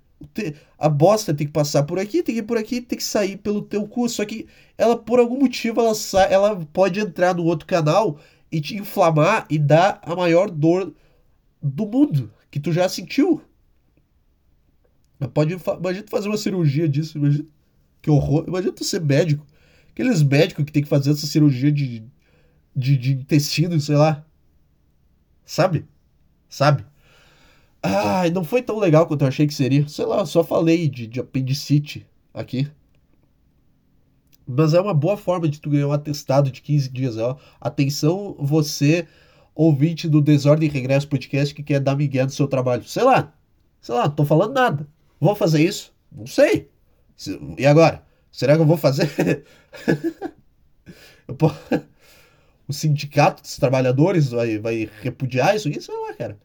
A 0.78 0.90
bosta 0.90 1.34
tem 1.34 1.48
que 1.48 1.54
passar 1.54 1.84
por 1.84 2.00
aqui, 2.00 2.22
tem 2.24 2.36
que 2.36 2.42
ir 2.42 2.44
por 2.44 2.58
aqui, 2.58 2.82
tem 2.82 2.98
que 2.98 3.04
sair 3.04 3.38
pelo 3.38 3.62
teu 3.62 3.88
cu. 3.88 4.10
Só 4.10 4.26
que 4.26 4.48
ela, 4.78 4.98
por 4.98 5.20
algum 5.20 5.40
motivo, 5.40 5.80
ela, 5.80 5.96
sai, 5.96 6.34
ela 6.34 6.56
pode 6.74 7.00
entrar 7.00 7.36
no 7.36 7.44
outro 7.44 7.68
canal 7.68 8.20
e 8.52 8.60
te 8.60 8.76
inflamar 8.76 9.46
e 9.50 9.58
dar 9.58 10.02
a 10.04 10.16
maior 10.16 10.50
dor 10.50 10.94
do 11.62 11.86
mundo 11.86 12.32
que 12.50 12.60
tu 12.60 12.72
já 12.72 12.90
sentiu. 12.90 13.42
Pode, 15.34 15.54
imagina 15.54 16.04
tu 16.04 16.10
fazer 16.10 16.28
uma 16.28 16.38
cirurgia 16.38 16.90
disso, 16.90 17.18
imagina. 17.18 17.46
Que 18.02 18.10
horror. 18.10 18.46
Imagina 18.48 18.74
tu 18.74 18.84
ser 18.84 19.02
médico. 19.02 19.46
Aqueles 19.93 20.23
médicos 20.23 20.65
que 20.65 20.71
tem 20.71 20.84
que 20.84 20.89
fazer 20.89 21.12
essa 21.12 21.27
cirurgia 21.27 21.71
de, 21.71 22.04
de, 22.75 22.97
de 22.97 23.13
intestino, 23.13 23.80
sei 23.80 23.95
lá. 23.95 24.25
Sabe? 25.45 25.86
sabe? 26.51 26.86
Ai, 27.82 28.30
não 28.30 28.43
foi 28.43 28.62
tão 28.62 28.77
legal 28.77 29.08
quanto 29.08 29.21
eu 29.21 29.27
achei 29.27 29.47
que 29.47 29.54
seria. 29.54 29.88
Sei 29.88 30.06
lá, 30.06 30.23
só 30.25 30.43
falei 30.43 30.88
de, 30.88 31.08
de 31.08 31.19
apendicite 31.19 32.06
aqui. 32.34 32.67
Mas 34.45 34.73
é 34.73 34.82
uma 34.82 34.93
boa 34.93 35.17
forma 35.17 35.47
de 35.47 35.60
tu 35.60 35.69
ganhar 35.69 35.88
um 35.88 35.93
atestado 35.93 36.51
de 36.51 36.62
15 36.62 36.89
dias. 36.89 37.17
Ó. 37.17 37.38
Atenção, 37.60 38.36
você, 38.38 39.08
ouvinte 39.56 40.10
do 40.10 40.21
Desordem 40.21 40.69
Regresso 40.69 41.08
Podcast, 41.08 41.56
que 41.56 41.63
quer 41.63 41.80
dar 41.80 41.95
migué 41.95 42.25
do 42.25 42.32
seu 42.32 42.47
trabalho. 42.47 42.84
Sei 42.84 43.04
lá, 43.04 43.34
sei 43.80 43.95
lá, 43.95 44.07
não 44.07 44.16
tô 44.16 44.26
falando 44.26 44.53
nada. 44.53 44.88
Vou 45.20 45.36
fazer 45.36 45.63
isso? 45.63 45.93
Não 46.11 46.28
sei. 46.28 46.70
E 47.57 47.66
agora? 47.66 48.03
Será 48.32 48.55
que 48.55 48.61
eu 48.61 48.65
vou 48.65 48.77
fazer? 48.77 49.43
eu 51.27 51.36
o 52.67 52.73
sindicato 52.73 53.41
dos 53.41 53.57
trabalhadores 53.57 54.29
vai, 54.29 54.57
vai 54.57 54.89
repudiar 55.01 55.55
isso 55.55 55.67
aqui? 55.67 55.82
Sei 55.82 55.93
lá, 55.93 56.13
cara. 56.13 56.38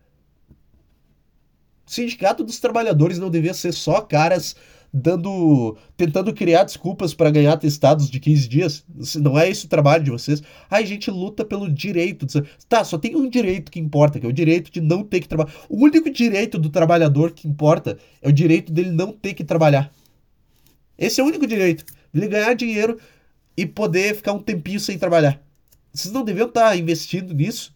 O 1.86 1.90
sindicato 1.90 2.42
dos 2.42 2.58
trabalhadores 2.58 3.18
não 3.18 3.30
devia 3.30 3.54
ser 3.54 3.72
só 3.72 4.00
caras 4.00 4.56
dando 4.92 5.76
tentando 5.96 6.32
criar 6.32 6.64
desculpas 6.64 7.12
para 7.12 7.30
ganhar 7.30 7.52
atestados 7.52 8.10
de 8.10 8.18
15 8.18 8.48
dias. 8.48 8.84
Não 9.16 9.38
é 9.38 9.48
esse 9.48 9.66
o 9.66 9.68
trabalho 9.68 10.02
de 10.02 10.10
vocês. 10.10 10.42
A 10.68 10.82
gente 10.82 11.10
luta 11.10 11.44
pelo 11.44 11.70
direito. 11.70 12.26
De... 12.26 12.42
Tá, 12.68 12.82
só 12.82 12.98
tem 12.98 13.14
um 13.14 13.28
direito 13.28 13.70
que 13.70 13.78
importa, 13.78 14.18
que 14.18 14.26
é 14.26 14.28
o 14.28 14.32
direito 14.32 14.72
de 14.72 14.80
não 14.80 15.04
ter 15.04 15.20
que 15.20 15.28
trabalhar. 15.28 15.52
O 15.68 15.84
único 15.84 16.10
direito 16.10 16.58
do 16.58 16.70
trabalhador 16.70 17.30
que 17.30 17.46
importa 17.46 17.98
é 18.20 18.28
o 18.28 18.32
direito 18.32 18.72
dele 18.72 18.90
não 18.90 19.12
ter 19.12 19.34
que 19.34 19.44
trabalhar. 19.44 19.92
Esse 20.98 21.20
é 21.20 21.24
o 21.24 21.26
único 21.26 21.46
direito. 21.46 21.84
Ele 22.14 22.28
ganhar 22.28 22.54
dinheiro 22.54 22.98
e 23.56 23.66
poder 23.66 24.14
ficar 24.14 24.32
um 24.32 24.38
tempinho 24.38 24.80
sem 24.80 24.98
trabalhar. 24.98 25.40
Vocês 25.92 26.12
não 26.12 26.24
deviam 26.24 26.48
estar 26.48 26.76
investindo 26.76 27.34
nisso? 27.34 27.74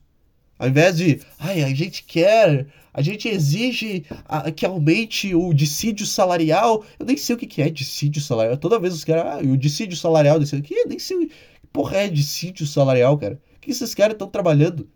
Ao 0.58 0.68
invés 0.68 0.98
de, 0.98 1.20
ai, 1.38 1.62
a 1.62 1.74
gente 1.74 2.04
quer, 2.04 2.66
a 2.92 3.00
gente 3.00 3.26
exige 3.28 4.04
a, 4.26 4.50
que 4.50 4.66
aumente 4.66 5.34
o 5.34 5.54
dissídio 5.54 6.06
salarial. 6.06 6.84
Eu 6.98 7.06
nem 7.06 7.16
sei 7.16 7.34
o 7.34 7.38
que, 7.38 7.46
que 7.46 7.62
é 7.62 7.70
dissídio 7.70 8.20
salarial. 8.20 8.58
Toda 8.58 8.78
vez 8.78 8.92
os 8.92 9.02
caras, 9.02 9.24
ah, 9.24 9.38
o 9.38 9.56
dissídio 9.56 9.96
salarial 9.96 10.38
desse 10.38 10.54
aqui, 10.54 10.74
eu 10.74 10.86
nem 10.86 10.98
sei. 10.98 11.28
Que 11.28 11.66
porra 11.72 11.96
é 11.98 12.08
dissídio 12.08 12.66
salarial, 12.66 13.16
cara? 13.16 13.40
O 13.56 13.60
que 13.60 13.70
esses 13.70 13.94
caras 13.94 14.12
estão 14.12 14.28
trabalhando? 14.28 14.86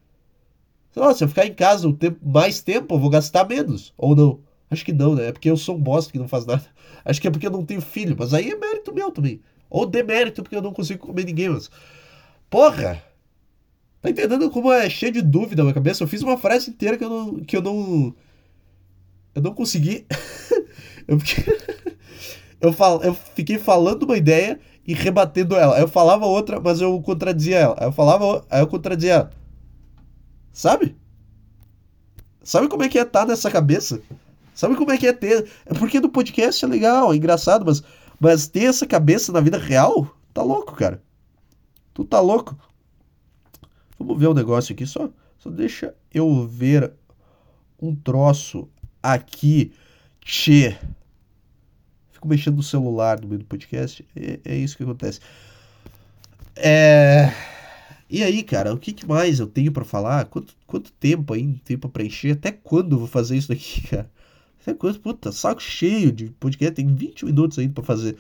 Sei 0.92 1.02
lá, 1.02 1.14
se 1.14 1.24
eu 1.24 1.28
ficar 1.28 1.46
em 1.46 1.54
casa 1.54 1.88
um 1.88 1.94
tempo, 1.94 2.18
mais 2.22 2.60
tempo, 2.60 2.94
eu 2.94 2.98
vou 2.98 3.08
gastar 3.08 3.48
menos. 3.48 3.94
Ou 3.96 4.14
não. 4.14 4.40
Acho 4.74 4.84
que 4.84 4.92
não, 4.92 5.14
né? 5.14 5.28
É 5.28 5.32
porque 5.32 5.50
eu 5.50 5.56
sou 5.56 5.76
um 5.76 5.80
bosta 5.80 6.12
que 6.12 6.18
não 6.18 6.28
faz 6.28 6.44
nada. 6.44 6.64
Acho 7.04 7.20
que 7.20 7.28
é 7.28 7.30
porque 7.30 7.46
eu 7.46 7.50
não 7.50 7.64
tenho 7.64 7.80
filho. 7.80 8.16
Mas 8.18 8.34
aí 8.34 8.50
é 8.50 8.56
mérito 8.56 8.92
meu 8.92 9.10
também. 9.10 9.40
Ou 9.70 9.86
demérito 9.86 10.42
porque 10.42 10.56
eu 10.56 10.62
não 10.62 10.72
consigo 10.72 11.06
comer 11.06 11.24
ninguém, 11.24 11.48
mas. 11.48 11.70
Porra! 12.50 13.02
Tá 14.02 14.10
entendendo 14.10 14.50
como 14.50 14.70
é 14.70 14.90
cheio 14.90 15.12
de 15.12 15.22
dúvida 15.22 15.62
na 15.62 15.64
minha 15.64 15.74
cabeça? 15.74 16.02
Eu 16.02 16.08
fiz 16.08 16.22
uma 16.22 16.36
frase 16.36 16.70
inteira 16.70 16.98
que 16.98 17.04
eu 17.04 17.08
não. 17.08 17.36
que 17.40 17.56
eu 17.56 17.62
não. 17.62 18.14
Eu 19.34 19.42
não 19.42 19.54
consegui. 19.54 20.06
eu, 21.08 21.18
fiquei... 21.18 21.58
eu, 22.60 22.72
fal... 22.72 23.02
eu 23.02 23.14
fiquei 23.14 23.58
falando 23.58 24.02
uma 24.02 24.16
ideia 24.16 24.60
e 24.86 24.92
rebatendo 24.92 25.56
ela. 25.56 25.78
Eu 25.78 25.88
falava 25.88 26.26
outra, 26.26 26.60
mas 26.60 26.80
eu 26.80 27.00
contradizia 27.00 27.58
ela. 27.58 27.76
Eu 27.80 27.92
falava, 27.92 28.44
aí 28.50 28.60
eu 28.60 28.66
contradizia 28.66 29.14
ela. 29.14 29.30
Sabe? 30.52 30.96
Sabe 32.44 32.68
como 32.68 32.82
é 32.82 32.88
que 32.88 32.98
é 32.98 33.04
tá 33.04 33.24
nessa 33.24 33.50
cabeça? 33.50 34.02
Sabe 34.54 34.76
como 34.76 34.92
é 34.92 34.96
que 34.96 35.06
é 35.06 35.12
ter. 35.12 35.50
É 35.66 35.74
porque 35.74 36.00
no 36.00 36.08
podcast 36.08 36.64
é 36.64 36.68
legal, 36.68 37.12
é 37.12 37.16
engraçado, 37.16 37.64
mas, 37.66 37.82
mas 38.20 38.46
ter 38.46 38.64
essa 38.64 38.86
cabeça 38.86 39.32
na 39.32 39.40
vida 39.40 39.58
real, 39.58 40.16
tá 40.32 40.42
louco, 40.42 40.74
cara. 40.74 41.02
Tu 41.92 42.04
tá 42.04 42.20
louco. 42.20 42.56
Vamos 43.98 44.18
ver 44.18 44.28
o 44.28 44.30
um 44.30 44.34
negócio 44.34 44.72
aqui, 44.72 44.86
só, 44.86 45.10
só 45.38 45.50
deixa 45.50 45.94
eu 46.12 46.46
ver 46.46 46.92
um 47.80 47.94
troço 47.94 48.68
aqui. 49.02 49.72
Tchê. 50.20 50.76
Fico 52.12 52.28
mexendo 52.28 52.56
no 52.56 52.62
celular 52.62 53.20
no 53.20 53.28
meio 53.28 53.40
do 53.40 53.44
podcast. 53.44 54.06
É, 54.16 54.40
é 54.44 54.56
isso 54.56 54.76
que 54.76 54.82
acontece. 54.82 55.20
É... 56.56 57.32
E 58.08 58.22
aí, 58.22 58.42
cara, 58.42 58.72
o 58.72 58.78
que, 58.78 58.92
que 58.92 59.06
mais 59.06 59.40
eu 59.40 59.46
tenho 59.46 59.72
para 59.72 59.84
falar? 59.84 60.26
Quanto, 60.26 60.54
quanto 60.66 60.92
tempo 60.92 61.34
ainda 61.34 61.58
tem 61.64 61.76
pra 61.76 61.90
preencher? 61.90 62.32
Até 62.32 62.52
quando 62.52 62.92
eu 62.92 62.98
vou 63.00 63.08
fazer 63.08 63.36
isso 63.36 63.48
daqui, 63.48 63.82
cara? 63.88 64.10
Até 64.64 64.72
quando? 64.72 64.98
Puta, 64.98 65.30
saco 65.30 65.60
cheio 65.60 66.10
de 66.10 66.30
podcast. 66.30 66.74
Tem 66.74 66.86
20 66.86 67.26
minutos 67.26 67.58
ainda 67.58 67.74
para 67.74 67.84
fazer. 67.84 68.16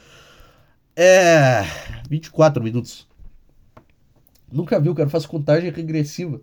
É. 0.94 1.62
24 2.08 2.62
minutos. 2.62 3.08
Nunca 4.52 4.78
viu, 4.78 4.94
cara. 4.94 5.08
Faz 5.08 5.24
contagem 5.24 5.70
regressiva. 5.70 6.42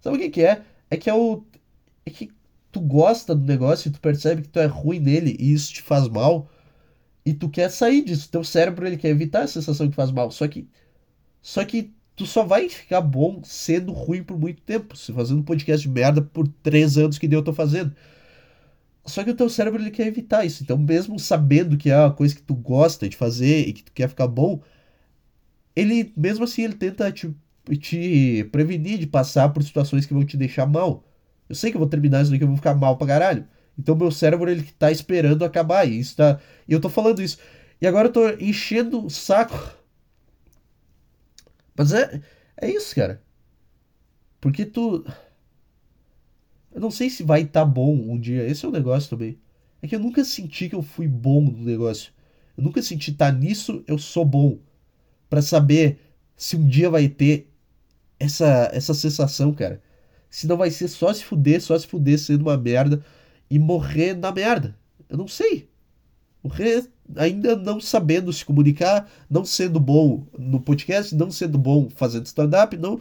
Sabe 0.00 0.16
o 0.16 0.20
que, 0.20 0.30
que 0.30 0.42
é? 0.42 0.62
É 0.88 0.96
que 0.96 1.10
é 1.10 1.14
o. 1.14 1.44
É 2.06 2.10
que 2.10 2.30
tu 2.70 2.80
gosta 2.80 3.34
do 3.34 3.44
negócio 3.44 3.88
e 3.88 3.92
tu 3.92 4.00
percebe 4.00 4.42
que 4.42 4.48
tu 4.48 4.60
é 4.60 4.66
ruim 4.66 5.00
nele 5.00 5.36
e 5.40 5.52
isso 5.52 5.74
te 5.74 5.82
faz 5.82 6.06
mal. 6.06 6.48
E 7.26 7.34
tu 7.34 7.48
quer 7.48 7.68
sair 7.68 8.04
disso. 8.04 8.30
Teu 8.30 8.44
cérebro 8.44 8.86
ele 8.86 8.96
quer 8.96 9.08
evitar 9.08 9.42
a 9.42 9.48
sensação 9.48 9.90
que 9.90 9.96
faz 9.96 10.12
mal. 10.12 10.30
Só 10.30 10.46
que. 10.46 10.68
Só 11.42 11.64
que 11.64 11.92
tu 12.14 12.26
só 12.26 12.44
vai 12.44 12.68
ficar 12.68 13.00
bom 13.00 13.42
sendo 13.42 13.90
ruim 13.90 14.22
por 14.22 14.38
muito 14.38 14.62
tempo. 14.62 14.96
Se 14.96 15.12
fazendo 15.12 15.42
podcast 15.42 15.82
de 15.84 15.92
merda 15.92 16.22
por 16.22 16.46
três 16.46 16.96
anos 16.96 17.18
que 17.18 17.26
eu 17.26 17.42
tô 17.42 17.52
fazendo. 17.52 17.92
Só 19.04 19.24
que 19.24 19.30
o 19.30 19.34
teu 19.36 19.48
cérebro 19.48 19.82
ele 19.82 19.90
quer 19.90 20.06
evitar 20.06 20.44
isso. 20.44 20.62
Então, 20.62 20.78
mesmo 20.78 21.18
sabendo 21.18 21.76
que 21.76 21.90
é 21.90 21.98
uma 21.98 22.12
coisa 22.12 22.34
que 22.34 22.42
tu 22.42 22.54
gosta 22.54 23.08
de 23.08 23.16
fazer 23.16 23.68
e 23.68 23.72
que 23.72 23.82
tu 23.82 23.92
quer 23.92 24.08
ficar 24.08 24.28
bom, 24.28 24.62
ele, 25.74 26.12
mesmo 26.16 26.44
assim, 26.44 26.62
ele 26.62 26.74
tenta 26.74 27.10
te, 27.10 27.34
te 27.78 28.44
prevenir 28.52 28.98
de 28.98 29.06
passar 29.06 29.48
por 29.50 29.62
situações 29.62 30.06
que 30.06 30.14
vão 30.14 30.24
te 30.24 30.36
deixar 30.36 30.66
mal. 30.66 31.04
Eu 31.48 31.54
sei 31.54 31.70
que 31.70 31.76
eu 31.76 31.80
vou 31.80 31.88
terminar 31.88 32.22
isso 32.22 32.30
daqui, 32.30 32.44
eu 32.44 32.48
vou 32.48 32.56
ficar 32.56 32.74
mal 32.74 32.96
pra 32.96 33.06
caralho. 33.06 33.46
Então 33.78 33.96
meu 33.96 34.10
cérebro, 34.10 34.50
ele 34.50 34.62
tá 34.78 34.90
esperando 34.90 35.44
acabar. 35.44 35.86
E, 35.88 35.98
isso 35.98 36.16
tá, 36.16 36.40
e 36.68 36.72
eu 36.72 36.80
tô 36.80 36.88
falando 36.88 37.22
isso. 37.22 37.38
E 37.80 37.86
agora 37.86 38.08
eu 38.08 38.12
tô 38.12 38.28
enchendo 38.40 39.04
o 39.06 39.10
saco. 39.10 39.58
Mas 41.76 41.92
é, 41.92 42.20
é 42.56 42.70
isso, 42.70 42.94
cara. 42.94 43.22
Porque 44.40 44.64
tu... 44.66 45.04
Eu 46.74 46.80
não 46.80 46.90
sei 46.90 47.10
se 47.10 47.22
vai 47.22 47.42
estar 47.42 47.60
tá 47.60 47.66
bom 47.66 47.94
um 47.94 48.18
dia. 48.18 48.46
Esse 48.46 48.64
é 48.64 48.68
o 48.68 48.72
negócio 48.72 49.10
também. 49.10 49.38
É 49.80 49.88
que 49.88 49.96
eu 49.96 50.00
nunca 50.00 50.24
senti 50.24 50.68
que 50.68 50.74
eu 50.74 50.82
fui 50.82 51.08
bom 51.08 51.42
no 51.42 51.64
negócio. 51.64 52.12
Eu 52.56 52.64
nunca 52.64 52.82
senti, 52.82 53.12
tá 53.12 53.30
nisso, 53.32 53.82
eu 53.86 53.98
sou 53.98 54.24
bom 54.24 54.58
para 55.28 55.42
saber 55.42 55.98
se 56.36 56.56
um 56.56 56.66
dia 56.66 56.90
vai 56.90 57.08
ter 57.08 57.50
essa, 58.18 58.70
essa 58.72 58.94
sensação, 58.94 59.52
cara. 59.52 59.82
Se 60.30 60.46
não 60.46 60.56
vai 60.56 60.70
ser 60.70 60.88
só 60.88 61.12
se 61.12 61.24
fuder, 61.24 61.60
só 61.60 61.78
se 61.78 61.86
fuder 61.86 62.18
sendo 62.18 62.42
uma 62.42 62.56
merda 62.56 63.04
e 63.50 63.58
morrer 63.58 64.14
na 64.14 64.30
merda. 64.32 64.76
Eu 65.08 65.18
não 65.18 65.28
sei. 65.28 65.68
Morrer 66.42 66.88
ainda 67.16 67.56
não 67.56 67.80
sabendo 67.80 68.32
se 68.32 68.44
comunicar, 68.44 69.10
não 69.28 69.44
sendo 69.44 69.78
bom 69.78 70.26
no 70.38 70.60
podcast, 70.60 71.14
não 71.14 71.30
sendo 71.30 71.58
bom 71.58 71.88
fazendo 71.90 72.26
stand-up, 72.26 72.76
não. 72.76 73.00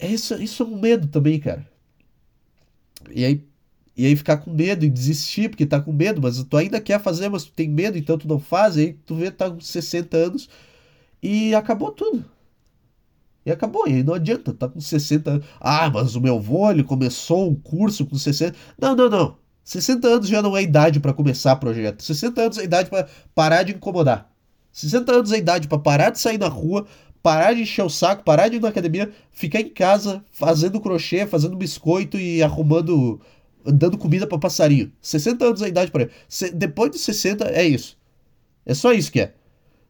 Isso, 0.00 0.34
isso 0.42 0.62
é 0.62 0.66
um 0.66 0.78
medo 0.78 1.08
também, 1.08 1.38
cara. 1.40 1.66
E 3.14 3.24
aí, 3.24 3.44
e 3.96 4.06
aí 4.06 4.16
ficar 4.16 4.38
com 4.38 4.50
medo 4.50 4.84
e 4.84 4.90
desistir 4.90 5.48
porque 5.48 5.66
tá 5.66 5.80
com 5.80 5.92
medo, 5.92 6.20
mas 6.20 6.42
tu 6.42 6.56
ainda 6.56 6.80
quer 6.80 7.00
fazer, 7.00 7.28
mas 7.28 7.44
tu 7.44 7.52
tem 7.52 7.68
medo, 7.68 7.96
então 7.96 8.18
tu 8.18 8.28
não 8.28 8.38
faz, 8.38 8.76
aí 8.76 8.92
tu 9.06 9.14
vê 9.14 9.30
tá 9.30 9.50
com 9.50 9.60
60 9.60 10.16
anos 10.16 10.48
e 11.22 11.54
acabou 11.54 11.90
tudo. 11.90 12.24
E 13.44 13.50
acabou, 13.50 13.86
e 13.86 13.94
aí 13.94 14.02
não 14.02 14.14
adianta, 14.14 14.52
tá 14.52 14.68
com 14.68 14.80
60 14.80 15.30
anos. 15.30 15.46
Ah, 15.60 15.88
mas 15.88 16.16
o 16.16 16.20
meu 16.20 16.36
avô, 16.36 16.70
ele 16.70 16.82
começou 16.82 17.48
um 17.48 17.54
curso 17.54 18.04
com 18.04 18.16
60. 18.18 18.56
Não, 18.78 18.96
não, 18.96 19.08
não. 19.08 19.36
60 19.62 20.06
anos 20.08 20.28
já 20.28 20.42
não 20.42 20.56
é 20.56 20.62
idade 20.62 21.00
para 21.00 21.12
começar 21.12 21.56
projeto. 21.56 22.02
60 22.02 22.40
anos 22.40 22.58
é 22.58 22.64
idade 22.64 22.90
para 22.90 23.08
parar 23.34 23.62
de 23.62 23.72
incomodar. 23.72 24.30
60 24.72 25.12
anos 25.12 25.32
é 25.32 25.38
idade 25.38 25.68
para 25.68 25.78
parar 25.78 26.10
de 26.10 26.20
sair 26.20 26.38
na 26.38 26.48
rua, 26.48 26.86
parar 27.22 27.54
de 27.54 27.62
encher 27.62 27.84
o 27.84 27.90
saco, 27.90 28.24
parar 28.24 28.48
de 28.48 28.56
ir 28.56 28.60
na 28.60 28.68
academia, 28.68 29.10
ficar 29.32 29.60
em 29.60 29.68
casa 29.68 30.24
fazendo 30.30 30.80
crochê, 30.80 31.26
fazendo 31.26 31.56
biscoito 31.56 32.18
e 32.18 32.42
arrumando, 32.42 33.20
dando 33.64 33.98
comida 33.98 34.26
para 34.26 34.38
passarinho. 34.38 34.92
60 35.00 35.44
anos 35.44 35.62
é 35.62 35.68
idade 35.68 35.90
para. 35.90 36.08
Depois 36.54 36.90
de 36.90 36.98
60 36.98 37.44
é 37.46 37.64
isso. 37.64 37.98
É 38.64 38.74
só 38.74 38.92
isso 38.92 39.12
que 39.12 39.20
é. 39.20 39.34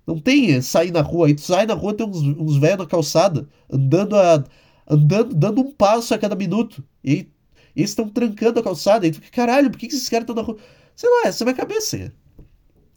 Não 0.07 0.18
tem 0.18 0.61
sair 0.62 0.93
na 0.93 1.01
rua. 1.01 1.27
Aí 1.27 1.35
tu 1.35 1.41
sai 1.41 1.66
na 1.66 1.74
rua, 1.74 1.95
tem 1.95 2.07
uns, 2.07 2.22
uns 2.22 2.57
velhos 2.59 2.79
na 2.79 2.87
calçada, 2.87 3.49
andando, 3.70 4.16
a, 4.16 4.45
andando, 4.89 5.35
dando 5.35 5.61
um 5.62 5.72
passo 5.72 6.14
a 6.14 6.18
cada 6.18 6.37
minuto. 6.37 6.85
E 7.05 7.29
eles 7.74 7.91
estão 7.91 8.09
trancando 8.09 8.61
a 8.61 8.62
calçada. 8.62 9.07
E 9.07 9.11
tu 9.11 9.16
fica, 9.16 9.31
caralho, 9.31 9.70
por 9.70 9.79
que, 9.79 9.89
que 9.89 9.95
esses 9.95 10.09
caras 10.09 10.22
estão 10.22 10.37
na 10.37 10.43
rua? 10.43 10.57
Sei 10.95 11.11
lá, 11.11 11.29
essa 11.29 11.43
é 11.43 11.45
a 11.45 11.47
minha 11.47 11.57
cabeça. 11.57 11.97
O 12.39 12.43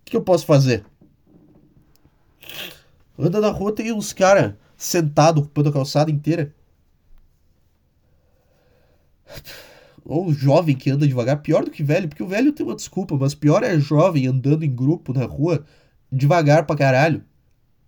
que, 0.06 0.12
que 0.12 0.18
eu 0.18 0.22
posso 0.22 0.46
fazer? 0.46 0.86
Anda 3.20 3.42
na 3.42 3.50
rua, 3.50 3.76
tem 3.76 3.92
uns 3.92 4.14
caras 4.14 4.54
sentados 4.78 5.44
ocupando 5.44 5.70
a 5.70 5.74
calçada 5.74 6.10
inteira. 6.10 6.56
Ou 10.06 10.34
jovem 10.34 10.76
que 10.76 10.90
anda 10.90 11.06
devagar, 11.08 11.42
pior 11.42 11.66
do 11.66 11.70
que 11.70 11.84
velho, 11.84 12.08
porque 12.08 12.24
o 12.24 12.28
velho 12.28 12.54
tem 12.54 12.66
uma 12.66 12.76
desculpa, 12.76 13.16
mas 13.18 13.36
pior 13.36 13.62
é 13.64 13.78
jovem 13.80 14.26
andando 14.26 14.64
em 14.64 14.74
grupo 14.74 15.14
na 15.14 15.26
rua 15.26 15.66
devagar 16.12 16.66
pra 16.66 16.76
caralho. 16.76 17.24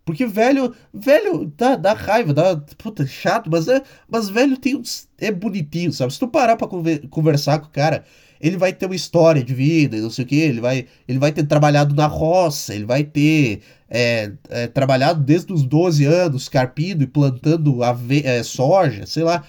Porque 0.03 0.25
velho, 0.25 0.75
velho, 0.93 1.51
dá, 1.55 1.75
dá 1.75 1.93
raiva, 1.93 2.33
dá, 2.33 2.57
puta, 2.77 3.05
chato, 3.07 3.49
mas 3.49 3.67
é, 3.67 3.81
mas 4.09 4.29
velho 4.29 4.57
tem 4.57 4.75
uns, 4.75 5.07
é 5.17 5.31
bonitinho, 5.31 5.93
sabe? 5.93 6.11
Se 6.11 6.19
tu 6.19 6.27
parar 6.27 6.57
pra 6.57 6.67
conver, 6.67 7.07
conversar 7.07 7.59
com 7.59 7.67
o 7.67 7.69
cara, 7.71 8.03
ele 8.41 8.57
vai 8.57 8.73
ter 8.73 8.87
uma 8.87 8.95
história 8.95 9.43
de 9.43 9.53
vida, 9.53 9.97
não 9.97 10.09
sei 10.09 10.25
o 10.25 10.27
que, 10.27 10.35
ele 10.35 10.59
vai, 10.59 10.87
ele 11.07 11.19
vai 11.19 11.31
ter 11.31 11.43
trabalhado 11.43 11.93
na 11.93 12.07
roça, 12.07 12.73
ele 12.73 12.85
vai 12.85 13.03
ter 13.03 13.61
é, 13.87 14.31
é, 14.49 14.67
trabalhado 14.67 15.21
desde 15.21 15.53
os 15.53 15.63
12 15.63 16.05
anos, 16.05 16.49
carpindo 16.49 17.03
e 17.03 17.07
plantando 17.07 17.83
ave, 17.83 18.23
é, 18.25 18.41
soja, 18.41 19.05
sei 19.05 19.23
lá. 19.23 19.43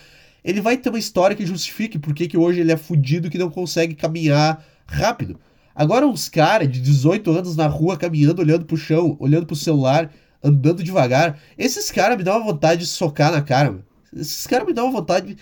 Ele 0.45 0.61
vai 0.61 0.77
ter 0.77 0.91
uma 0.91 0.99
história 0.99 1.35
que 1.35 1.47
justifique 1.47 1.99
por 1.99 2.15
que 2.15 2.37
hoje 2.37 2.61
ele 2.61 2.73
é 2.73 2.77
fudido 2.77 3.31
que 3.31 3.39
não 3.39 3.49
consegue 3.49 3.95
caminhar 3.95 4.63
rápido. 4.87 5.41
Agora 5.75 6.07
uns 6.07 6.29
caras 6.29 6.71
de 6.71 6.81
18 6.81 7.31
anos 7.31 7.57
na 7.57 7.67
rua 7.67 7.97
caminhando, 7.97 8.41
olhando 8.41 8.67
pro 8.67 8.77
chão, 8.77 9.17
olhando 9.19 9.47
pro 9.47 9.57
celular, 9.57 10.11
andando 10.43 10.83
devagar. 10.83 11.39
Esses 11.57 11.91
caras 11.91 12.19
me 12.19 12.25
dão 12.25 12.37
uma 12.37 12.53
vontade 12.53 12.83
de 12.83 12.87
socar 12.89 13.33
na 13.33 13.41
cara, 13.41 13.71
mano. 13.71 13.85
Esses 14.15 14.47
caras 14.47 14.67
me 14.67 14.75
dão 14.75 14.85
uma 14.87 15.01
vontade 15.01 15.29
de 15.29 15.37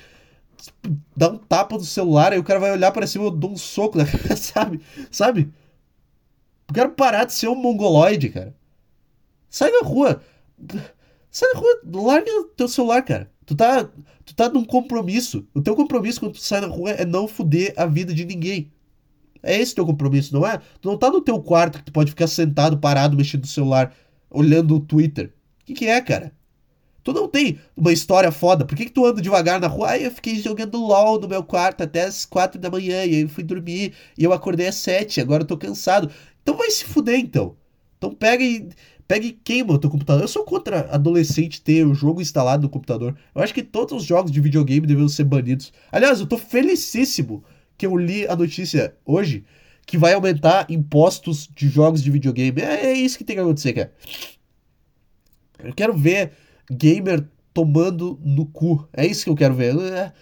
dar 1.16 1.30
um 1.30 1.38
tapa 1.38 1.76
no 1.76 1.84
celular, 1.84 2.32
aí 2.32 2.38
o 2.38 2.44
cara 2.44 2.60
vai 2.60 2.72
olhar 2.72 2.92
para 2.92 3.06
cima 3.06 3.24
e 3.24 3.26
eu 3.28 3.30
dou 3.30 3.52
um 3.52 3.56
soco 3.56 3.98
na 3.98 4.04
cara, 4.06 4.36
sabe? 4.36 4.80
Sabe? 5.10 5.52
Eu 6.68 6.74
quero 6.74 6.90
parar 6.90 7.24
de 7.24 7.32
ser 7.32 7.48
um 7.48 7.54
mongoloide, 7.54 8.28
cara. 8.28 8.54
Sai 9.48 9.70
na 9.70 9.86
rua. 9.86 10.22
Sai 11.30 11.48
na 11.52 11.60
rua, 11.60 11.80
larga 11.84 12.30
teu 12.56 12.68
celular, 12.68 13.02
cara. 13.02 13.30
Tu 13.44 13.54
tá, 13.56 13.84
tu 14.24 14.34
tá 14.34 14.48
num 14.48 14.64
compromisso. 14.64 15.46
O 15.52 15.60
teu 15.60 15.74
compromisso 15.74 16.20
quando 16.20 16.34
tu 16.34 16.40
sai 16.40 16.60
na 16.60 16.68
rua 16.68 16.90
é 16.90 17.04
não 17.04 17.26
fuder 17.26 17.74
a 17.76 17.86
vida 17.86 18.14
de 18.14 18.24
ninguém. 18.24 18.72
É 19.42 19.58
esse 19.58 19.74
teu 19.74 19.86
compromisso, 19.86 20.34
não 20.34 20.46
é? 20.46 20.60
Tu 20.80 20.88
não 20.88 20.98
tá 20.98 21.10
no 21.10 21.20
teu 21.20 21.42
quarto 21.42 21.78
que 21.78 21.84
tu 21.84 21.92
pode 21.92 22.10
ficar 22.10 22.26
sentado, 22.26 22.78
parado, 22.78 23.16
mexendo 23.16 23.42
no 23.42 23.46
celular, 23.48 23.94
olhando 24.30 24.76
o 24.76 24.80
Twitter. 24.80 25.32
O 25.62 25.64
que, 25.64 25.74
que 25.74 25.86
é, 25.86 26.00
cara? 26.00 26.32
Tu 27.10 27.14
não 27.14 27.28
tem 27.28 27.58
uma 27.76 27.92
história 27.92 28.30
foda. 28.30 28.64
Por 28.64 28.76
que, 28.76 28.84
que 28.84 28.92
tu 28.92 29.04
anda 29.04 29.20
devagar 29.20 29.60
na 29.60 29.66
rua? 29.66 29.90
Ah, 29.90 29.98
eu 29.98 30.12
fiquei 30.12 30.36
jogando 30.36 30.78
LOL 30.78 31.20
no 31.20 31.28
meu 31.28 31.42
quarto 31.42 31.82
até 31.82 32.04
as 32.04 32.24
quatro 32.24 32.60
da 32.60 32.70
manhã 32.70 33.04
e 33.04 33.16
aí 33.16 33.28
fui 33.28 33.42
dormir 33.42 33.92
e 34.16 34.22
eu 34.22 34.32
acordei 34.32 34.68
às 34.68 34.76
sete, 34.76 35.20
agora 35.20 35.42
eu 35.42 35.46
tô 35.46 35.58
cansado. 35.58 36.08
Então 36.40 36.56
vai 36.56 36.70
se 36.70 36.84
fuder, 36.84 37.18
então. 37.18 37.56
Então 37.98 38.14
pega 38.14 38.44
e, 38.44 38.68
pega 39.08 39.26
e 39.26 39.32
queima 39.32 39.74
o 39.74 39.78
teu 39.78 39.90
computador. 39.90 40.22
Eu 40.22 40.28
sou 40.28 40.44
contra 40.44 40.88
adolescente 40.92 41.60
ter 41.60 41.84
o 41.84 41.94
jogo 41.94 42.22
instalado 42.22 42.62
no 42.62 42.68
computador. 42.68 43.16
Eu 43.34 43.42
acho 43.42 43.52
que 43.52 43.62
todos 43.62 43.92
os 44.02 44.04
jogos 44.04 44.30
de 44.30 44.40
videogame 44.40 44.86
deveriam 44.86 45.08
ser 45.08 45.24
banidos. 45.24 45.72
Aliás, 45.90 46.20
eu 46.20 46.26
tô 46.26 46.38
felicíssimo 46.38 47.42
que 47.76 47.86
eu 47.86 47.96
li 47.96 48.24
a 48.28 48.36
notícia 48.36 48.94
hoje 49.04 49.44
que 49.84 49.98
vai 49.98 50.12
aumentar 50.12 50.66
impostos 50.70 51.48
de 51.52 51.68
jogos 51.68 52.04
de 52.04 52.10
videogame. 52.12 52.62
É, 52.62 52.86
é 52.86 52.92
isso 52.92 53.18
que 53.18 53.24
tem 53.24 53.34
que 53.34 53.42
acontecer, 53.42 53.72
cara. 53.72 53.92
Eu 55.58 55.74
quero 55.74 55.92
ver 55.96 56.32
gamer 56.70 57.26
tomando 57.52 58.18
no 58.22 58.46
cu. 58.46 58.88
É 58.92 59.06
isso 59.06 59.24
que 59.24 59.30
eu 59.30 59.36
quero 59.36 59.54
ver. 59.54 59.76
É... 59.78 60.12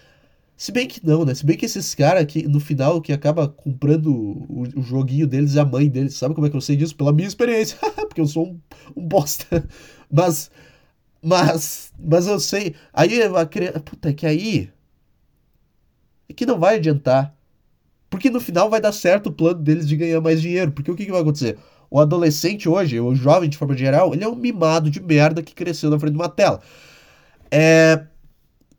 Se 0.57 0.71
bem 0.71 0.87
que 0.87 1.05
não, 1.05 1.23
né? 1.23 1.33
Se 1.33 1.45
bem 1.45 1.55
que 1.55 1.65
esses 1.65 1.95
caras 1.95 2.25
que 2.25 2.47
no 2.47 2.59
final 2.59 3.01
que 3.01 3.13
acaba 3.13 3.47
comprando 3.47 4.13
o, 4.13 4.63
o, 4.75 4.81
joguinho 4.81 5.25
deles 5.25 5.55
é 5.55 5.61
a 5.61 5.65
mãe 5.65 5.87
deles. 5.87 6.15
Sabe 6.15 6.35
como 6.35 6.47
é 6.47 6.49
que 6.49 6.57
eu 6.57 6.61
sei 6.61 6.75
disso? 6.75 6.95
Pela 6.95 7.13
minha 7.13 7.27
experiência. 7.27 7.77
Porque 8.07 8.19
eu 8.19 8.27
sou 8.27 8.47
um, 8.47 8.59
um 8.95 9.07
bosta. 9.07 9.65
Mas. 10.11 10.51
Mas. 11.21 11.93
Mas 11.97 12.27
eu 12.27 12.39
sei. 12.39 12.75
Aí 12.93 13.21
a 13.23 13.45
criança. 13.45 13.79
Puta, 13.79 14.09
é 14.09 14.13
que 14.13 14.25
aí. 14.25 14.69
É 16.27 16.33
que 16.33 16.45
não 16.45 16.59
vai 16.59 16.75
adiantar. 16.75 17.33
Porque 18.09 18.29
no 18.29 18.41
final 18.41 18.69
vai 18.69 18.81
dar 18.81 18.91
certo 18.91 19.27
o 19.27 19.31
plano 19.31 19.61
deles 19.61 19.87
de 19.87 19.95
ganhar 19.95 20.19
mais 20.19 20.41
dinheiro. 20.41 20.71
Porque 20.71 20.91
o 20.91 20.95
que, 20.95 21.05
que 21.05 21.11
vai 21.11 21.21
acontecer? 21.21 21.57
O 21.89 21.99
adolescente 21.99 22.69
hoje, 22.69 22.99
o 22.99 23.15
jovem 23.15 23.49
de 23.49 23.57
forma 23.57 23.75
geral, 23.75 24.13
ele 24.13 24.23
é 24.23 24.27
um 24.27 24.35
mimado 24.35 24.89
de 24.89 25.01
merda 25.01 25.41
que 25.41 25.55
cresceu 25.55 25.89
na 25.89 25.99
frente 25.99 26.13
de 26.13 26.19
uma 26.19 26.29
tela. 26.29 26.61
É... 27.51 28.03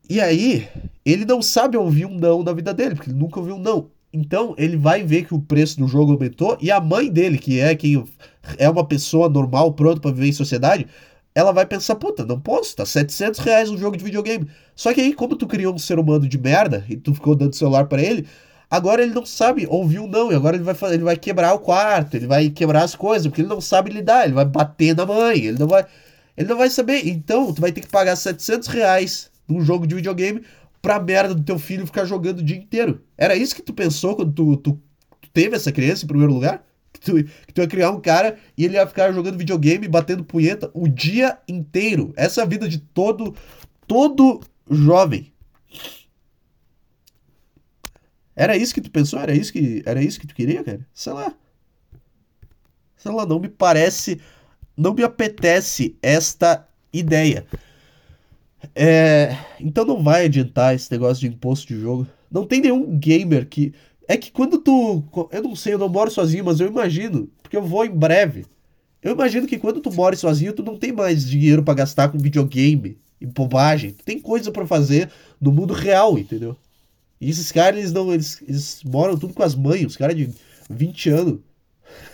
E 0.08 0.20
aí, 0.20 0.68
ele 1.04 1.24
não 1.24 1.40
sabe 1.40 1.76
ouvir 1.76 2.06
um 2.06 2.14
não 2.14 2.42
na 2.42 2.52
vida 2.52 2.74
dele, 2.74 2.94
porque 2.94 3.11
ele 3.11 3.18
nunca 3.18 3.38
ouviu 3.38 3.56
um 3.56 3.61
não. 3.61 3.90
Então, 4.12 4.54
ele 4.58 4.76
vai 4.76 5.04
ver 5.04 5.24
que 5.24 5.34
o 5.34 5.40
preço 5.40 5.78
do 5.78 5.86
jogo 5.86 6.12
aumentou 6.12 6.58
e 6.61 6.70
a 6.70 6.80
mãe 6.80 7.11
dele, 7.11 7.38
que 7.38 7.61
é 7.61 7.74
quem 7.76 8.04
é 8.58 8.68
uma 8.68 8.84
pessoa 8.84 9.28
normal, 9.28 9.72
pronta 9.72 10.00
para 10.00 10.11
viver 10.11 10.28
em 10.28 10.32
sociedade, 10.32 10.86
ela 11.34 11.52
vai 11.52 11.64
pensar, 11.64 11.94
puta, 11.94 12.24
não 12.24 12.40
posso, 12.40 12.74
tá 12.74 12.84
700 12.84 13.38
reais 13.40 13.70
um 13.70 13.78
jogo 13.78 13.96
de 13.96 14.02
videogame. 14.04 14.48
Só 14.74 14.92
que 14.92 15.00
aí, 15.00 15.14
como 15.14 15.36
tu 15.36 15.46
criou 15.46 15.74
um 15.74 15.78
ser 15.78 15.98
humano 15.98 16.28
de 16.28 16.38
merda 16.38 16.84
e 16.88 16.96
tu 16.96 17.14
ficou 17.14 17.36
dando 17.36 17.54
celular 17.54 17.86
para 17.86 18.02
ele, 18.02 18.26
Agora 18.70 19.02
ele 19.02 19.12
não 19.12 19.26
sabe 19.26 19.66
ouvir 19.68 19.98
um 19.98 20.06
não, 20.06 20.30
e 20.30 20.34
agora 20.36 20.56
ele 20.56 20.62
vai, 20.62 20.76
ele 20.94 21.02
vai 21.02 21.16
quebrar 21.16 21.52
o 21.54 21.58
quarto, 21.58 22.16
ele 22.16 22.28
vai 22.28 22.48
quebrar 22.50 22.84
as 22.84 22.94
coisas, 22.94 23.26
porque 23.26 23.40
ele 23.40 23.48
não 23.48 23.60
sabe 23.60 23.90
lidar, 23.90 24.24
ele 24.24 24.34
vai 24.34 24.44
bater 24.44 24.94
na 24.94 25.04
mãe, 25.04 25.46
ele 25.46 25.58
não 25.58 25.66
vai, 25.66 25.84
ele 26.36 26.48
não 26.48 26.56
vai 26.56 26.70
saber. 26.70 27.08
Então, 27.08 27.52
tu 27.52 27.60
vai 27.60 27.72
ter 27.72 27.80
que 27.80 27.88
pagar 27.88 28.14
700 28.14 28.68
reais 28.68 29.28
num 29.48 29.60
jogo 29.60 29.88
de 29.88 29.96
videogame 29.96 30.42
pra 30.80 31.00
merda 31.00 31.34
do 31.34 31.42
teu 31.42 31.58
filho 31.58 31.84
ficar 31.84 32.04
jogando 32.04 32.38
o 32.38 32.44
dia 32.44 32.56
inteiro. 32.56 33.02
Era 33.18 33.34
isso 33.34 33.56
que 33.56 33.62
tu 33.62 33.74
pensou 33.74 34.14
quando 34.14 34.32
tu, 34.32 34.56
tu, 34.58 34.80
tu 35.20 35.30
teve 35.32 35.56
essa 35.56 35.72
criança 35.72 36.04
em 36.04 36.08
primeiro 36.08 36.32
lugar? 36.32 36.64
Que 36.92 37.00
tu, 37.00 37.24
que 37.24 37.52
tu 37.52 37.60
ia 37.60 37.66
criar 37.66 37.90
um 37.90 38.00
cara 38.00 38.36
e 38.56 38.64
ele 38.64 38.74
ia 38.74 38.86
ficar 38.86 39.12
jogando 39.12 39.36
videogame, 39.36 39.88
batendo 39.88 40.24
punheta 40.24 40.70
o 40.72 40.86
dia 40.86 41.38
inteiro. 41.48 42.12
Essa 42.16 42.40
é 42.40 42.44
a 42.44 42.46
vida 42.46 42.68
de 42.68 42.78
todo, 42.78 43.34
todo 43.86 44.40
jovem. 44.70 45.29
Era 48.41 48.57
isso 48.57 48.72
que 48.72 48.80
tu 48.80 48.91
pensou? 48.91 49.20
Era 49.20 49.34
isso 49.34 49.53
que, 49.53 49.82
era 49.84 50.03
isso 50.03 50.18
que 50.18 50.26
tu 50.26 50.34
queria, 50.34 50.64
cara? 50.64 50.80
Sei 50.95 51.12
lá. 51.12 51.34
Sei 52.97 53.12
lá, 53.12 53.26
não 53.26 53.38
me 53.38 53.51
parece. 53.51 54.18
Não 54.74 54.95
me 54.95 55.03
apetece 55.03 55.95
esta 56.01 56.66
ideia. 56.91 57.45
É, 58.74 59.36
então 59.61 59.84
não 59.84 60.03
vai 60.03 60.24
adiantar 60.24 60.74
esse 60.74 60.91
negócio 60.91 61.20
de 61.20 61.26
imposto 61.26 61.68
de 61.68 61.78
jogo. 61.78 62.07
Não 62.30 62.47
tem 62.47 62.62
nenhum 62.62 62.99
gamer 62.99 63.47
que. 63.47 63.74
É 64.09 64.16
que 64.16 64.32
quando 64.32 64.57
tu. 64.57 65.05
Eu 65.30 65.43
não 65.43 65.55
sei, 65.55 65.74
eu 65.74 65.78
não 65.78 65.91
moro 65.91 66.11
sozinho, 66.11 66.47
mas 66.47 66.61
eu 66.61 66.66
imagino. 66.66 67.28
Porque 67.43 67.59
eu 67.59 67.62
vou 67.62 67.84
em 67.84 67.91
breve. 67.91 68.47
Eu 69.03 69.12
imagino 69.12 69.47
que 69.47 69.59
quando 69.59 69.82
tu 69.82 69.93
mora 69.93 70.16
sozinho, 70.16 70.55
tu 70.55 70.62
não 70.62 70.78
tem 70.78 70.93
mais 70.93 71.28
dinheiro 71.28 71.62
para 71.62 71.74
gastar 71.74 72.09
com 72.09 72.16
videogame 72.16 72.97
e 73.20 73.26
bobagem. 73.26 73.93
Tu 73.93 74.03
tem 74.03 74.18
coisa 74.18 74.51
para 74.51 74.66
fazer 74.66 75.11
no 75.38 75.53
mundo 75.53 75.74
real, 75.74 76.18
entendeu? 76.18 76.57
E 77.20 77.28
esses 77.28 77.52
caras, 77.52 77.78
eles 77.78 77.92
não. 77.92 78.12
Eles, 78.12 78.42
eles 78.42 78.82
moram 78.84 79.16
tudo 79.18 79.34
com 79.34 79.42
as 79.42 79.54
mães, 79.54 79.86
os 79.86 79.96
caras 79.96 80.16
de 80.16 80.30
20 80.70 81.10
anos. 81.10 81.40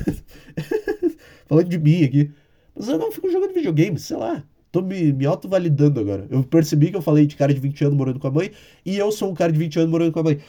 Falando 1.47 1.69
de 1.69 1.79
mim 1.79 2.03
aqui. 2.03 2.31
Mas 2.75 2.89
eu 2.89 2.99
não 2.99 3.13
fico 3.13 3.31
jogando 3.31 3.55
videogame, 3.55 3.99
sei 3.99 4.17
lá. 4.17 4.43
Tô 4.73 4.83
me, 4.83 5.13
me 5.13 5.25
auto-validando 5.25 6.01
agora. 6.01 6.27
Eu 6.29 6.43
percebi 6.43 6.91
que 6.91 6.97
eu 6.97 7.03
falei 7.03 7.27
de 7.27 7.37
cara 7.37 7.55
de 7.55 7.61
20 7.61 7.85
anos 7.85 7.97
morando 7.97 8.19
com 8.19 8.27
a 8.27 8.31
mãe. 8.31 8.51
E 8.85 8.97
eu 8.97 9.13
sou 9.13 9.31
um 9.31 9.35
cara 9.35 9.53
de 9.53 9.59
20 9.59 9.79
anos 9.79 9.91
morando 9.91 10.13
com 10.13 10.21
a 10.21 10.25
mãe. 10.25 10.41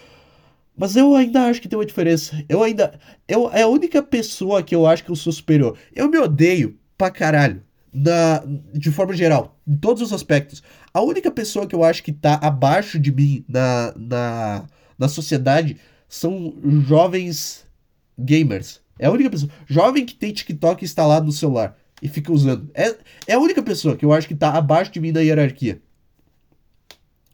Mas 0.76 0.95
eu 0.95 1.16
ainda 1.16 1.45
acho 1.45 1.62
que 1.62 1.68
tem 1.68 1.78
uma 1.78 1.86
diferença. 1.86 2.43
Eu 2.49 2.64
ainda. 2.64 2.99
Eu, 3.28 3.49
é 3.51 3.62
a 3.62 3.68
única 3.68 4.01
pessoa 4.01 4.64
que 4.64 4.76
eu 4.76 4.86
acho 4.86 5.03
que 5.03 5.12
eu 5.12 5.16
sou 5.16 5.32
superior. 5.32 5.78
Eu 5.93 6.10
me 6.10 6.18
odeio 6.18 6.78
pra 6.97 7.12
caralho 7.12 7.62
na, 7.94 8.44
de 8.74 8.92
forma 8.92 9.14
geral, 9.14 9.58
em 9.68 9.76
todos 9.76 10.02
os 10.02 10.14
aspectos. 10.14 10.62
A 10.94 11.02
única 11.02 11.32
pessoa 11.32 11.68
que 11.68 11.76
eu 11.76 11.84
acho 11.84 12.04
que 12.04 12.12
tá 12.12 12.40
abaixo 12.42 13.00
de 13.00 13.12
mim 13.12 13.46
na, 13.48 13.94
na, 13.96 14.66
na 14.98 15.08
sociedade 15.08 15.78
são 16.08 16.54
jovens 16.86 17.66
gamers. 18.18 18.82
É 19.00 19.08
a 19.08 19.12
única 19.12 19.30
pessoa. 19.30 19.52
Jovem 19.68 20.06
que 20.06 20.16
tem 20.16 20.34
TikTok 20.34 20.84
instalado 20.84 21.26
no 21.26 21.32
celular 21.32 21.78
e 22.02 22.08
fica 22.08 22.32
usando. 22.32 22.70
É, 22.74 22.96
é 23.28 23.34
a 23.34 23.40
única 23.40 23.62
pessoa 23.62 23.96
que 23.96 24.06
eu 24.06 24.14
acho 24.14 24.28
que 24.28 24.36
tá 24.36 24.52
abaixo 24.52 24.92
de 24.92 25.00
mim 25.00 25.12
na 25.12 25.22
hierarquia 25.22 25.82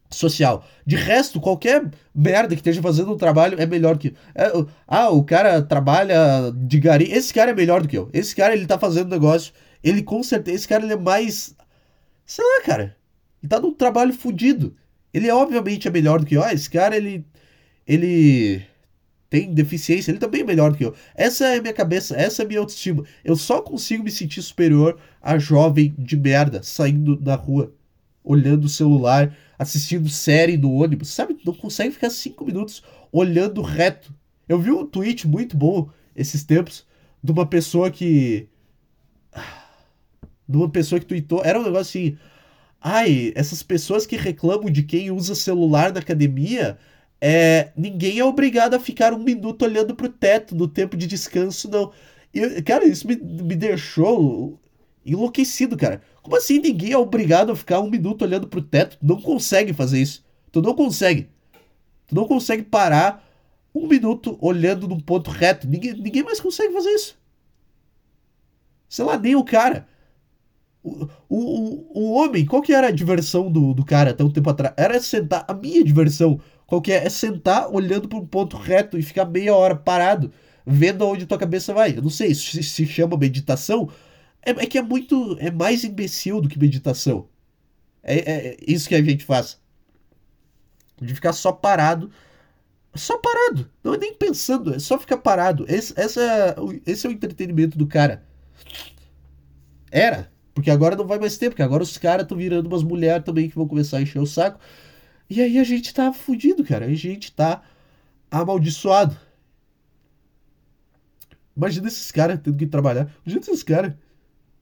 social. 0.09 0.65
De 0.85 0.95
resto, 0.95 1.41
qualquer 1.41 1.89
merda 2.13 2.49
que 2.49 2.61
esteja 2.61 2.81
fazendo 2.81 3.11
um 3.11 3.17
trabalho 3.17 3.59
é 3.59 3.65
melhor 3.65 3.97
que. 3.97 4.13
É, 4.35 4.51
ah, 4.87 5.09
o 5.09 5.23
cara 5.23 5.61
trabalha 5.61 6.51
de 6.55 6.79
gari. 6.79 7.11
Esse 7.11 7.33
cara 7.33 7.51
é 7.51 7.55
melhor 7.55 7.81
do 7.81 7.87
que 7.87 7.97
eu. 7.97 8.09
Esse 8.13 8.35
cara 8.35 8.53
ele 8.53 8.65
tá 8.65 8.77
fazendo 8.77 9.09
negócio 9.09 9.53
ele 9.83 10.01
com 10.01 10.23
certeza, 10.23 10.55
esse 10.57 10.67
cara 10.67 10.83
ele 10.83 10.93
é 10.93 10.97
mais. 10.97 11.55
Sei 12.25 12.43
lá, 12.43 12.63
cara. 12.63 12.97
Ele 13.41 13.49
tá 13.49 13.59
num 13.59 13.73
trabalho 13.73 14.13
fodido. 14.13 14.75
Ele 15.13 15.29
obviamente 15.29 15.87
é 15.87 15.91
melhor 15.91 16.19
do 16.19 16.25
que 16.25 16.35
eu. 16.35 16.43
Ah, 16.43 16.53
esse 16.53 16.69
cara 16.69 16.95
ele. 16.95 17.25
Ele 17.85 18.65
tem 19.29 19.51
deficiência, 19.51 20.11
ele 20.11 20.19
também 20.19 20.41
é 20.41 20.43
melhor 20.43 20.71
do 20.71 20.77
que 20.77 20.85
eu. 20.85 20.93
Essa 21.15 21.47
é 21.47 21.57
a 21.57 21.61
minha 21.61 21.73
cabeça, 21.73 22.15
essa 22.15 22.43
é 22.43 22.45
a 22.45 22.47
minha 22.47 22.59
autoestima. 22.59 23.03
Eu 23.25 23.35
só 23.35 23.63
consigo 23.63 24.03
me 24.03 24.11
sentir 24.11 24.43
superior 24.43 24.99
a 25.19 25.39
jovem 25.39 25.93
de 25.97 26.15
merda 26.15 26.61
saindo 26.61 27.19
na 27.19 27.33
rua, 27.33 27.73
olhando 28.23 28.65
o 28.65 28.69
celular, 28.69 29.35
assistindo 29.57 30.07
série 30.07 30.55
no 30.55 30.71
ônibus, 30.71 31.09
sabe? 31.09 31.35
Não 31.43 31.51
consegue 31.51 31.93
ficar 31.95 32.11
cinco 32.11 32.45
minutos 32.45 32.83
olhando 33.11 33.63
reto. 33.63 34.13
Eu 34.47 34.59
vi 34.59 34.71
um 34.71 34.85
tweet 34.85 35.27
muito 35.27 35.57
bom 35.57 35.89
esses 36.15 36.43
tempos 36.43 36.85
de 37.23 37.31
uma 37.31 37.47
pessoa 37.47 37.89
que 37.89 38.47
de 40.53 40.57
uma 40.57 40.69
pessoa 40.69 40.99
que 40.99 41.05
tweetou. 41.07 41.41
Era 41.43 41.59
um 41.59 41.63
negócio 41.63 41.81
assim. 41.81 42.17
Ai, 42.79 43.31
essas 43.35 43.63
pessoas 43.63 44.05
que 44.05 44.15
reclamam 44.15 44.69
de 44.69 44.83
quem 44.83 45.09
usa 45.09 45.33
celular 45.35 45.91
na 45.91 45.99
academia, 45.99 46.77
é, 47.19 47.71
ninguém 47.75 48.19
é 48.19 48.25
obrigado 48.25 48.75
a 48.75 48.79
ficar 48.79 49.13
um 49.13 49.23
minuto 49.23 49.63
olhando 49.63 49.95
pro 49.95 50.09
teto 50.09 50.53
no 50.55 50.67
tempo 50.67 50.95
de 50.95 51.07
descanso, 51.07 51.69
não. 51.69 51.91
E, 52.33 52.61
cara, 52.61 52.85
isso 52.85 53.07
me, 53.07 53.15
me 53.15 53.55
deixou 53.55 54.59
enlouquecido, 55.05 55.75
cara. 55.75 56.01
Como 56.21 56.35
assim 56.35 56.59
ninguém 56.59 56.91
é 56.91 56.97
obrigado 56.97 57.51
a 57.51 57.55
ficar 57.55 57.79
um 57.79 57.89
minuto 57.89 58.23
olhando 58.23 58.47
pro 58.47 58.61
teto? 58.61 58.97
Não 59.01 59.19
consegue 59.19 59.73
fazer 59.73 60.01
isso. 60.01 60.23
Tu 60.51 60.61
não 60.61 60.75
consegue. 60.75 61.29
Tu 62.07 62.13
não 62.13 62.27
consegue 62.27 62.63
parar 62.63 63.27
um 63.73 63.87
minuto 63.87 64.37
olhando 64.39 64.87
num 64.87 64.99
ponto 64.99 65.31
reto. 65.31 65.67
Ninguém, 65.67 65.93
ninguém 65.93 66.23
mais 66.23 66.39
consegue 66.39 66.73
fazer 66.73 66.91
isso. 66.91 67.17
Sei 68.87 69.03
lá, 69.03 69.17
nem 69.17 69.35
o 69.35 69.43
cara. 69.43 69.87
O, 70.83 71.07
o, 71.29 72.01
o 72.01 72.11
homem, 72.13 72.45
qual 72.45 72.61
que 72.61 72.73
era 72.73 72.87
a 72.87 72.91
diversão 72.91 73.49
do, 73.49 73.73
do 73.73 73.85
cara 73.85 74.11
até 74.11 74.23
um 74.23 74.29
tempo 74.29 74.49
atrás? 74.49 74.73
Era 74.77 74.99
sentar. 74.99 75.45
A 75.47 75.53
minha 75.53 75.83
diversão, 75.83 76.41
qual 76.67 76.81
que 76.81 76.91
é? 76.91 77.05
É 77.05 77.09
sentar 77.09 77.69
olhando 77.73 78.07
para 78.07 78.19
um 78.19 78.25
ponto 78.25 78.57
reto 78.57 78.97
e 78.97 79.01
ficar 79.01 79.25
meia 79.25 79.55
hora 79.55 79.75
parado, 79.75 80.31
vendo 80.65 81.03
aonde 81.03 81.25
tua 81.25 81.37
cabeça 81.37 81.73
vai. 81.73 81.97
Eu 81.97 82.01
não 82.01 82.09
sei, 82.09 82.31
isso 82.31 82.51
se, 82.51 82.63
se 82.63 82.85
chama 82.85 83.17
meditação. 83.17 83.89
É, 84.45 84.51
é, 84.51 84.65
que 84.67 84.77
é 84.77 84.81
muito. 84.81 85.37
É 85.39 85.49
mais 85.49 85.83
imbecil 85.83 86.41
do 86.41 86.49
que 86.49 86.59
meditação. 86.59 87.29
É, 88.03 88.17
é, 88.17 88.47
é 88.49 88.57
isso 88.67 88.89
que 88.89 88.95
a 88.95 89.01
gente 89.01 89.23
faz. 89.23 89.59
De 91.01 91.15
ficar 91.15 91.33
só 91.33 91.51
parado. 91.51 92.11
Só 92.95 93.17
parado. 93.17 93.69
Não 93.83 93.93
é 93.95 93.97
nem 93.97 94.13
pensando, 94.13 94.75
é 94.75 94.79
só 94.79 94.99
ficar 94.99 95.17
parado. 95.17 95.65
Esse, 95.67 95.93
essa, 95.99 96.21
é 96.21 96.55
esse 96.85 97.07
é 97.07 97.09
o 97.09 97.13
entretenimento 97.13 97.77
do 97.77 97.87
cara. 97.87 98.23
Era. 99.91 100.32
Porque 100.53 100.69
agora 100.69 100.95
não 100.95 101.07
vai 101.07 101.17
mais 101.19 101.37
ter, 101.37 101.49
porque 101.49 101.63
agora 101.63 101.81
os 101.81 101.97
caras 101.97 102.23
estão 102.23 102.37
virando 102.37 102.67
umas 102.67 102.83
mulheres 102.83 103.25
também 103.25 103.49
que 103.49 103.55
vão 103.55 103.67
começar 103.67 103.97
a 103.97 104.01
encher 104.01 104.19
o 104.19 104.25
saco. 104.25 104.59
E 105.29 105.41
aí 105.41 105.57
a 105.57 105.63
gente 105.63 105.93
tá 105.93 106.13
fudido, 106.13 106.63
cara. 106.63 106.85
A 106.85 106.93
gente 106.93 107.31
tá 107.31 107.63
amaldiçoado. 108.29 109.17
Imagina 111.55 111.87
esses 111.87 112.11
caras 112.11 112.39
tendo 112.41 112.57
que 112.57 112.67
trabalhar. 112.67 113.09
Imagina 113.25 113.41
esses 113.41 113.63
caras. 113.63 113.93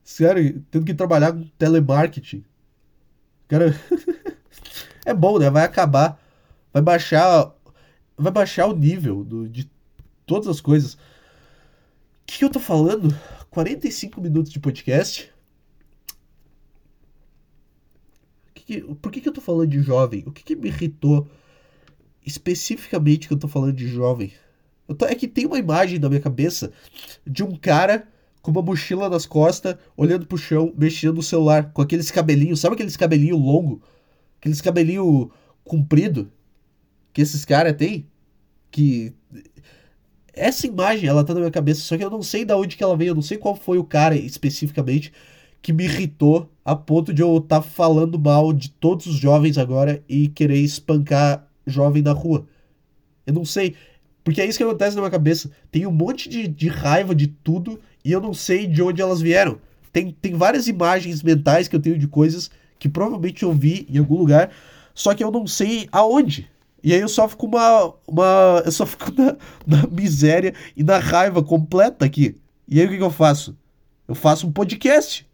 Sério, 0.03 0.63
tendo 0.71 0.85
que 0.85 0.93
trabalhar 0.93 1.33
com 1.33 1.43
telemarketing. 1.57 2.43
Cara, 3.47 3.75
é 5.05 5.13
bom, 5.13 5.39
né? 5.39 5.49
Vai 5.49 5.63
acabar. 5.63 6.19
Vai 6.73 6.81
baixar. 6.81 7.53
Vai 8.17 8.31
baixar 8.31 8.67
o 8.67 8.75
nível 8.75 9.23
do, 9.23 9.47
de 9.47 9.69
todas 10.25 10.47
as 10.47 10.61
coisas. 10.61 10.93
O 10.93 10.97
que, 12.25 12.39
que 12.39 12.45
eu 12.45 12.49
tô 12.49 12.59
falando? 12.59 13.13
45 13.49 14.21
minutos 14.21 14.51
de 14.51 14.59
podcast. 14.59 15.31
Que 18.71 18.79
por 19.01 19.11
que, 19.11 19.19
que 19.19 19.27
eu 19.27 19.33
tô 19.33 19.41
falando 19.41 19.69
de 19.69 19.81
jovem? 19.81 20.23
O 20.25 20.31
que, 20.31 20.45
que 20.45 20.55
me 20.55 20.69
irritou 20.69 21.27
especificamente 22.25 23.27
que 23.27 23.33
eu 23.33 23.37
tô 23.37 23.45
falando 23.45 23.73
de 23.73 23.85
jovem? 23.85 24.31
Tô, 24.97 25.05
é 25.05 25.13
que 25.13 25.27
tem 25.27 25.45
uma 25.45 25.59
imagem 25.59 25.99
na 25.99 26.07
minha 26.07 26.21
cabeça 26.21 26.71
de 27.27 27.43
um 27.43 27.53
cara 27.53 28.07
com 28.41 28.49
uma 28.49 28.61
mochila 28.61 29.09
nas 29.09 29.25
costas, 29.25 29.75
olhando 29.97 30.25
pro 30.25 30.37
chão, 30.37 30.73
mexendo 30.77 31.15
no 31.15 31.21
celular, 31.21 31.73
com 31.73 31.81
aqueles 31.81 32.09
cabelinhos, 32.09 32.61
sabe 32.61 32.75
aqueles 32.75 32.95
cabelinhos 32.95 33.41
longo? 33.41 33.81
Aqueles 34.39 34.61
cabelinhos 34.61 35.27
comprido 35.65 36.31
que 37.11 37.21
esses 37.21 37.43
caras 37.43 37.75
têm? 37.75 38.07
Que. 38.71 39.13
Essa 40.33 40.65
imagem, 40.65 41.09
ela 41.09 41.25
tá 41.25 41.33
na 41.33 41.41
minha 41.41 41.51
cabeça, 41.51 41.81
só 41.81 41.97
que 41.97 42.05
eu 42.05 42.09
não 42.09 42.23
sei 42.23 42.45
de 42.45 42.53
onde 42.53 42.77
que 42.77 42.83
ela 42.85 42.95
veio, 42.95 43.09
eu 43.09 43.15
não 43.15 43.21
sei 43.21 43.37
qual 43.37 43.53
foi 43.53 43.77
o 43.77 43.83
cara 43.83 44.15
especificamente 44.15 45.11
que 45.61 45.71
me 45.71 45.83
irritou 45.83 46.49
a 46.65 46.75
ponto 46.75 47.13
de 47.13 47.21
eu 47.21 47.37
estar 47.37 47.57
tá 47.57 47.61
falando 47.61 48.17
mal 48.17 48.51
de 48.51 48.69
todos 48.69 49.05
os 49.05 49.15
jovens 49.15 49.57
agora 49.57 50.03
e 50.07 50.27
querer 50.27 50.59
espancar 50.59 51.47
jovem 51.65 52.01
na 52.01 52.11
rua. 52.11 52.45
Eu 53.25 53.33
não 53.33 53.45
sei. 53.45 53.75
Porque 54.23 54.41
é 54.41 54.45
isso 54.45 54.57
que 54.57 54.63
acontece 54.63 54.95
na 54.95 55.01
minha 55.01 55.11
cabeça. 55.11 55.51
Tem 55.71 55.85
um 55.85 55.91
monte 55.91 56.29
de, 56.29 56.47
de 56.47 56.67
raiva 56.67 57.13
de 57.15 57.27
tudo 57.27 57.79
e 58.03 58.11
eu 58.11 58.21
não 58.21 58.33
sei 58.33 58.67
de 58.67 58.81
onde 58.81 59.01
elas 59.01 59.21
vieram. 59.21 59.59
Tem, 59.91 60.15
tem 60.21 60.33
várias 60.33 60.67
imagens 60.67 61.21
mentais 61.21 61.67
que 61.67 61.75
eu 61.75 61.79
tenho 61.81 61.97
de 61.97 62.07
coisas 62.07 62.49
que 62.79 62.89
provavelmente 62.89 63.43
eu 63.43 63.53
vi 63.53 63.85
em 63.89 63.99
algum 63.99 64.17
lugar, 64.17 64.49
só 64.95 65.13
que 65.13 65.23
eu 65.23 65.29
não 65.29 65.45
sei 65.45 65.87
aonde. 65.91 66.49
E 66.83 66.93
aí 66.93 66.99
eu 66.99 67.07
só 67.07 67.27
fico 67.27 67.45
uma. 67.45 67.93
uma 68.07 68.63
eu 68.65 68.71
só 68.71 68.87
fico 68.87 69.11
na, 69.15 69.37
na 69.67 69.87
miséria 69.87 70.53
e 70.75 70.83
na 70.83 70.97
raiva 70.97 71.43
completa 71.43 72.05
aqui. 72.05 72.35
E 72.67 72.79
aí 72.79 72.87
o 72.87 72.89
que, 72.89 72.97
que 72.97 73.03
eu 73.03 73.11
faço? 73.11 73.55
Eu 74.07 74.15
faço 74.15 74.47
um 74.47 74.51
podcast. 74.51 75.27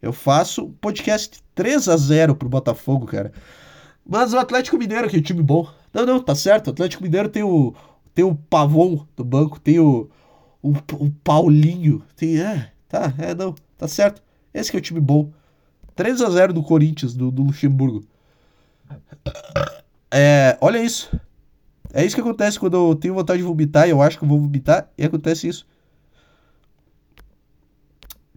Eu 0.00 0.12
faço 0.12 0.68
podcast 0.80 1.42
3 1.54 1.88
a 1.88 1.96
0 1.96 2.36
pro 2.36 2.48
Botafogo, 2.48 3.06
cara. 3.06 3.32
Mas 4.04 4.32
o 4.32 4.38
Atlético 4.38 4.78
Mineiro, 4.78 5.08
que 5.08 5.16
é 5.16 5.18
um 5.18 5.22
time 5.22 5.42
bom. 5.42 5.68
Não, 5.92 6.06
não, 6.06 6.20
tá 6.20 6.34
certo. 6.34 6.68
O 6.68 6.70
Atlético 6.70 7.02
Mineiro 7.02 7.28
tem 7.28 7.42
o. 7.42 7.74
Tem 8.14 8.24
o 8.24 8.34
Pavon 8.34 9.06
do 9.16 9.24
banco, 9.24 9.58
tem 9.58 9.78
o. 9.78 10.08
O, 10.62 10.70
o 10.70 11.10
Paulinho. 11.24 12.02
Tem. 12.14 12.40
É, 12.40 12.72
tá, 12.88 13.12
é, 13.18 13.34
não, 13.34 13.54
tá 13.76 13.88
certo. 13.88 14.22
Esse 14.54 14.70
que 14.70 14.76
é 14.76 14.80
o 14.80 14.82
time 14.82 15.00
bom. 15.00 15.32
3 15.94 16.20
a 16.22 16.30
0 16.30 16.52
do 16.52 16.62
Corinthians, 16.62 17.14
do, 17.14 17.30
do 17.30 17.42
Luxemburgo. 17.42 18.04
É, 20.10 20.56
olha 20.60 20.78
isso. 20.78 21.18
É 21.92 22.04
isso 22.04 22.14
que 22.14 22.20
acontece 22.20 22.60
quando 22.60 22.76
eu 22.76 22.94
tenho 22.94 23.14
vontade 23.14 23.38
de 23.38 23.44
vomitar 23.44 23.86
e 23.86 23.90
eu 23.90 24.02
acho 24.02 24.18
que 24.18 24.24
eu 24.24 24.28
vou 24.28 24.40
vomitar 24.40 24.90
e 24.96 25.04
acontece 25.04 25.48
isso. 25.48 25.66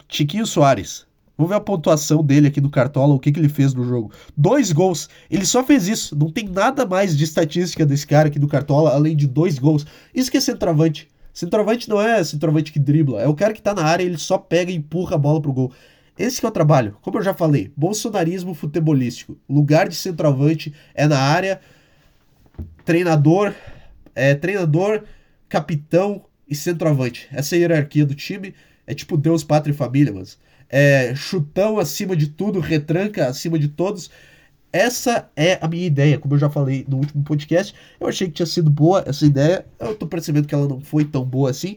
Tiquinho 0.08 0.46
Soares. 0.46 1.06
Vamos 1.40 1.48
ver 1.48 1.56
a 1.56 1.60
pontuação 1.60 2.22
dele 2.22 2.48
aqui 2.48 2.60
no 2.60 2.68
Cartola, 2.68 3.14
o 3.14 3.18
que, 3.18 3.32
que 3.32 3.40
ele 3.40 3.48
fez 3.48 3.72
no 3.72 3.82
jogo. 3.82 4.12
Dois 4.36 4.72
gols. 4.72 5.08
Ele 5.30 5.46
só 5.46 5.64
fez 5.64 5.88
isso. 5.88 6.14
Não 6.14 6.30
tem 6.30 6.46
nada 6.46 6.84
mais 6.84 7.16
de 7.16 7.24
estatística 7.24 7.86
desse 7.86 8.06
cara 8.06 8.28
aqui 8.28 8.38
no 8.38 8.46
Cartola, 8.46 8.90
além 8.90 9.16
de 9.16 9.26
dois 9.26 9.58
gols. 9.58 9.86
Isso 10.14 10.30
que 10.30 10.36
é 10.36 10.40
centroavante. 10.42 11.08
Centroavante 11.32 11.88
não 11.88 11.98
é 11.98 12.22
centroavante 12.22 12.70
que 12.70 12.78
dribla. 12.78 13.22
É 13.22 13.26
o 13.26 13.34
cara 13.34 13.54
que 13.54 13.62
tá 13.62 13.72
na 13.72 13.84
área, 13.84 14.04
ele 14.04 14.18
só 14.18 14.36
pega 14.36 14.70
e 14.70 14.74
empurra 14.74 15.14
a 15.14 15.18
bola 15.18 15.40
pro 15.40 15.50
gol. 15.50 15.72
Esse 16.18 16.40
que 16.40 16.44
é 16.44 16.48
o 16.50 16.52
trabalho. 16.52 16.98
Como 17.00 17.16
eu 17.16 17.22
já 17.22 17.32
falei, 17.32 17.72
bolsonarismo 17.74 18.52
futebolístico. 18.52 19.38
Lugar 19.48 19.88
de 19.88 19.96
centroavante 19.96 20.74
é 20.94 21.08
na 21.08 21.20
área. 21.20 21.58
Treinador, 22.84 23.54
é 24.14 24.34
treinador, 24.34 25.04
capitão 25.48 26.22
e 26.46 26.54
centroavante. 26.54 27.28
Essa 27.32 27.54
é 27.54 27.56
a 27.56 27.60
hierarquia 27.60 28.04
do 28.04 28.14
time. 28.14 28.54
É 28.86 28.94
tipo 28.94 29.16
Deus, 29.16 29.42
Pátria 29.42 29.72
e 29.72 29.74
Família, 29.74 30.12
mas 30.12 30.38
é, 30.70 31.14
chutão 31.14 31.78
acima 31.78 32.16
de 32.16 32.28
tudo, 32.28 32.60
retranca 32.60 33.26
acima 33.26 33.58
de 33.58 33.68
todos. 33.68 34.10
Essa 34.72 35.28
é 35.34 35.58
a 35.60 35.66
minha 35.66 35.84
ideia, 35.84 36.16
como 36.16 36.34
eu 36.34 36.38
já 36.38 36.48
falei 36.48 36.86
no 36.88 36.98
último 36.98 37.24
podcast. 37.24 37.74
Eu 37.98 38.06
achei 38.06 38.28
que 38.28 38.34
tinha 38.34 38.46
sido 38.46 38.70
boa 38.70 39.02
essa 39.04 39.26
ideia. 39.26 39.66
Eu 39.80 39.96
tô 39.96 40.06
percebendo 40.06 40.46
que 40.46 40.54
ela 40.54 40.68
não 40.68 40.80
foi 40.80 41.04
tão 41.04 41.24
boa 41.24 41.50
assim. 41.50 41.76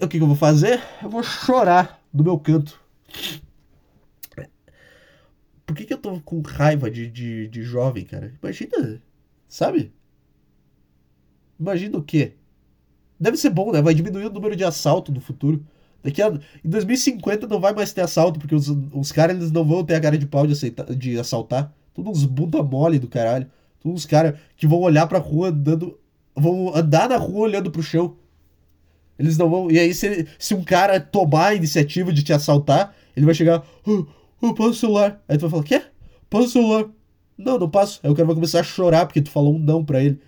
O 0.00 0.06
que, 0.06 0.18
que 0.18 0.22
eu 0.22 0.26
vou 0.26 0.36
fazer? 0.36 0.78
Eu 1.02 1.08
vou 1.08 1.22
chorar 1.22 2.02
no 2.12 2.22
meu 2.22 2.38
canto. 2.38 2.78
Por 5.64 5.74
que, 5.74 5.86
que 5.86 5.94
eu 5.94 5.98
tô 5.98 6.20
com 6.20 6.42
raiva 6.42 6.90
de, 6.90 7.10
de, 7.10 7.48
de 7.48 7.62
jovem, 7.62 8.04
cara? 8.04 8.32
Imagina, 8.42 9.02
sabe? 9.48 9.92
Imagina 11.58 11.96
o 11.96 12.02
quê? 12.02 12.34
Deve 13.18 13.38
ser 13.38 13.50
bom, 13.50 13.72
né? 13.72 13.80
Vai 13.80 13.94
diminuir 13.94 14.26
o 14.26 14.30
número 14.30 14.54
de 14.54 14.64
assalto 14.64 15.10
no 15.10 15.20
futuro. 15.20 15.66
Daqui 16.06 16.22
a, 16.22 16.28
em 16.28 16.68
2050 16.70 17.48
não 17.48 17.58
vai 17.58 17.74
mais 17.74 17.92
ter 17.92 18.00
assalto, 18.00 18.38
porque 18.38 18.54
os, 18.54 18.68
os 18.92 19.10
caras 19.10 19.36
eles 19.36 19.50
não 19.50 19.64
vão 19.64 19.82
ter 19.82 19.96
a 19.96 20.00
cara 20.00 20.16
de 20.16 20.24
pau 20.24 20.46
de, 20.46 20.52
aceitar, 20.52 20.86
de 20.94 21.18
assaltar. 21.18 21.74
Todos 21.92 22.22
uns 22.22 22.24
bunda 22.24 22.62
mole 22.62 23.00
do 23.00 23.08
caralho. 23.08 23.50
Todos 23.82 24.02
uns 24.02 24.06
caras 24.06 24.38
que 24.56 24.68
vão 24.68 24.78
olhar 24.78 25.08
pra 25.08 25.18
rua 25.18 25.48
andando. 25.48 25.98
Vão 26.32 26.72
andar 26.76 27.08
na 27.08 27.16
rua 27.16 27.40
olhando 27.40 27.72
pro 27.72 27.82
chão. 27.82 28.14
Eles 29.18 29.36
não 29.36 29.50
vão. 29.50 29.68
E 29.68 29.80
aí, 29.80 29.92
se, 29.92 30.28
se 30.38 30.54
um 30.54 30.62
cara 30.62 31.00
tomar 31.00 31.48
a 31.48 31.54
iniciativa 31.54 32.12
de 32.12 32.22
te 32.22 32.32
assaltar, 32.32 32.94
ele 33.16 33.26
vai 33.26 33.34
chegar. 33.34 33.66
Oh, 33.84 34.04
oh, 34.40 34.54
passa 34.54 34.70
o 34.70 34.74
celular. 34.74 35.20
Aí 35.26 35.36
tu 35.36 35.40
vai 35.40 35.50
falar: 35.50 35.64
Quê? 35.64 35.82
Passa 36.30 36.44
o 36.44 36.50
celular. 36.50 36.84
Não, 37.36 37.58
não 37.58 37.68
passo. 37.68 37.98
Aí 38.04 38.10
o 38.10 38.14
cara 38.14 38.26
vai 38.26 38.36
começar 38.36 38.60
a 38.60 38.62
chorar 38.62 39.06
porque 39.06 39.20
tu 39.20 39.30
falou 39.30 39.56
um 39.56 39.58
não 39.58 39.84
pra 39.84 40.00
ele. 40.00 40.20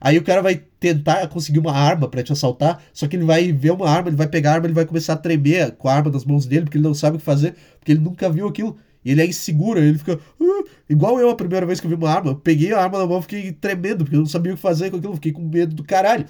Aí, 0.00 0.16
o 0.16 0.22
cara 0.22 0.40
vai 0.40 0.56
tentar 0.78 1.26
conseguir 1.28 1.58
uma 1.58 1.72
arma 1.72 2.08
para 2.08 2.22
te 2.22 2.32
assaltar, 2.32 2.82
só 2.92 3.08
que 3.08 3.16
ele 3.16 3.24
vai 3.24 3.52
ver 3.52 3.72
uma 3.72 3.88
arma, 3.88 4.08
ele 4.08 4.16
vai 4.16 4.28
pegar 4.28 4.52
a 4.52 4.54
arma, 4.54 4.66
ele 4.66 4.74
vai 4.74 4.86
começar 4.86 5.14
a 5.14 5.16
tremer 5.16 5.72
com 5.72 5.88
a 5.88 5.94
arma 5.94 6.10
nas 6.10 6.24
mãos 6.24 6.46
dele, 6.46 6.62
porque 6.62 6.78
ele 6.78 6.84
não 6.84 6.94
sabe 6.94 7.16
o 7.16 7.18
que 7.18 7.24
fazer, 7.24 7.56
porque 7.78 7.92
ele 7.92 8.00
nunca 8.00 8.30
viu 8.30 8.46
aquilo. 8.46 8.76
E 9.04 9.10
ele 9.12 9.22
é 9.22 9.26
inseguro, 9.26 9.80
ele 9.80 9.98
fica. 9.98 10.18
Uh, 10.40 10.68
igual 10.88 11.18
eu 11.18 11.30
a 11.30 11.34
primeira 11.34 11.66
vez 11.66 11.80
que 11.80 11.86
eu 11.86 11.88
vi 11.88 11.96
uma 11.96 12.10
arma, 12.10 12.30
eu 12.30 12.36
peguei 12.36 12.72
a 12.72 12.80
arma 12.80 12.98
na 12.98 13.06
mão, 13.06 13.22
fiquei 13.22 13.52
tremendo, 13.52 14.04
porque 14.04 14.16
eu 14.16 14.20
não 14.20 14.26
sabia 14.26 14.52
o 14.52 14.56
que 14.56 14.62
fazer 14.62 14.90
com 14.90 14.98
aquilo, 14.98 15.14
fiquei 15.14 15.32
com 15.32 15.42
medo 15.42 15.74
do 15.74 15.84
caralho. 15.84 16.26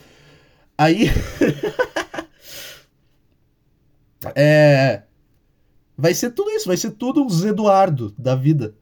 Aí. 0.76 1.10
é. 4.34 5.02
Vai 5.96 6.14
ser 6.14 6.30
tudo 6.30 6.50
isso, 6.50 6.68
vai 6.68 6.76
ser 6.76 6.92
tudo 6.92 7.24
um 7.24 7.46
Eduardo 7.46 8.14
da 8.16 8.36
vida. 8.36 8.74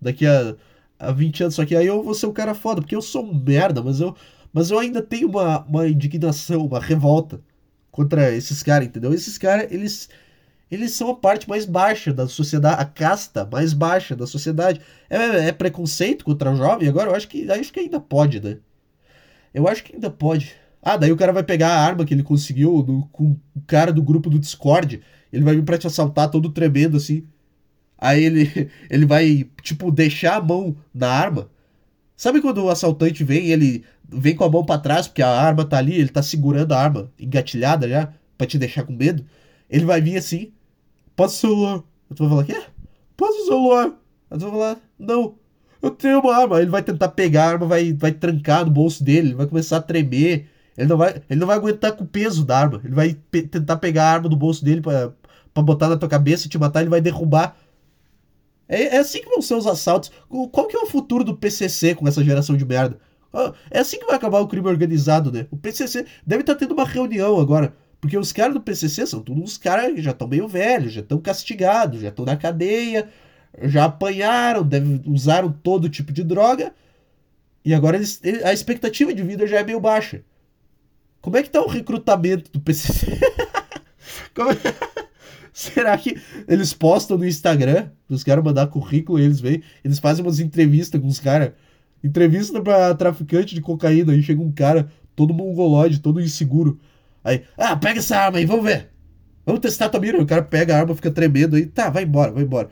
Daqui 0.00 0.26
a 0.26 0.54
há 0.98 1.12
20 1.12 1.44
anos, 1.44 1.54
só 1.54 1.64
que 1.64 1.76
aí 1.76 1.86
eu 1.86 2.02
vou 2.02 2.14
ser 2.14 2.26
um 2.26 2.32
cara 2.32 2.54
foda, 2.54 2.80
porque 2.80 2.96
eu 2.96 3.02
sou 3.02 3.24
um 3.24 3.34
merda, 3.34 3.82
mas 3.82 4.00
eu, 4.00 4.16
mas 4.52 4.70
eu 4.70 4.78
ainda 4.78 5.02
tenho 5.02 5.28
uma, 5.28 5.64
uma 5.64 5.88
indignação, 5.88 6.66
uma 6.66 6.80
revolta 6.80 7.40
contra 7.90 8.34
esses 8.34 8.62
caras, 8.62 8.88
entendeu? 8.88 9.12
Esses 9.12 9.38
caras, 9.38 9.70
eles 9.70 10.08
eles 10.70 10.92
são 10.92 11.10
a 11.10 11.14
parte 11.16 11.48
mais 11.48 11.64
baixa 11.64 12.12
da 12.12 12.28
sociedade, 12.28 12.80
a 12.80 12.84
casta 12.84 13.48
mais 13.50 13.72
baixa 13.72 14.14
da 14.14 14.26
sociedade. 14.26 14.80
É, 15.08 15.48
é 15.48 15.52
preconceito 15.52 16.24
contra 16.24 16.52
o 16.52 16.56
jovem? 16.56 16.88
Agora 16.88 17.10
eu 17.10 17.14
acho 17.14 17.26
que 17.28 17.50
acho 17.50 17.72
que 17.72 17.80
ainda 17.80 17.98
pode, 17.98 18.40
né? 18.40 18.58
Eu 19.54 19.66
acho 19.66 19.82
que 19.82 19.94
ainda 19.94 20.10
pode. 20.10 20.54
Ah, 20.82 20.96
daí 20.96 21.10
o 21.10 21.16
cara 21.16 21.32
vai 21.32 21.42
pegar 21.42 21.68
a 21.70 21.80
arma 21.80 22.04
que 22.04 22.14
ele 22.14 22.22
conseguiu 22.22 22.82
do, 22.82 23.08
com 23.10 23.36
o 23.54 23.60
cara 23.66 23.92
do 23.92 24.02
grupo 24.02 24.28
do 24.28 24.38
Discord. 24.38 25.00
Ele 25.32 25.44
vai 25.44 25.54
vir 25.56 25.64
pra 25.64 25.78
te 25.78 25.86
assaltar 25.86 26.30
todo 26.30 26.50
tremendo 26.50 26.96
assim. 26.98 27.26
Aí 27.98 28.24
ele, 28.24 28.70
ele 28.88 29.04
vai, 29.04 29.46
tipo, 29.62 29.90
deixar 29.90 30.36
a 30.36 30.40
mão 30.40 30.76
na 30.94 31.10
arma. 31.10 31.50
Sabe 32.16 32.40
quando 32.40 32.64
o 32.64 32.70
assaltante 32.70 33.22
vem 33.22 33.48
ele 33.48 33.84
vem 34.08 34.34
com 34.34 34.44
a 34.44 34.50
mão 34.50 34.64
para 34.64 34.80
trás, 34.80 35.06
porque 35.06 35.22
a 35.22 35.28
arma 35.28 35.64
tá 35.64 35.78
ali, 35.78 35.94
ele 35.94 36.08
tá 36.08 36.22
segurando 36.22 36.72
a 36.72 36.80
arma 36.80 37.12
engatilhada 37.18 37.88
já, 37.88 38.12
pra 38.36 38.46
te 38.46 38.58
deixar 38.58 38.84
com 38.84 38.92
medo? 38.92 39.24
Ele 39.68 39.84
vai 39.84 40.00
vir 40.00 40.16
assim, 40.16 40.52
passa 41.14 41.34
o 41.34 41.38
celular. 41.38 41.82
Tu 42.14 42.26
vai 42.26 42.28
falar, 42.28 42.44
quê? 42.44 42.66
Passa 43.16 43.42
o 43.42 43.44
celular. 43.44 43.92
Aí 44.30 44.38
tu 44.38 44.42
vai 44.42 44.50
falar, 44.50 44.76
não, 44.98 45.34
eu 45.82 45.90
tenho 45.90 46.20
uma 46.20 46.34
arma. 46.34 46.60
Ele 46.60 46.70
vai 46.70 46.82
tentar 46.82 47.08
pegar 47.08 47.44
a 47.44 47.48
arma, 47.50 47.66
vai, 47.66 47.92
vai 47.92 48.12
trancar 48.12 48.64
no 48.64 48.70
bolso 48.70 49.04
dele, 49.04 49.28
ele 49.28 49.34
vai 49.34 49.46
começar 49.46 49.76
a 49.76 49.82
tremer. 49.82 50.48
Ele 50.76 50.88
não 50.88 50.96
vai, 50.96 51.22
ele 51.28 51.40
não 51.40 51.46
vai 51.46 51.56
aguentar 51.56 51.92
com 51.92 52.04
o 52.04 52.06
peso 52.06 52.44
da 52.44 52.58
arma. 52.58 52.80
Ele 52.84 52.94
vai 52.94 53.16
pe 53.30 53.42
tentar 53.42 53.76
pegar 53.76 54.04
a 54.04 54.12
arma 54.12 54.28
do 54.28 54.36
bolso 54.36 54.64
dele 54.64 54.80
para 54.80 55.62
botar 55.62 55.88
na 55.88 55.96
tua 55.96 56.08
cabeça 56.08 56.46
e 56.46 56.50
te 56.50 56.56
matar, 56.58 56.80
ele 56.80 56.90
vai 56.90 57.00
derrubar 57.00 57.56
é, 58.68 58.96
é 58.96 58.98
assim 58.98 59.20
que 59.20 59.28
vão 59.28 59.40
ser 59.40 59.54
os 59.54 59.66
assaltos. 59.66 60.12
Qual 60.52 60.66
que 60.66 60.76
é 60.76 60.80
o 60.80 60.86
futuro 60.86 61.24
do 61.24 61.36
PCC 61.36 61.94
com 61.94 62.06
essa 62.06 62.22
geração 62.22 62.56
de 62.56 62.64
merda? 62.64 62.98
Ah, 63.32 63.52
é 63.70 63.80
assim 63.80 63.98
que 63.98 64.06
vai 64.06 64.16
acabar 64.16 64.40
o 64.40 64.48
crime 64.48 64.68
organizado, 64.68 65.32
né? 65.32 65.46
O 65.50 65.56
PCC 65.56 66.06
deve 66.26 66.42
estar 66.42 66.54
tá 66.54 66.60
tendo 66.60 66.72
uma 66.72 66.84
reunião 66.84 67.40
agora. 67.40 67.74
Porque 68.00 68.16
os 68.16 68.32
caras 68.32 68.54
do 68.54 68.60
PCC 68.60 69.06
são 69.06 69.20
todos 69.20 69.42
uns 69.42 69.58
caras 69.58 69.92
que 69.94 70.02
já 70.02 70.12
estão 70.12 70.28
meio 70.28 70.46
velhos, 70.46 70.92
já 70.92 71.00
estão 71.00 71.18
castigados, 71.18 72.00
já 72.00 72.08
estão 72.08 72.24
na 72.24 72.36
cadeia, 72.36 73.08
já 73.62 73.86
apanharam, 73.86 74.62
deve, 74.62 75.02
usaram 75.06 75.50
todo 75.50 75.88
tipo 75.88 76.12
de 76.12 76.22
droga. 76.22 76.72
E 77.64 77.74
agora 77.74 77.96
eles, 77.96 78.20
a 78.44 78.52
expectativa 78.52 79.12
de 79.12 79.22
vida 79.22 79.46
já 79.46 79.58
é 79.58 79.64
meio 79.64 79.80
baixa. 79.80 80.22
Como 81.20 81.36
é 81.36 81.42
que 81.42 81.50
tá 81.50 81.60
o 81.60 81.68
recrutamento 81.68 82.52
do 82.52 82.60
PCC? 82.60 83.18
Como... 84.32 84.50
Será 85.74 85.98
que 85.98 86.16
eles 86.46 86.72
postam 86.72 87.18
no 87.18 87.26
Instagram, 87.26 87.90
os 88.08 88.22
caras 88.22 88.44
mandar 88.44 88.68
currículo 88.68 89.18
e 89.18 89.24
eles 89.24 89.40
vêm, 89.40 89.60
eles 89.84 89.98
fazem 89.98 90.24
umas 90.24 90.38
entrevistas 90.38 91.00
com 91.00 91.08
os 91.08 91.18
caras. 91.18 91.50
Entrevista 92.02 92.62
pra 92.62 92.94
traficante 92.94 93.56
de 93.56 93.60
cocaína, 93.60 94.12
aí 94.12 94.22
chega 94.22 94.40
um 94.40 94.52
cara 94.52 94.88
todo 95.16 95.34
mongolóide, 95.34 95.98
todo 95.98 96.20
inseguro. 96.20 96.78
Aí, 97.24 97.42
ah, 97.56 97.76
pega 97.76 97.98
essa 97.98 98.16
arma 98.16 98.38
aí, 98.38 98.46
vamos 98.46 98.64
ver. 98.64 98.88
Vamos 99.44 99.60
testar 99.60 99.88
tua 99.88 99.98
mira. 99.98 100.22
O 100.22 100.26
cara 100.26 100.42
pega 100.42 100.76
a 100.76 100.78
arma, 100.78 100.94
fica 100.94 101.10
tremendo 101.10 101.56
aí, 101.56 101.66
tá, 101.66 101.90
vai 101.90 102.04
embora, 102.04 102.30
vai 102.30 102.44
embora. 102.44 102.70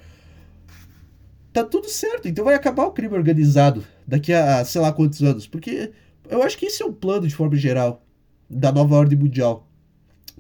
Tá 1.52 1.64
tudo 1.64 1.88
certo, 1.88 2.28
então 2.28 2.44
vai 2.44 2.54
acabar 2.54 2.84
o 2.84 2.92
crime 2.92 3.16
organizado 3.16 3.84
daqui 4.06 4.32
a 4.32 4.64
sei 4.64 4.80
lá 4.80 4.92
quantos 4.92 5.20
anos. 5.24 5.48
Porque 5.48 5.90
eu 6.30 6.40
acho 6.40 6.56
que 6.56 6.66
esse 6.66 6.84
é 6.84 6.86
um 6.86 6.92
plano 6.92 7.26
de 7.26 7.34
forma 7.34 7.56
geral 7.56 8.06
da 8.48 8.70
nova 8.70 8.94
ordem 8.94 9.18
mundial. 9.18 9.65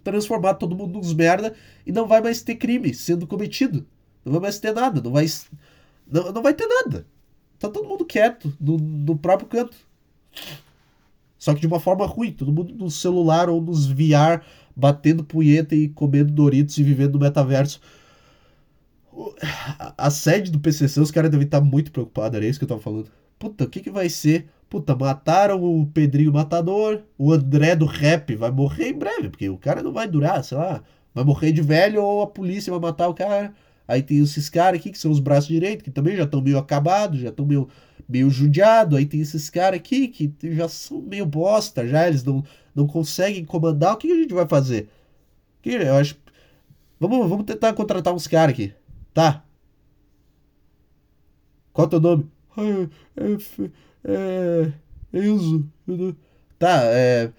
Transformar 0.06 0.54
todo 0.54 0.76
mundo 0.76 1.00
nos 1.00 1.12
merda 1.12 1.52
e 1.84 1.90
não 1.90 2.06
vai 2.06 2.20
mais 2.20 2.40
ter 2.40 2.54
crime 2.54 2.94
sendo 2.94 3.26
cometido. 3.26 3.84
Não 4.24 4.30
vai 4.34 4.42
mais 4.42 4.60
ter 4.60 4.72
nada, 4.72 5.00
não 5.02 5.10
vai. 5.10 5.26
Não, 6.06 6.30
não 6.30 6.42
vai 6.42 6.54
ter 6.54 6.64
nada. 6.68 7.04
Tá 7.58 7.68
todo 7.68 7.88
mundo 7.88 8.04
quieto, 8.04 8.56
no, 8.60 8.76
no 8.78 9.18
próprio 9.18 9.48
canto. 9.48 9.76
Só 11.36 11.52
que 11.54 11.60
de 11.60 11.66
uma 11.66 11.80
forma 11.80 12.06
ruim, 12.06 12.30
todo 12.30 12.52
mundo 12.52 12.72
no 12.72 12.88
celular 12.88 13.50
ou 13.50 13.60
nos 13.60 13.88
VR, 13.88 14.44
batendo 14.76 15.24
punheta 15.24 15.74
e 15.74 15.88
comendo 15.88 16.32
Doritos 16.32 16.78
e 16.78 16.84
vivendo 16.84 17.14
no 17.14 17.18
metaverso. 17.24 17.80
A 19.98 20.08
sede 20.08 20.52
do 20.52 20.60
PCC, 20.60 21.00
os 21.00 21.10
caras 21.10 21.32
devem 21.32 21.46
estar 21.46 21.60
muito 21.60 21.90
preocupados, 21.90 22.36
era 22.36 22.46
isso 22.46 22.60
que 22.60 22.64
eu 22.64 22.68
tava 22.68 22.80
falando. 22.80 23.10
Puta, 23.38 23.64
o 23.64 23.68
que 23.68 23.80
que 23.80 23.90
vai 23.90 24.08
ser? 24.08 24.48
Puta, 24.68 24.96
mataram 24.96 25.62
o 25.62 25.86
Pedrinho 25.86 26.32
Matador, 26.32 27.02
o 27.16 27.32
André 27.32 27.76
do 27.76 27.86
Rap 27.86 28.34
vai 28.34 28.50
morrer 28.50 28.88
em 28.88 28.98
breve, 28.98 29.28
porque 29.30 29.48
o 29.48 29.58
cara 29.58 29.82
não 29.82 29.92
vai 29.92 30.08
durar, 30.08 30.42
sei 30.42 30.58
lá, 30.58 30.82
vai 31.14 31.24
morrer 31.24 31.52
de 31.52 31.62
velho 31.62 32.02
ou 32.02 32.22
a 32.22 32.26
polícia 32.26 32.72
vai 32.72 32.80
matar 32.80 33.08
o 33.08 33.14
cara. 33.14 33.54
Aí 33.88 34.02
tem 34.02 34.18
esses 34.18 34.48
caras 34.48 34.80
aqui 34.80 34.90
que 34.90 34.98
são 34.98 35.10
os 35.10 35.20
braços 35.20 35.48
direitos, 35.48 35.84
que 35.84 35.90
também 35.90 36.16
já 36.16 36.24
estão 36.24 36.40
meio 36.40 36.58
acabados, 36.58 37.20
já 37.20 37.28
estão 37.28 37.46
meio, 37.46 37.68
meio 38.08 38.28
judiados. 38.30 38.98
Aí 38.98 39.06
tem 39.06 39.20
esses 39.20 39.48
caras 39.48 39.78
aqui 39.78 40.08
que 40.08 40.34
já 40.54 40.68
são 40.68 41.00
meio 41.00 41.24
bosta, 41.26 41.86
já 41.86 42.08
eles 42.08 42.24
não, 42.24 42.42
não 42.74 42.86
conseguem 42.86 43.44
comandar. 43.44 43.94
O 43.94 43.96
que 43.96 44.10
a 44.10 44.16
gente 44.16 44.34
vai 44.34 44.46
fazer? 44.48 44.88
Que 45.62 45.70
eu 45.70 45.94
acho. 45.96 46.16
Vamos, 46.98 47.28
vamos 47.28 47.44
tentar 47.46 47.72
contratar 47.74 48.14
uns 48.14 48.26
caras 48.26 48.54
aqui. 48.54 48.74
Tá? 49.14 49.44
Qual 51.72 51.84
é 51.84 51.88
o 51.88 51.90
teu 51.90 52.00
nome? 52.00 52.35
É, 52.56 52.88
é, 54.04 54.72
é 55.12 55.26
Enzo. 55.26 55.68
Tá, 56.58 56.82
é. 56.84 57.32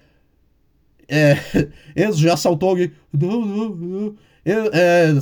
É. 1.08 1.34
Enzo 1.96 2.20
já 2.20 2.34
assaltou 2.34 2.70
alguém. 2.70 2.92
Não, 3.12 3.44
não, 3.44 3.68
não. 3.74 4.16
É. 4.44 5.12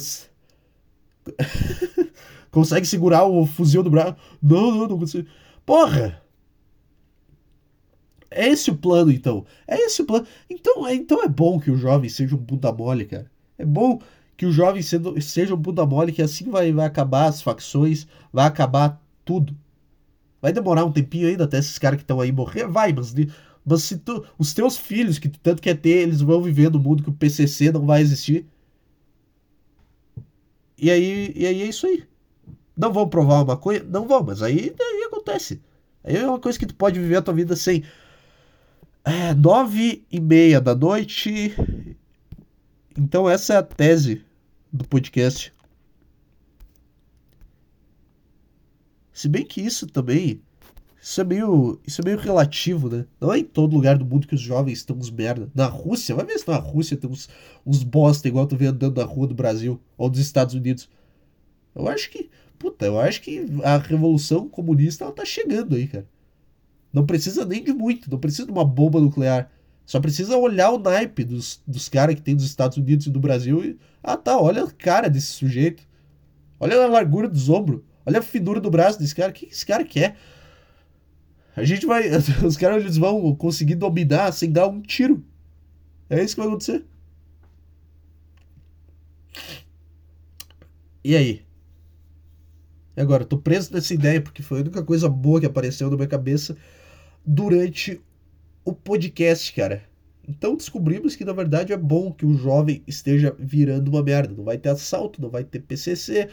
Consegue 2.50 2.86
segurar 2.86 3.24
o 3.24 3.46
fuzil 3.46 3.82
do 3.82 3.90
braço? 3.90 4.16
Não, 4.42 4.70
não, 4.70 4.88
não 4.88 4.98
consigo. 4.98 5.28
Porra! 5.64 6.22
É 8.30 8.48
esse 8.48 8.70
o 8.70 8.76
plano, 8.76 9.10
então. 9.12 9.44
É 9.66 9.76
esse 9.76 10.02
o 10.02 10.06
plano. 10.06 10.26
Então 10.48 10.86
é, 10.86 10.94
então 10.94 11.22
é 11.22 11.28
bom 11.28 11.60
que 11.60 11.70
o 11.70 11.76
jovem 11.76 12.08
seja 12.08 12.34
um 12.34 12.38
bunda 12.38 12.72
mole, 12.72 13.04
cara. 13.04 13.30
É 13.58 13.64
bom 13.64 14.00
que 14.36 14.46
o 14.46 14.52
jovem 14.52 14.82
seja 14.82 15.54
um 15.54 15.58
bunda 15.58 15.86
mole, 15.86 16.12
que 16.12 16.22
assim 16.22 16.50
vai, 16.50 16.72
vai 16.72 16.86
acabar 16.86 17.26
as 17.26 17.40
facções, 17.40 18.06
vai 18.32 18.46
acabar 18.46 19.00
tudo. 19.24 19.56
Vai 20.40 20.52
demorar 20.52 20.84
um 20.84 20.92
tempinho 20.92 21.28
ainda 21.28 21.44
até 21.44 21.58
esses 21.58 21.78
caras 21.78 21.96
que 21.96 22.04
estão 22.04 22.20
aí 22.20 22.30
morrer? 22.30 22.66
Vai, 22.66 22.92
mas, 22.92 23.14
mas 23.64 23.82
se 23.82 23.98
tu, 23.98 24.24
os 24.38 24.54
teus 24.54 24.76
filhos, 24.76 25.18
que 25.18 25.28
tu 25.28 25.38
tanto 25.40 25.62
quer 25.62 25.76
ter, 25.76 26.02
eles 26.02 26.20
vão 26.20 26.42
viver 26.42 26.70
no 26.70 26.78
mundo 26.78 27.02
que 27.02 27.10
o 27.10 27.14
PCC 27.14 27.72
não 27.72 27.86
vai 27.86 28.00
existir. 28.00 28.46
E 30.78 30.90
aí, 30.90 31.32
e 31.34 31.46
aí 31.46 31.62
é 31.62 31.66
isso 31.66 31.86
aí. 31.86 32.04
Não 32.76 32.92
vão 32.92 33.08
provar 33.08 33.42
uma 33.42 33.56
coisa? 33.56 33.84
Não 33.84 34.06
vão, 34.06 34.22
mas 34.22 34.42
aí, 34.42 34.74
aí 34.78 35.04
acontece. 35.04 35.60
Aí 36.04 36.16
é 36.16 36.26
uma 36.26 36.38
coisa 36.38 36.58
que 36.58 36.66
tu 36.66 36.74
pode 36.74 37.00
viver 37.00 37.16
a 37.16 37.22
tua 37.22 37.34
vida 37.34 37.56
sem. 37.56 37.82
É, 39.04 39.32
nove 39.34 40.04
e 40.10 40.20
meia 40.20 40.60
da 40.60 40.74
noite. 40.74 41.54
Então 42.98 43.28
essa 43.28 43.54
é 43.54 43.56
a 43.56 43.62
tese 43.62 44.22
do 44.72 44.86
podcast. 44.86 45.52
Se 49.16 49.30
bem 49.30 49.46
que 49.46 49.62
isso 49.62 49.86
também. 49.86 50.42
Isso 51.00 51.22
é 51.22 51.24
meio. 51.24 51.80
Isso 51.86 52.02
é 52.02 52.04
meio 52.04 52.18
relativo, 52.18 52.90
né? 52.90 53.06
Não 53.18 53.32
é 53.32 53.38
em 53.38 53.44
todo 53.44 53.74
lugar 53.74 53.96
do 53.96 54.04
mundo 54.04 54.26
que 54.26 54.34
os 54.34 54.40
jovens 54.42 54.76
estão 54.76 54.94
uns 54.94 55.10
merda. 55.10 55.50
Na 55.54 55.64
Rússia, 55.64 56.14
vai 56.14 56.26
ver 56.26 56.38
se 56.38 56.46
na 56.46 56.58
Rússia 56.58 56.98
tem 56.98 57.08
uns, 57.08 57.26
uns 57.64 57.82
bosta 57.82 58.28
igual 58.28 58.46
tu 58.46 58.58
vê 58.58 58.66
andando 58.66 58.98
na 58.98 59.06
rua 59.06 59.26
do 59.26 59.34
Brasil 59.34 59.80
ou 59.96 60.10
dos 60.10 60.20
Estados 60.20 60.54
Unidos. 60.54 60.86
Eu 61.74 61.88
acho 61.88 62.10
que. 62.10 62.28
Puta, 62.58 62.84
eu 62.84 63.00
acho 63.00 63.22
que 63.22 63.46
a 63.64 63.78
revolução 63.78 64.50
comunista 64.50 65.04
ela 65.04 65.14
tá 65.14 65.24
chegando 65.24 65.76
aí, 65.76 65.86
cara. 65.86 66.06
Não 66.92 67.06
precisa 67.06 67.46
nem 67.46 67.64
de 67.64 67.72
muito, 67.72 68.10
não 68.10 68.18
precisa 68.18 68.44
de 68.44 68.52
uma 68.52 68.66
bomba 68.66 69.00
nuclear. 69.00 69.50
Só 69.86 69.98
precisa 69.98 70.36
olhar 70.36 70.72
o 70.72 70.78
naipe 70.78 71.24
dos, 71.24 71.62
dos 71.66 71.88
caras 71.88 72.16
que 72.16 72.22
tem 72.22 72.36
dos 72.36 72.44
Estados 72.44 72.76
Unidos 72.76 73.06
e 73.06 73.10
do 73.10 73.18
Brasil 73.18 73.64
e. 73.64 73.78
Ah 74.02 74.18
tá, 74.18 74.38
olha 74.38 74.64
a 74.64 74.70
cara 74.70 75.08
desse 75.08 75.28
sujeito. 75.28 75.82
Olha 76.60 76.84
a 76.84 76.86
largura 76.86 77.26
dos 77.26 77.48
ombros. 77.48 77.80
Olha 78.06 78.20
a 78.20 78.22
finura 78.22 78.60
do 78.60 78.70
braço 78.70 78.98
desse 78.98 79.14
cara. 79.14 79.30
O 79.30 79.34
que 79.34 79.46
esse 79.46 79.66
cara 79.66 79.84
quer? 79.84 80.16
A 81.56 81.64
gente 81.64 81.84
vai. 81.84 82.08
Os 82.46 82.56
caras 82.56 82.82
eles 82.82 82.96
vão 82.96 83.34
conseguir 83.34 83.74
dominar 83.74 84.32
sem 84.32 84.52
dar 84.52 84.68
um 84.68 84.80
tiro. 84.80 85.24
É 86.08 86.22
isso 86.22 86.36
que 86.36 86.40
vai 86.40 86.48
acontecer. 86.48 86.84
E 91.02 91.16
aí? 91.16 91.44
E 92.96 93.00
agora? 93.00 93.24
Tô 93.24 93.38
preso 93.38 93.72
nessa 93.72 93.92
ideia 93.92 94.20
porque 94.20 94.42
foi 94.42 94.58
a 94.58 94.60
única 94.62 94.82
coisa 94.82 95.08
boa 95.08 95.40
que 95.40 95.46
apareceu 95.46 95.90
na 95.90 95.96
minha 95.96 96.08
cabeça 96.08 96.56
durante 97.24 98.00
o 98.64 98.72
podcast, 98.72 99.52
cara. 99.52 99.82
Então 100.28 100.56
descobrimos 100.56 101.14
que 101.14 101.24
na 101.24 101.32
verdade 101.32 101.72
é 101.72 101.76
bom 101.76 102.12
que 102.12 102.26
o 102.26 102.34
jovem 102.34 102.82
esteja 102.86 103.34
virando 103.38 103.88
uma 103.88 104.02
merda. 104.02 104.34
Não 104.34 104.44
vai 104.44 104.58
ter 104.58 104.70
assalto, 104.70 105.20
não 105.20 105.30
vai 105.30 105.44
ter 105.44 105.60
PCC, 105.60 106.28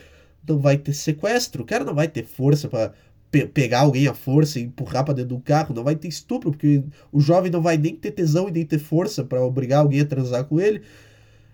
não 0.47 0.59
vai 0.59 0.77
ter 0.77 0.93
sequestro, 0.93 1.63
o 1.63 1.65
cara 1.65 1.83
não 1.83 1.95
vai 1.95 2.07
ter 2.07 2.25
força 2.25 2.67
para 2.67 2.93
pe 3.31 3.47
pegar 3.47 3.79
alguém 3.79 4.07
à 4.07 4.13
força 4.13 4.59
e 4.59 4.63
empurrar 4.63 5.03
para 5.03 5.15
dentro 5.15 5.35
do 5.35 5.41
carro, 5.41 5.73
não 5.73 5.83
vai 5.83 5.95
ter 5.95 6.07
estupro, 6.07 6.51
porque 6.51 6.83
o 7.11 7.19
jovem 7.19 7.51
não 7.51 7.61
vai 7.61 7.77
nem 7.77 7.95
ter 7.95 8.11
tesão 8.11 8.47
e 8.47 8.51
nem 8.51 8.65
ter 8.65 8.77
força 8.77 9.23
para 9.23 9.43
obrigar 9.43 9.79
alguém 9.79 10.01
a 10.01 10.05
transar 10.05 10.45
com 10.45 10.59
ele. 10.59 10.83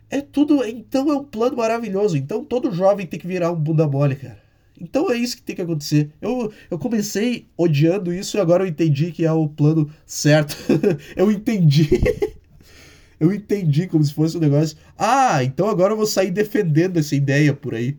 É 0.10 0.22
tudo, 0.22 0.64
então 0.66 1.10
é 1.10 1.16
um 1.16 1.24
plano 1.24 1.56
maravilhoso. 1.56 2.18
Então 2.18 2.44
todo 2.44 2.74
jovem 2.74 3.06
tem 3.06 3.20
que 3.20 3.28
virar 3.28 3.52
um 3.52 3.56
bunda 3.56 3.88
mole, 3.88 4.16
cara. 4.16 4.40
Então 4.80 5.12
é 5.12 5.18
isso 5.18 5.38
que 5.38 5.44
tem 5.44 5.56
que 5.56 5.62
acontecer. 5.62 6.10
Eu, 6.22 6.52
eu 6.70 6.80
comecei 6.80 7.48
odiando 7.58 8.14
isso 8.14 8.38
e 8.38 8.40
agora 8.40 8.64
eu 8.64 8.68
entendi 8.68 9.12
que 9.12 9.26
é 9.26 9.32
o 9.32 9.48
plano 9.48 9.90
certo. 10.06 10.58
eu 11.16 11.32
entendi. 11.32 11.90
eu 13.20 13.34
entendi 13.34 13.88
como 13.88 14.04
se 14.04 14.14
fosse 14.14 14.38
um 14.38 14.42
negócio. 14.42 14.78
Ah, 14.98 15.44
então 15.44 15.70
agora 15.70 15.94
eu 15.94 15.98
vou 15.98 16.08
sair 16.08 16.32
defendendo 16.32 16.98
essa 16.98 17.16
ideia 17.16 17.54
por 17.54 17.76
aí. 17.76 17.98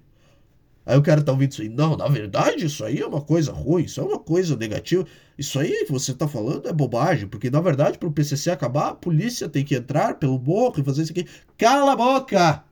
Aí 0.85 0.97
o 0.97 1.03
cara 1.03 1.23
tá 1.23 1.33
ouvindo 1.33 1.53
isso 1.53 1.63
aí. 1.63 1.69
Não, 1.69 1.97
na 1.97 2.09
verdade, 2.09 2.65
isso 2.65 2.85
aí 2.85 3.01
é 3.01 3.07
uma 3.07 3.21
coisa 3.21 3.53
ruim, 3.53 3.85
isso 3.85 4.01
é 4.01 4.05
uma 4.05 4.19
coisa 4.19 4.57
negativa. 4.57 5.07
Isso 5.39 5.59
aí 5.59 5.85
que 5.85 5.93
você 5.93 6.13
tá 6.15 6.27
falando 6.27 6.69
é 6.69 6.73
bobagem, 6.73 7.29
porque 7.29 7.51
na 7.51 7.61
verdade, 7.61 7.99
para 7.99 8.09
o 8.09 8.13
PCC 8.13 8.51
acabar, 8.51 8.89
a 8.89 8.95
polícia 8.95 9.49
tem 9.49 9.65
que 9.65 9.75
entrar 9.75 10.19
pelo 10.19 10.39
morro 10.39 10.75
e 10.79 10.85
fazer 10.85 11.03
isso 11.03 11.13
aqui. 11.13 11.27
Cala 11.57 11.93
a 11.93 11.97
boca! 11.97 12.65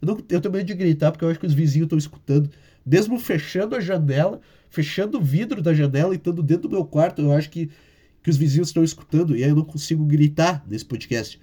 Eu, 0.00 0.08
não, 0.08 0.18
eu 0.28 0.40
tenho 0.40 0.52
medo 0.52 0.66
de 0.66 0.74
gritar 0.74 1.12
porque 1.12 1.24
eu 1.24 1.30
acho 1.30 1.40
que 1.40 1.46
os 1.46 1.54
vizinhos 1.54 1.86
estão 1.86 1.98
escutando. 1.98 2.50
Mesmo 2.84 3.18
fechando 3.18 3.74
a 3.74 3.80
janela, 3.80 4.40
fechando 4.68 5.18
o 5.18 5.22
vidro 5.22 5.62
da 5.62 5.72
janela 5.72 6.12
e 6.12 6.16
estando 6.16 6.42
dentro 6.42 6.68
do 6.68 6.74
meu 6.74 6.84
quarto, 6.84 7.22
eu 7.22 7.32
acho 7.32 7.48
que, 7.48 7.70
que 8.22 8.30
os 8.30 8.36
vizinhos 8.36 8.68
estão 8.68 8.84
escutando 8.84 9.36
e 9.36 9.42
aí 9.42 9.50
eu 9.50 9.56
não 9.56 9.64
consigo 9.64 10.04
gritar 10.04 10.64
nesse 10.68 10.84
podcast. 10.84 11.40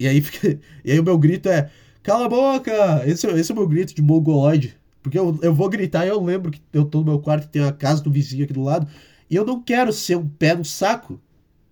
E 0.00 0.08
aí, 0.08 0.20
fica, 0.22 0.58
e 0.82 0.92
aí 0.92 0.98
o 0.98 1.04
meu 1.04 1.18
grito 1.18 1.48
é: 1.50 1.70
Cala 2.02 2.24
a 2.24 2.28
boca! 2.28 3.02
Esse, 3.06 3.26
esse 3.26 3.52
é 3.52 3.54
o 3.54 3.58
meu 3.58 3.68
grito 3.68 3.94
de 3.94 4.00
mongoloide. 4.00 4.76
Porque 5.02 5.18
eu, 5.18 5.38
eu 5.42 5.54
vou 5.54 5.68
gritar 5.68 6.06
e 6.06 6.08
eu 6.08 6.22
lembro 6.22 6.50
que 6.50 6.60
eu 6.72 6.84
tô 6.84 7.00
no 7.00 7.04
meu 7.04 7.20
quarto 7.20 7.44
e 7.44 7.48
tem 7.48 7.62
a 7.62 7.72
casa 7.72 8.02
do 8.02 8.10
vizinho 8.10 8.44
aqui 8.44 8.52
do 8.52 8.62
lado. 8.62 8.88
E 9.28 9.36
eu 9.36 9.44
não 9.44 9.62
quero 9.62 9.92
ser 9.92 10.16
um 10.16 10.26
pé 10.26 10.54
no 10.54 10.64
saco. 10.64 11.20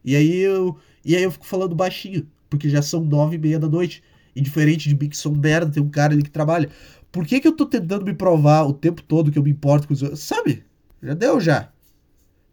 E 0.05 0.15
aí 0.15 0.37
eu, 0.37 0.77
e 1.05 1.17
aí 1.17 1.23
eu 1.23 1.31
fico 1.31 1.47
falando 1.47 1.75
baixinho. 1.75 2.27
Porque 2.49 2.69
já 2.69 2.83
são 2.83 3.03
nove 3.03 3.37
e 3.37 3.39
meia 3.39 3.59
da 3.59 3.69
noite. 3.69 4.03
E 4.37 4.41
diferente 4.41 4.89
de 4.89 4.95
mim 4.95 5.09
que 5.09 5.17
sou 5.17 5.35
merda, 5.35 5.73
tem 5.73 5.83
um 5.83 5.89
cara 5.89 6.13
ali 6.13 6.23
que 6.23 6.31
trabalha. 6.31 6.71
Por 7.11 7.27
que, 7.27 7.41
que 7.41 7.49
eu 7.49 7.57
tô 7.57 7.67
tentando 7.67 8.05
me 8.05 8.15
provar 8.15 8.65
o 8.65 8.73
tempo 8.73 9.03
todo 9.03 9.33
que 9.33 9.39
eu 9.39 9.43
me 9.43 9.51
importo 9.51 9.89
com 9.89 9.95
os 9.95 10.03
outros? 10.03 10.21
Sabe? 10.21 10.65
Já 11.03 11.15
deu 11.15 11.41
já. 11.41 11.71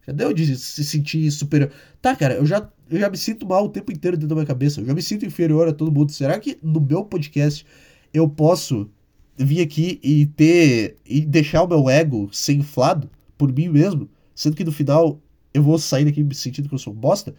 Já 0.06 0.12
deu 0.12 0.32
de 0.32 0.56
se 0.56 0.84
sentir 0.84 1.30
superior. 1.30 1.70
Tá, 2.00 2.14
cara, 2.16 2.34
eu 2.34 2.46
já, 2.46 2.68
eu 2.88 2.98
já 3.00 3.10
me 3.10 3.16
sinto 3.16 3.46
mal 3.46 3.64
o 3.64 3.68
tempo 3.68 3.92
inteiro 3.92 4.16
dentro 4.16 4.28
da 4.28 4.34
minha 4.34 4.46
cabeça. 4.46 4.80
Eu 4.80 4.86
já 4.86 4.94
me 4.94 5.02
sinto 5.02 5.26
inferior 5.26 5.68
a 5.68 5.72
todo 5.72 5.92
mundo. 5.92 6.12
Será 6.12 6.38
que 6.38 6.58
no 6.62 6.80
meu 6.80 7.04
podcast 7.04 7.66
eu 8.14 8.28
posso 8.28 8.88
vir 9.36 9.60
aqui 9.60 10.00
e 10.02 10.26
ter. 10.26 10.96
e 11.04 11.20
deixar 11.20 11.62
o 11.62 11.68
meu 11.68 11.90
ego 11.90 12.28
ser 12.32 12.54
inflado 12.54 13.10
por 13.36 13.52
mim 13.52 13.68
mesmo? 13.68 14.08
Sendo 14.34 14.56
que 14.56 14.64
no 14.64 14.72
final 14.72 15.18
eu 15.52 15.62
vou 15.62 15.78
sair 15.78 16.04
daqui 16.04 16.22
me 16.22 16.34
sentindo 16.34 16.68
que 16.68 16.74
eu 16.74 16.78
sou 16.78 16.94
bosta? 16.94 17.34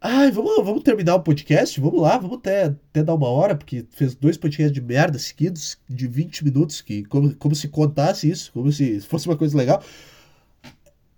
Ai, 0.00 0.30
vamos, 0.30 0.56
vamos 0.64 0.82
terminar 0.84 1.16
o 1.16 1.22
podcast? 1.22 1.80
Vamos 1.80 2.00
lá, 2.00 2.16
vamos 2.18 2.38
até, 2.38 2.64
até 2.66 3.02
dar 3.02 3.14
uma 3.14 3.28
hora, 3.28 3.56
porque 3.56 3.84
fez 3.90 4.14
dois 4.14 4.36
podcasts 4.36 4.72
de 4.72 4.80
merda 4.80 5.18
seguidos, 5.18 5.76
de 5.88 6.06
20 6.06 6.44
minutos, 6.44 6.80
que 6.80 7.04
como, 7.04 7.34
como 7.34 7.54
se 7.54 7.68
contasse 7.68 8.30
isso, 8.30 8.52
como 8.52 8.70
se 8.70 9.00
fosse 9.08 9.26
uma 9.26 9.36
coisa 9.36 9.56
legal. 9.56 9.82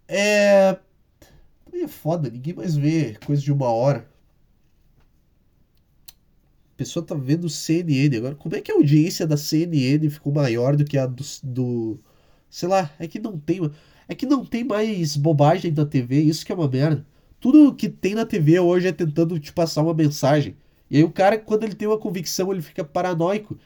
É. 0.09 0.79
É 1.73 1.89
foda, 1.89 2.29
ninguém 2.31 2.55
mais 2.55 2.77
vê 2.77 3.17
coisa 3.25 3.41
de 3.43 3.53
uma 3.53 3.69
hora. 3.71 4.07
A 6.75 6.77
pessoa 6.77 7.05
tá 7.05 7.15
vendo 7.15 7.49
CNN 7.49 8.17
agora. 8.17 8.35
Como 8.35 8.55
é 8.57 8.61
que 8.61 8.73
a 8.73 8.75
audiência 8.75 9.27
da 9.27 9.37
CNN 9.37 10.09
ficou 10.11 10.33
maior 10.33 10.77
do 10.77 10.85
que 10.85 10.99
a 10.99 11.07
do. 11.07 11.25
do 11.43 12.01
sei 12.51 12.69
lá, 12.69 12.91
é 12.99 13.07
que 13.07 13.19
não 13.19 13.39
tem. 13.39 13.61
É 14.09 14.15
que 14.15 14.27
não 14.27 14.45
tem 14.45 14.65
mais 14.65 15.17
bobagem 15.17 15.73
da 15.73 15.87
TV, 15.87 16.21
isso 16.23 16.45
que 16.45 16.53
é 16.53 16.55
uma 16.55 16.69
merda. 16.69 17.07
Tudo 17.41 17.75
que 17.75 17.89
tem 17.89 18.15
na 18.15 18.27
TV 18.27 18.61
hoje 18.61 18.89
é 18.89 18.93
tentando 18.93 19.39
te 19.41 19.53
passar 19.53 19.83
uma 19.83 19.95
mensagem. 19.95 20.57
E 20.91 20.99
aí 20.99 21.05
o 21.05 21.11
cara, 21.11 21.39
quando 21.39 21.65
ele 21.65 21.75
tem 21.75 21.89
uma 21.89 21.99
convicção, 21.99 22.53
ele 22.53 22.61
fica 22.61 22.85
paranoico. 22.85 23.59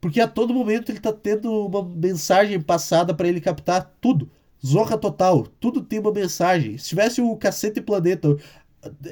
Porque 0.00 0.20
a 0.20 0.28
todo 0.28 0.52
momento 0.52 0.90
ele 0.90 1.00
tá 1.00 1.12
tendo 1.12 1.66
uma 1.66 1.82
mensagem 1.82 2.60
passada 2.60 3.14
para 3.14 3.28
ele 3.28 3.40
captar 3.40 3.96
tudo. 4.00 4.28
Zorra 4.64 4.98
total. 4.98 5.46
Tudo 5.60 5.80
tem 5.80 6.00
uma 6.00 6.12
mensagem. 6.12 6.76
Se 6.76 6.90
tivesse 6.90 7.22
o 7.22 7.36
Cacete 7.36 7.80
Planeta, 7.80 8.36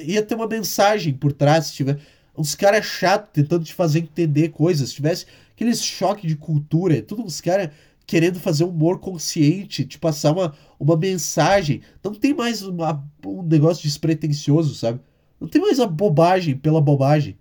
ia 0.01 0.22
ter 0.22 0.35
uma 0.35 0.49
mensagem 0.49 1.14
por 1.14 1.33
trás. 1.33 1.66
Se 1.66 1.74
tiver 1.74 1.99
uns 2.37 2.55
caras 2.55 2.85
chatos 2.85 3.31
tentando 3.33 3.64
te 3.64 3.72
fazer 3.72 4.01
entender 4.01 4.49
coisas. 4.51 4.91
Se 4.91 4.97
tivesse 4.97 5.26
aqueles 5.53 5.83
choque 5.83 6.26
de 6.26 6.37
cultura. 6.37 7.01
Tudo 7.03 7.22
uns 7.22 7.41
caras 7.41 7.70
querendo 8.11 8.41
fazer 8.41 8.65
humor 8.65 8.99
consciente, 8.99 9.85
te 9.85 9.97
passar 9.97 10.33
uma, 10.33 10.53
uma 10.81 10.97
mensagem. 10.97 11.81
Não 12.03 12.13
tem 12.13 12.35
mais 12.35 12.61
uma, 12.61 13.09
um 13.25 13.41
negócio 13.41 13.85
despretensioso, 13.85 14.75
sabe? 14.75 14.99
Não 15.39 15.47
tem 15.47 15.63
mais 15.63 15.79
a 15.79 15.87
bobagem 15.87 16.57
pela 16.57 16.81
bobagem. 16.81 17.39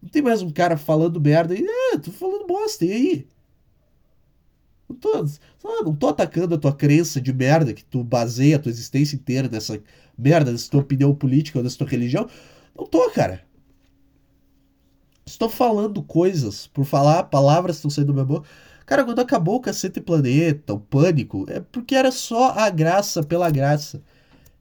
Não 0.00 0.08
tem 0.08 0.22
mais 0.22 0.40
um 0.40 0.50
cara 0.50 0.76
falando 0.76 1.20
merda 1.20 1.52
e, 1.52 1.66
é, 1.66 1.98
tô 1.98 2.12
falando 2.12 2.46
bosta, 2.46 2.84
e 2.84 2.92
aí? 2.92 3.26
Não 4.88 4.94
tô, 4.94 5.26
não 5.82 5.96
tô 5.96 6.06
atacando 6.10 6.54
a 6.54 6.58
tua 6.58 6.72
crença 6.72 7.20
de 7.20 7.32
merda 7.32 7.74
que 7.74 7.84
tu 7.84 8.04
baseia 8.04 8.54
a 8.54 8.60
tua 8.60 8.70
existência 8.70 9.16
inteira 9.16 9.48
nessa 9.48 9.82
merda, 10.16 10.52
nessa 10.52 10.70
tua 10.70 10.80
opinião 10.82 11.12
política 11.12 11.58
ou 11.58 11.64
nessa 11.64 11.78
tua 11.78 11.88
religião. 11.88 12.28
Não 12.72 12.86
tô, 12.86 13.10
cara. 13.10 13.44
Estou 15.26 15.48
falando 15.48 16.04
coisas 16.04 16.68
por 16.68 16.84
falar, 16.84 17.24
palavras 17.24 17.74
estão 17.74 17.90
saindo 17.90 18.12
da 18.12 18.12
minha 18.12 18.24
boca 18.24 18.48
Cara, 18.86 19.04
quando 19.04 19.20
acabou 19.20 19.56
o 19.56 19.60
Cacete 19.60 20.00
Planeta, 20.00 20.72
o 20.72 20.78
Pânico, 20.80 21.44
é 21.48 21.60
porque 21.60 21.94
era 21.96 22.12
só 22.12 22.52
a 22.52 22.70
graça 22.70 23.20
pela 23.22 23.50
graça. 23.50 24.00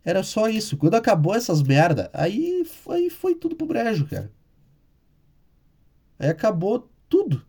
Era 0.03 0.23
só 0.23 0.49
isso. 0.49 0.77
Quando 0.77 0.95
acabou 0.95 1.35
essas 1.35 1.61
merda, 1.61 2.09
aí, 2.11 2.65
aí 2.89 3.09
foi 3.11 3.35
tudo 3.35 3.55
pro 3.55 3.67
brejo, 3.67 4.07
cara. 4.07 4.31
Aí 6.17 6.29
acabou 6.29 6.89
tudo. 7.07 7.45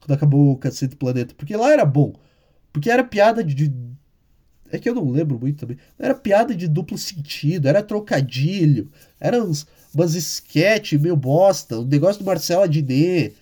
Quando 0.00 0.12
acabou 0.12 0.52
o 0.52 0.56
Cacete 0.56 0.96
Planeta. 0.96 1.34
Porque 1.36 1.56
lá 1.56 1.72
era 1.72 1.84
bom. 1.84 2.14
Porque 2.72 2.90
era 2.90 3.04
piada 3.04 3.44
de. 3.44 3.72
É 4.70 4.78
que 4.78 4.88
eu 4.88 4.94
não 4.94 5.10
lembro 5.10 5.38
muito 5.38 5.60
também. 5.60 5.78
Era 5.98 6.14
piada 6.14 6.54
de 6.54 6.66
duplo 6.68 6.98
sentido, 6.98 7.68
era 7.68 7.82
trocadilho, 7.82 8.90
era 9.18 9.42
uns, 9.42 9.66
umas 9.94 10.14
sketch 10.14 10.92
meio 10.94 11.16
bosta, 11.16 11.78
o 11.78 11.84
negócio 11.86 12.22
do 12.22 12.26
Marcelo 12.26 12.64
Adnet 12.64 13.34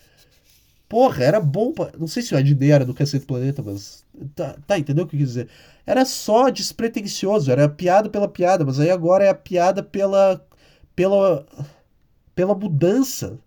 Porra, 0.89 1.25
era 1.25 1.41
bom. 1.41 1.73
Pra... 1.73 1.93
Não 1.99 2.07
sei 2.07 2.23
se 2.23 2.35
o 2.35 2.39
Adnet 2.39 2.71
era 2.71 2.85
do 2.85 2.95
Cacete 2.95 3.27
Planeta, 3.27 3.63
mas. 3.63 4.05
Tá, 4.35 4.57
tá, 4.67 4.79
entendeu 4.79 5.05
o 5.05 5.09
que 5.09 5.17
eu 5.17 5.21
quis 5.21 5.29
dizer? 5.29 5.49
Era 5.85 6.05
só 6.05 6.49
despretensioso, 6.51 7.51
era 7.51 7.69
piada 7.69 8.09
pela 8.09 8.29
piada, 8.29 8.65
mas 8.65 8.81
aí 8.81 8.91
agora 8.91 9.25
é 9.25 9.29
a 9.29 9.35
piada 9.35 9.83
pela. 9.83 10.45
pela. 10.95 11.47
pela 12.35 12.55
mudança. 12.55 13.39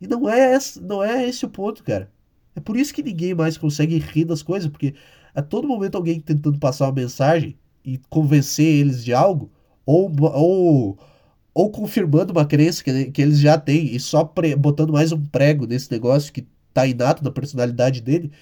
E 0.00 0.06
não 0.06 0.28
é, 0.28 0.54
esse, 0.54 0.80
não 0.80 1.02
é 1.02 1.26
esse 1.28 1.44
o 1.46 1.48
ponto, 1.48 1.82
cara. 1.84 2.10
É 2.54 2.60
por 2.60 2.76
isso 2.76 2.92
que 2.92 3.02
ninguém 3.02 3.34
mais 3.34 3.56
consegue 3.56 3.98
rir 3.98 4.24
das 4.24 4.42
coisas, 4.42 4.68
porque 4.68 4.94
a 5.34 5.42
todo 5.42 5.68
momento 5.68 5.96
alguém 5.96 6.20
tentando 6.20 6.58
passar 6.58 6.86
uma 6.86 6.92
mensagem 6.92 7.56
e 7.84 7.98
convencer 8.10 8.66
eles 8.66 9.04
de 9.04 9.14
algo, 9.14 9.50
ou, 9.86 10.10
ou 10.20 10.98
ou 11.54 11.70
confirmando 11.70 12.32
uma 12.32 12.46
crença 12.46 12.82
que, 12.82 13.10
que 13.10 13.22
eles 13.22 13.38
já 13.38 13.58
têm 13.58 13.94
e 13.94 14.00
só 14.00 14.24
pre, 14.24 14.56
botando 14.56 14.92
mais 14.92 15.12
um 15.12 15.22
prego 15.26 15.66
nesse 15.66 15.90
negócio 15.90 16.32
que 16.32 16.46
tá 16.72 16.86
inato 16.86 17.22
na 17.22 17.30
personalidade 17.30 18.00
dele. 18.00 18.32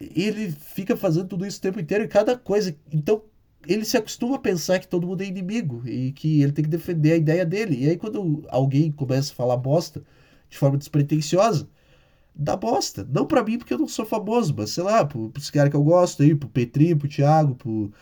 Ele 0.00 0.50
fica 0.52 0.96
fazendo 0.96 1.28
tudo 1.28 1.46
isso 1.46 1.58
o 1.58 1.62
tempo 1.62 1.80
inteiro 1.80 2.04
e 2.04 2.08
cada 2.08 2.36
coisa. 2.36 2.76
Então 2.92 3.22
ele 3.66 3.84
se 3.84 3.96
acostuma 3.96 4.36
a 4.36 4.38
pensar 4.38 4.78
que 4.78 4.88
todo 4.88 5.06
mundo 5.06 5.22
é 5.22 5.26
inimigo 5.26 5.82
e 5.86 6.12
que 6.12 6.42
ele 6.42 6.52
tem 6.52 6.64
que 6.64 6.70
defender 6.70 7.12
a 7.12 7.16
ideia 7.16 7.46
dele. 7.46 7.84
E 7.84 7.90
aí 7.90 7.96
quando 7.96 8.44
alguém 8.48 8.92
começa 8.92 9.32
a 9.32 9.36
falar 9.36 9.56
bosta 9.56 10.02
de 10.50 10.58
forma 10.58 10.76
despretensiosa, 10.78 11.68
dá 12.34 12.56
bosta. 12.56 13.06
Não 13.10 13.26
para 13.26 13.42
mim 13.44 13.58
porque 13.58 13.74
eu 13.74 13.78
não 13.78 13.88
sou 13.88 14.04
famoso, 14.06 14.54
mas 14.56 14.70
sei 14.70 14.84
lá, 14.84 15.04
pro, 15.04 15.30
pros 15.30 15.50
caras 15.50 15.70
que 15.70 15.76
eu 15.76 15.82
gosto 15.84 16.22
aí, 16.22 16.34
pro 16.34 16.48
Petri, 16.48 16.94
pro 16.94 17.08
Thiago, 17.08 17.54
pro 17.54 17.92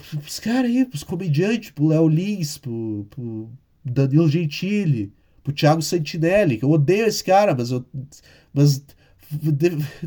pros 0.00 0.40
caras 0.40 0.70
aí, 0.70 0.84
pros 0.84 1.04
comediantes, 1.04 1.70
pro 1.70 1.88
Léo 1.88 2.08
Lins, 2.08 2.58
pro, 2.58 3.06
pro 3.10 3.50
Danilo 3.84 4.28
Gentili, 4.28 5.12
pro 5.42 5.52
Thiago 5.52 5.82
Santinelli, 5.82 6.58
que 6.58 6.64
eu 6.64 6.70
odeio 6.70 7.06
esse 7.06 7.22
cara, 7.22 7.54
mas 7.54 7.70
eu. 7.70 7.84
Mas 8.52 8.84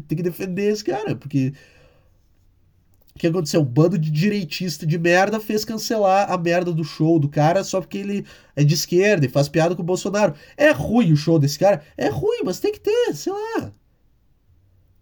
tem 0.07 0.17
que 0.17 0.23
defender 0.23 0.71
esse 0.71 0.83
cara, 0.83 1.15
porque. 1.15 1.53
O 3.15 3.19
que 3.19 3.27
aconteceu? 3.27 3.61
Um 3.61 3.65
bando 3.65 3.95
de 3.95 4.09
direitista 4.09 4.87
de 4.87 4.97
merda 4.97 5.39
fez 5.39 5.63
cancelar 5.63 6.31
a 6.31 6.37
merda 6.37 6.73
do 6.73 6.83
show 6.83 7.19
do 7.19 7.29
cara 7.29 7.63
só 7.63 7.79
porque 7.79 7.99
ele 7.99 8.25
é 8.55 8.63
de 8.63 8.73
esquerda 8.73 9.27
e 9.27 9.29
faz 9.29 9.47
piada 9.47 9.75
com 9.75 9.83
o 9.83 9.85
Bolsonaro. 9.85 10.33
É 10.57 10.71
ruim 10.71 11.11
o 11.13 11.15
show 11.15 11.37
desse 11.37 11.59
cara? 11.59 11.83
É 11.95 12.09
ruim, 12.09 12.41
mas 12.43 12.59
tem 12.59 12.71
que 12.71 12.79
ter, 12.79 13.13
sei 13.13 13.31
lá. 13.31 13.71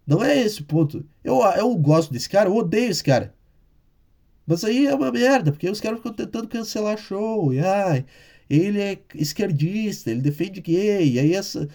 Não 0.05 0.21
é 0.21 0.37
esse 0.41 0.61
o 0.61 0.65
ponto. 0.65 1.05
Eu, 1.23 1.41
eu 1.55 1.73
gosto 1.77 2.11
desse 2.11 2.27
cara, 2.27 2.49
eu 2.49 2.55
odeio 2.55 2.91
esse 2.91 3.01
cara. 3.01 3.33
Mas 4.51 4.65
aí 4.65 4.85
é 4.85 4.93
uma 4.93 5.13
merda, 5.13 5.49
porque 5.49 5.69
os 5.69 5.79
caras 5.79 5.99
ficam 5.99 6.11
tentando 6.11 6.45
cancelar 6.45 6.97
show. 6.97 7.53
E 7.53 7.59
ai, 7.61 8.03
ele 8.49 8.81
é 8.81 8.99
esquerdista, 9.15 10.11
ele 10.11 10.19
defende 10.19 10.59
gay. 10.59 11.13
E 11.13 11.19
aí 11.19 11.33
essa. 11.33 11.69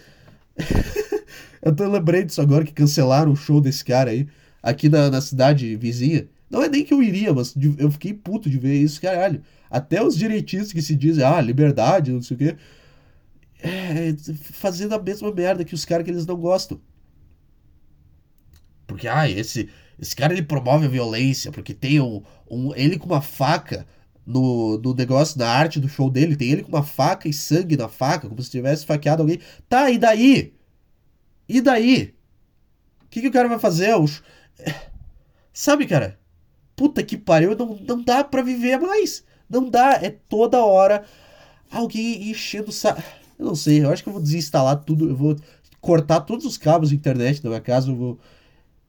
eu 1.59 1.75
tô 1.75 1.87
lembrando 1.89 2.27
disso 2.27 2.39
agora 2.39 2.63
que 2.63 2.71
cancelaram 2.71 3.31
o 3.31 3.35
show 3.35 3.59
desse 3.59 3.83
cara 3.83 4.11
aí, 4.11 4.27
aqui 4.61 4.89
na, 4.89 5.09
na 5.09 5.19
cidade 5.21 5.75
vizinha. 5.75 6.27
Não 6.51 6.61
é 6.61 6.69
nem 6.69 6.85
que 6.85 6.93
eu 6.93 7.01
iria, 7.01 7.33
mas 7.33 7.55
eu 7.79 7.89
fiquei 7.89 8.13
puto 8.13 8.47
de 8.47 8.59
ver 8.59 8.75
isso, 8.75 9.01
caralho. 9.01 9.41
Até 9.71 10.03
os 10.03 10.15
direitistas 10.15 10.71
que 10.71 10.81
se 10.83 10.95
dizem, 10.95 11.23
ah, 11.23 11.41
liberdade, 11.41 12.11
não 12.11 12.21
sei 12.21 12.35
o 12.35 12.37
quê. 12.37 12.55
É, 13.59 14.15
fazendo 14.53 14.93
a 14.93 15.01
mesma 15.01 15.33
merda 15.33 15.65
que 15.65 15.73
os 15.73 15.83
caras 15.83 16.05
que 16.05 16.11
eles 16.11 16.27
não 16.27 16.37
gostam. 16.37 16.79
Porque, 18.85 19.07
ah, 19.07 19.27
esse, 19.27 19.67
esse 19.99 20.15
cara 20.15 20.33
ele 20.33 20.43
promove 20.43 20.85
a 20.85 20.89
violência, 20.89 21.51
porque 21.51 21.73
tem 21.73 21.99
um, 21.99 22.23
um 22.49 22.73
ele 22.75 22.97
com 22.97 23.05
uma 23.07 23.21
faca 23.21 23.87
no, 24.25 24.77
no 24.77 24.93
negócio, 24.93 25.39
na 25.39 25.47
arte 25.47 25.79
do 25.79 25.89
show 25.89 26.09
dele, 26.09 26.35
tem 26.35 26.49
ele 26.51 26.63
com 26.63 26.69
uma 26.69 26.83
faca 26.83 27.27
e 27.27 27.33
sangue 27.33 27.77
na 27.77 27.87
faca, 27.87 28.27
como 28.27 28.41
se 28.41 28.51
tivesse 28.51 28.85
faqueado 28.85 29.23
alguém. 29.23 29.39
Tá, 29.69 29.89
e 29.89 29.97
daí? 29.97 30.53
E 31.47 31.61
daí? 31.61 32.13
O 33.03 33.09
que, 33.09 33.21
que 33.21 33.27
o 33.27 33.31
cara 33.31 33.47
vai 33.47 33.59
fazer? 33.59 33.93
Sabe, 35.53 35.87
cara? 35.87 36.19
puta 36.77 37.03
que 37.03 37.17
pariu, 37.17 37.57
não, 37.57 37.75
não 37.75 38.01
dá 38.01 38.23
pra 38.23 38.43
viver 38.43 38.79
mais. 38.79 39.25
Não 39.49 39.69
dá, 39.69 39.93
é 39.93 40.11
toda 40.11 40.63
hora 40.63 41.03
alguém 41.69 42.29
enchendo 42.29 42.69
o 42.69 42.71
saco. 42.71 43.01
Eu 43.37 43.45
não 43.47 43.55
sei, 43.55 43.83
eu 43.83 43.91
acho 43.91 44.03
que 44.03 44.09
eu 44.09 44.13
vou 44.13 44.21
desinstalar 44.21 44.83
tudo, 44.83 45.09
eu 45.09 45.15
vou 45.15 45.35
cortar 45.81 46.21
todos 46.21 46.45
os 46.45 46.57
cabos 46.57 46.89
de 46.89 46.95
internet 46.95 47.41
da 47.41 47.49
minha 47.49 47.61
casa, 47.61 47.89
eu 47.89 47.95
vou. 47.95 48.19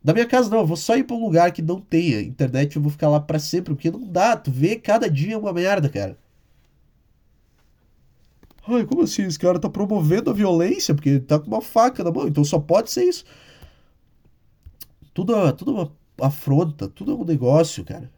Da 0.08 0.14
minha 0.14 0.24
casa 0.24 0.48
não, 0.48 0.60
eu 0.60 0.66
vou 0.66 0.74
só 0.74 0.96
ir 0.96 1.04
pra 1.04 1.14
um 1.14 1.22
lugar 1.22 1.52
que 1.52 1.60
não 1.60 1.82
tenha 1.82 2.22
internet, 2.22 2.74
eu 2.74 2.80
vou 2.80 2.90
ficar 2.90 3.10
lá 3.10 3.20
para 3.20 3.38
sempre, 3.38 3.74
porque 3.74 3.90
não 3.90 4.10
dá, 4.10 4.38
tu 4.38 4.50
vê 4.50 4.74
cada 4.74 5.06
dia 5.10 5.38
uma 5.38 5.52
merda, 5.52 5.86
cara. 5.86 6.16
Ai, 8.66 8.86
como 8.86 9.02
assim? 9.02 9.24
Esse 9.26 9.38
cara 9.38 9.58
tá 9.58 9.68
promovendo 9.68 10.30
a 10.30 10.32
violência 10.32 10.94
porque 10.94 11.10
ele 11.10 11.20
tá 11.20 11.38
com 11.38 11.46
uma 11.48 11.60
faca 11.60 12.02
na 12.02 12.10
mão, 12.10 12.26
então 12.26 12.42
só 12.42 12.58
pode 12.58 12.90
ser 12.90 13.04
isso. 13.04 13.22
Tudo, 15.12 15.52
tudo 15.52 15.74
uma 15.74 15.92
afronta, 16.22 16.88
tudo 16.88 17.12
é 17.12 17.14
um 17.14 17.24
negócio, 17.24 17.84
cara. 17.84 18.10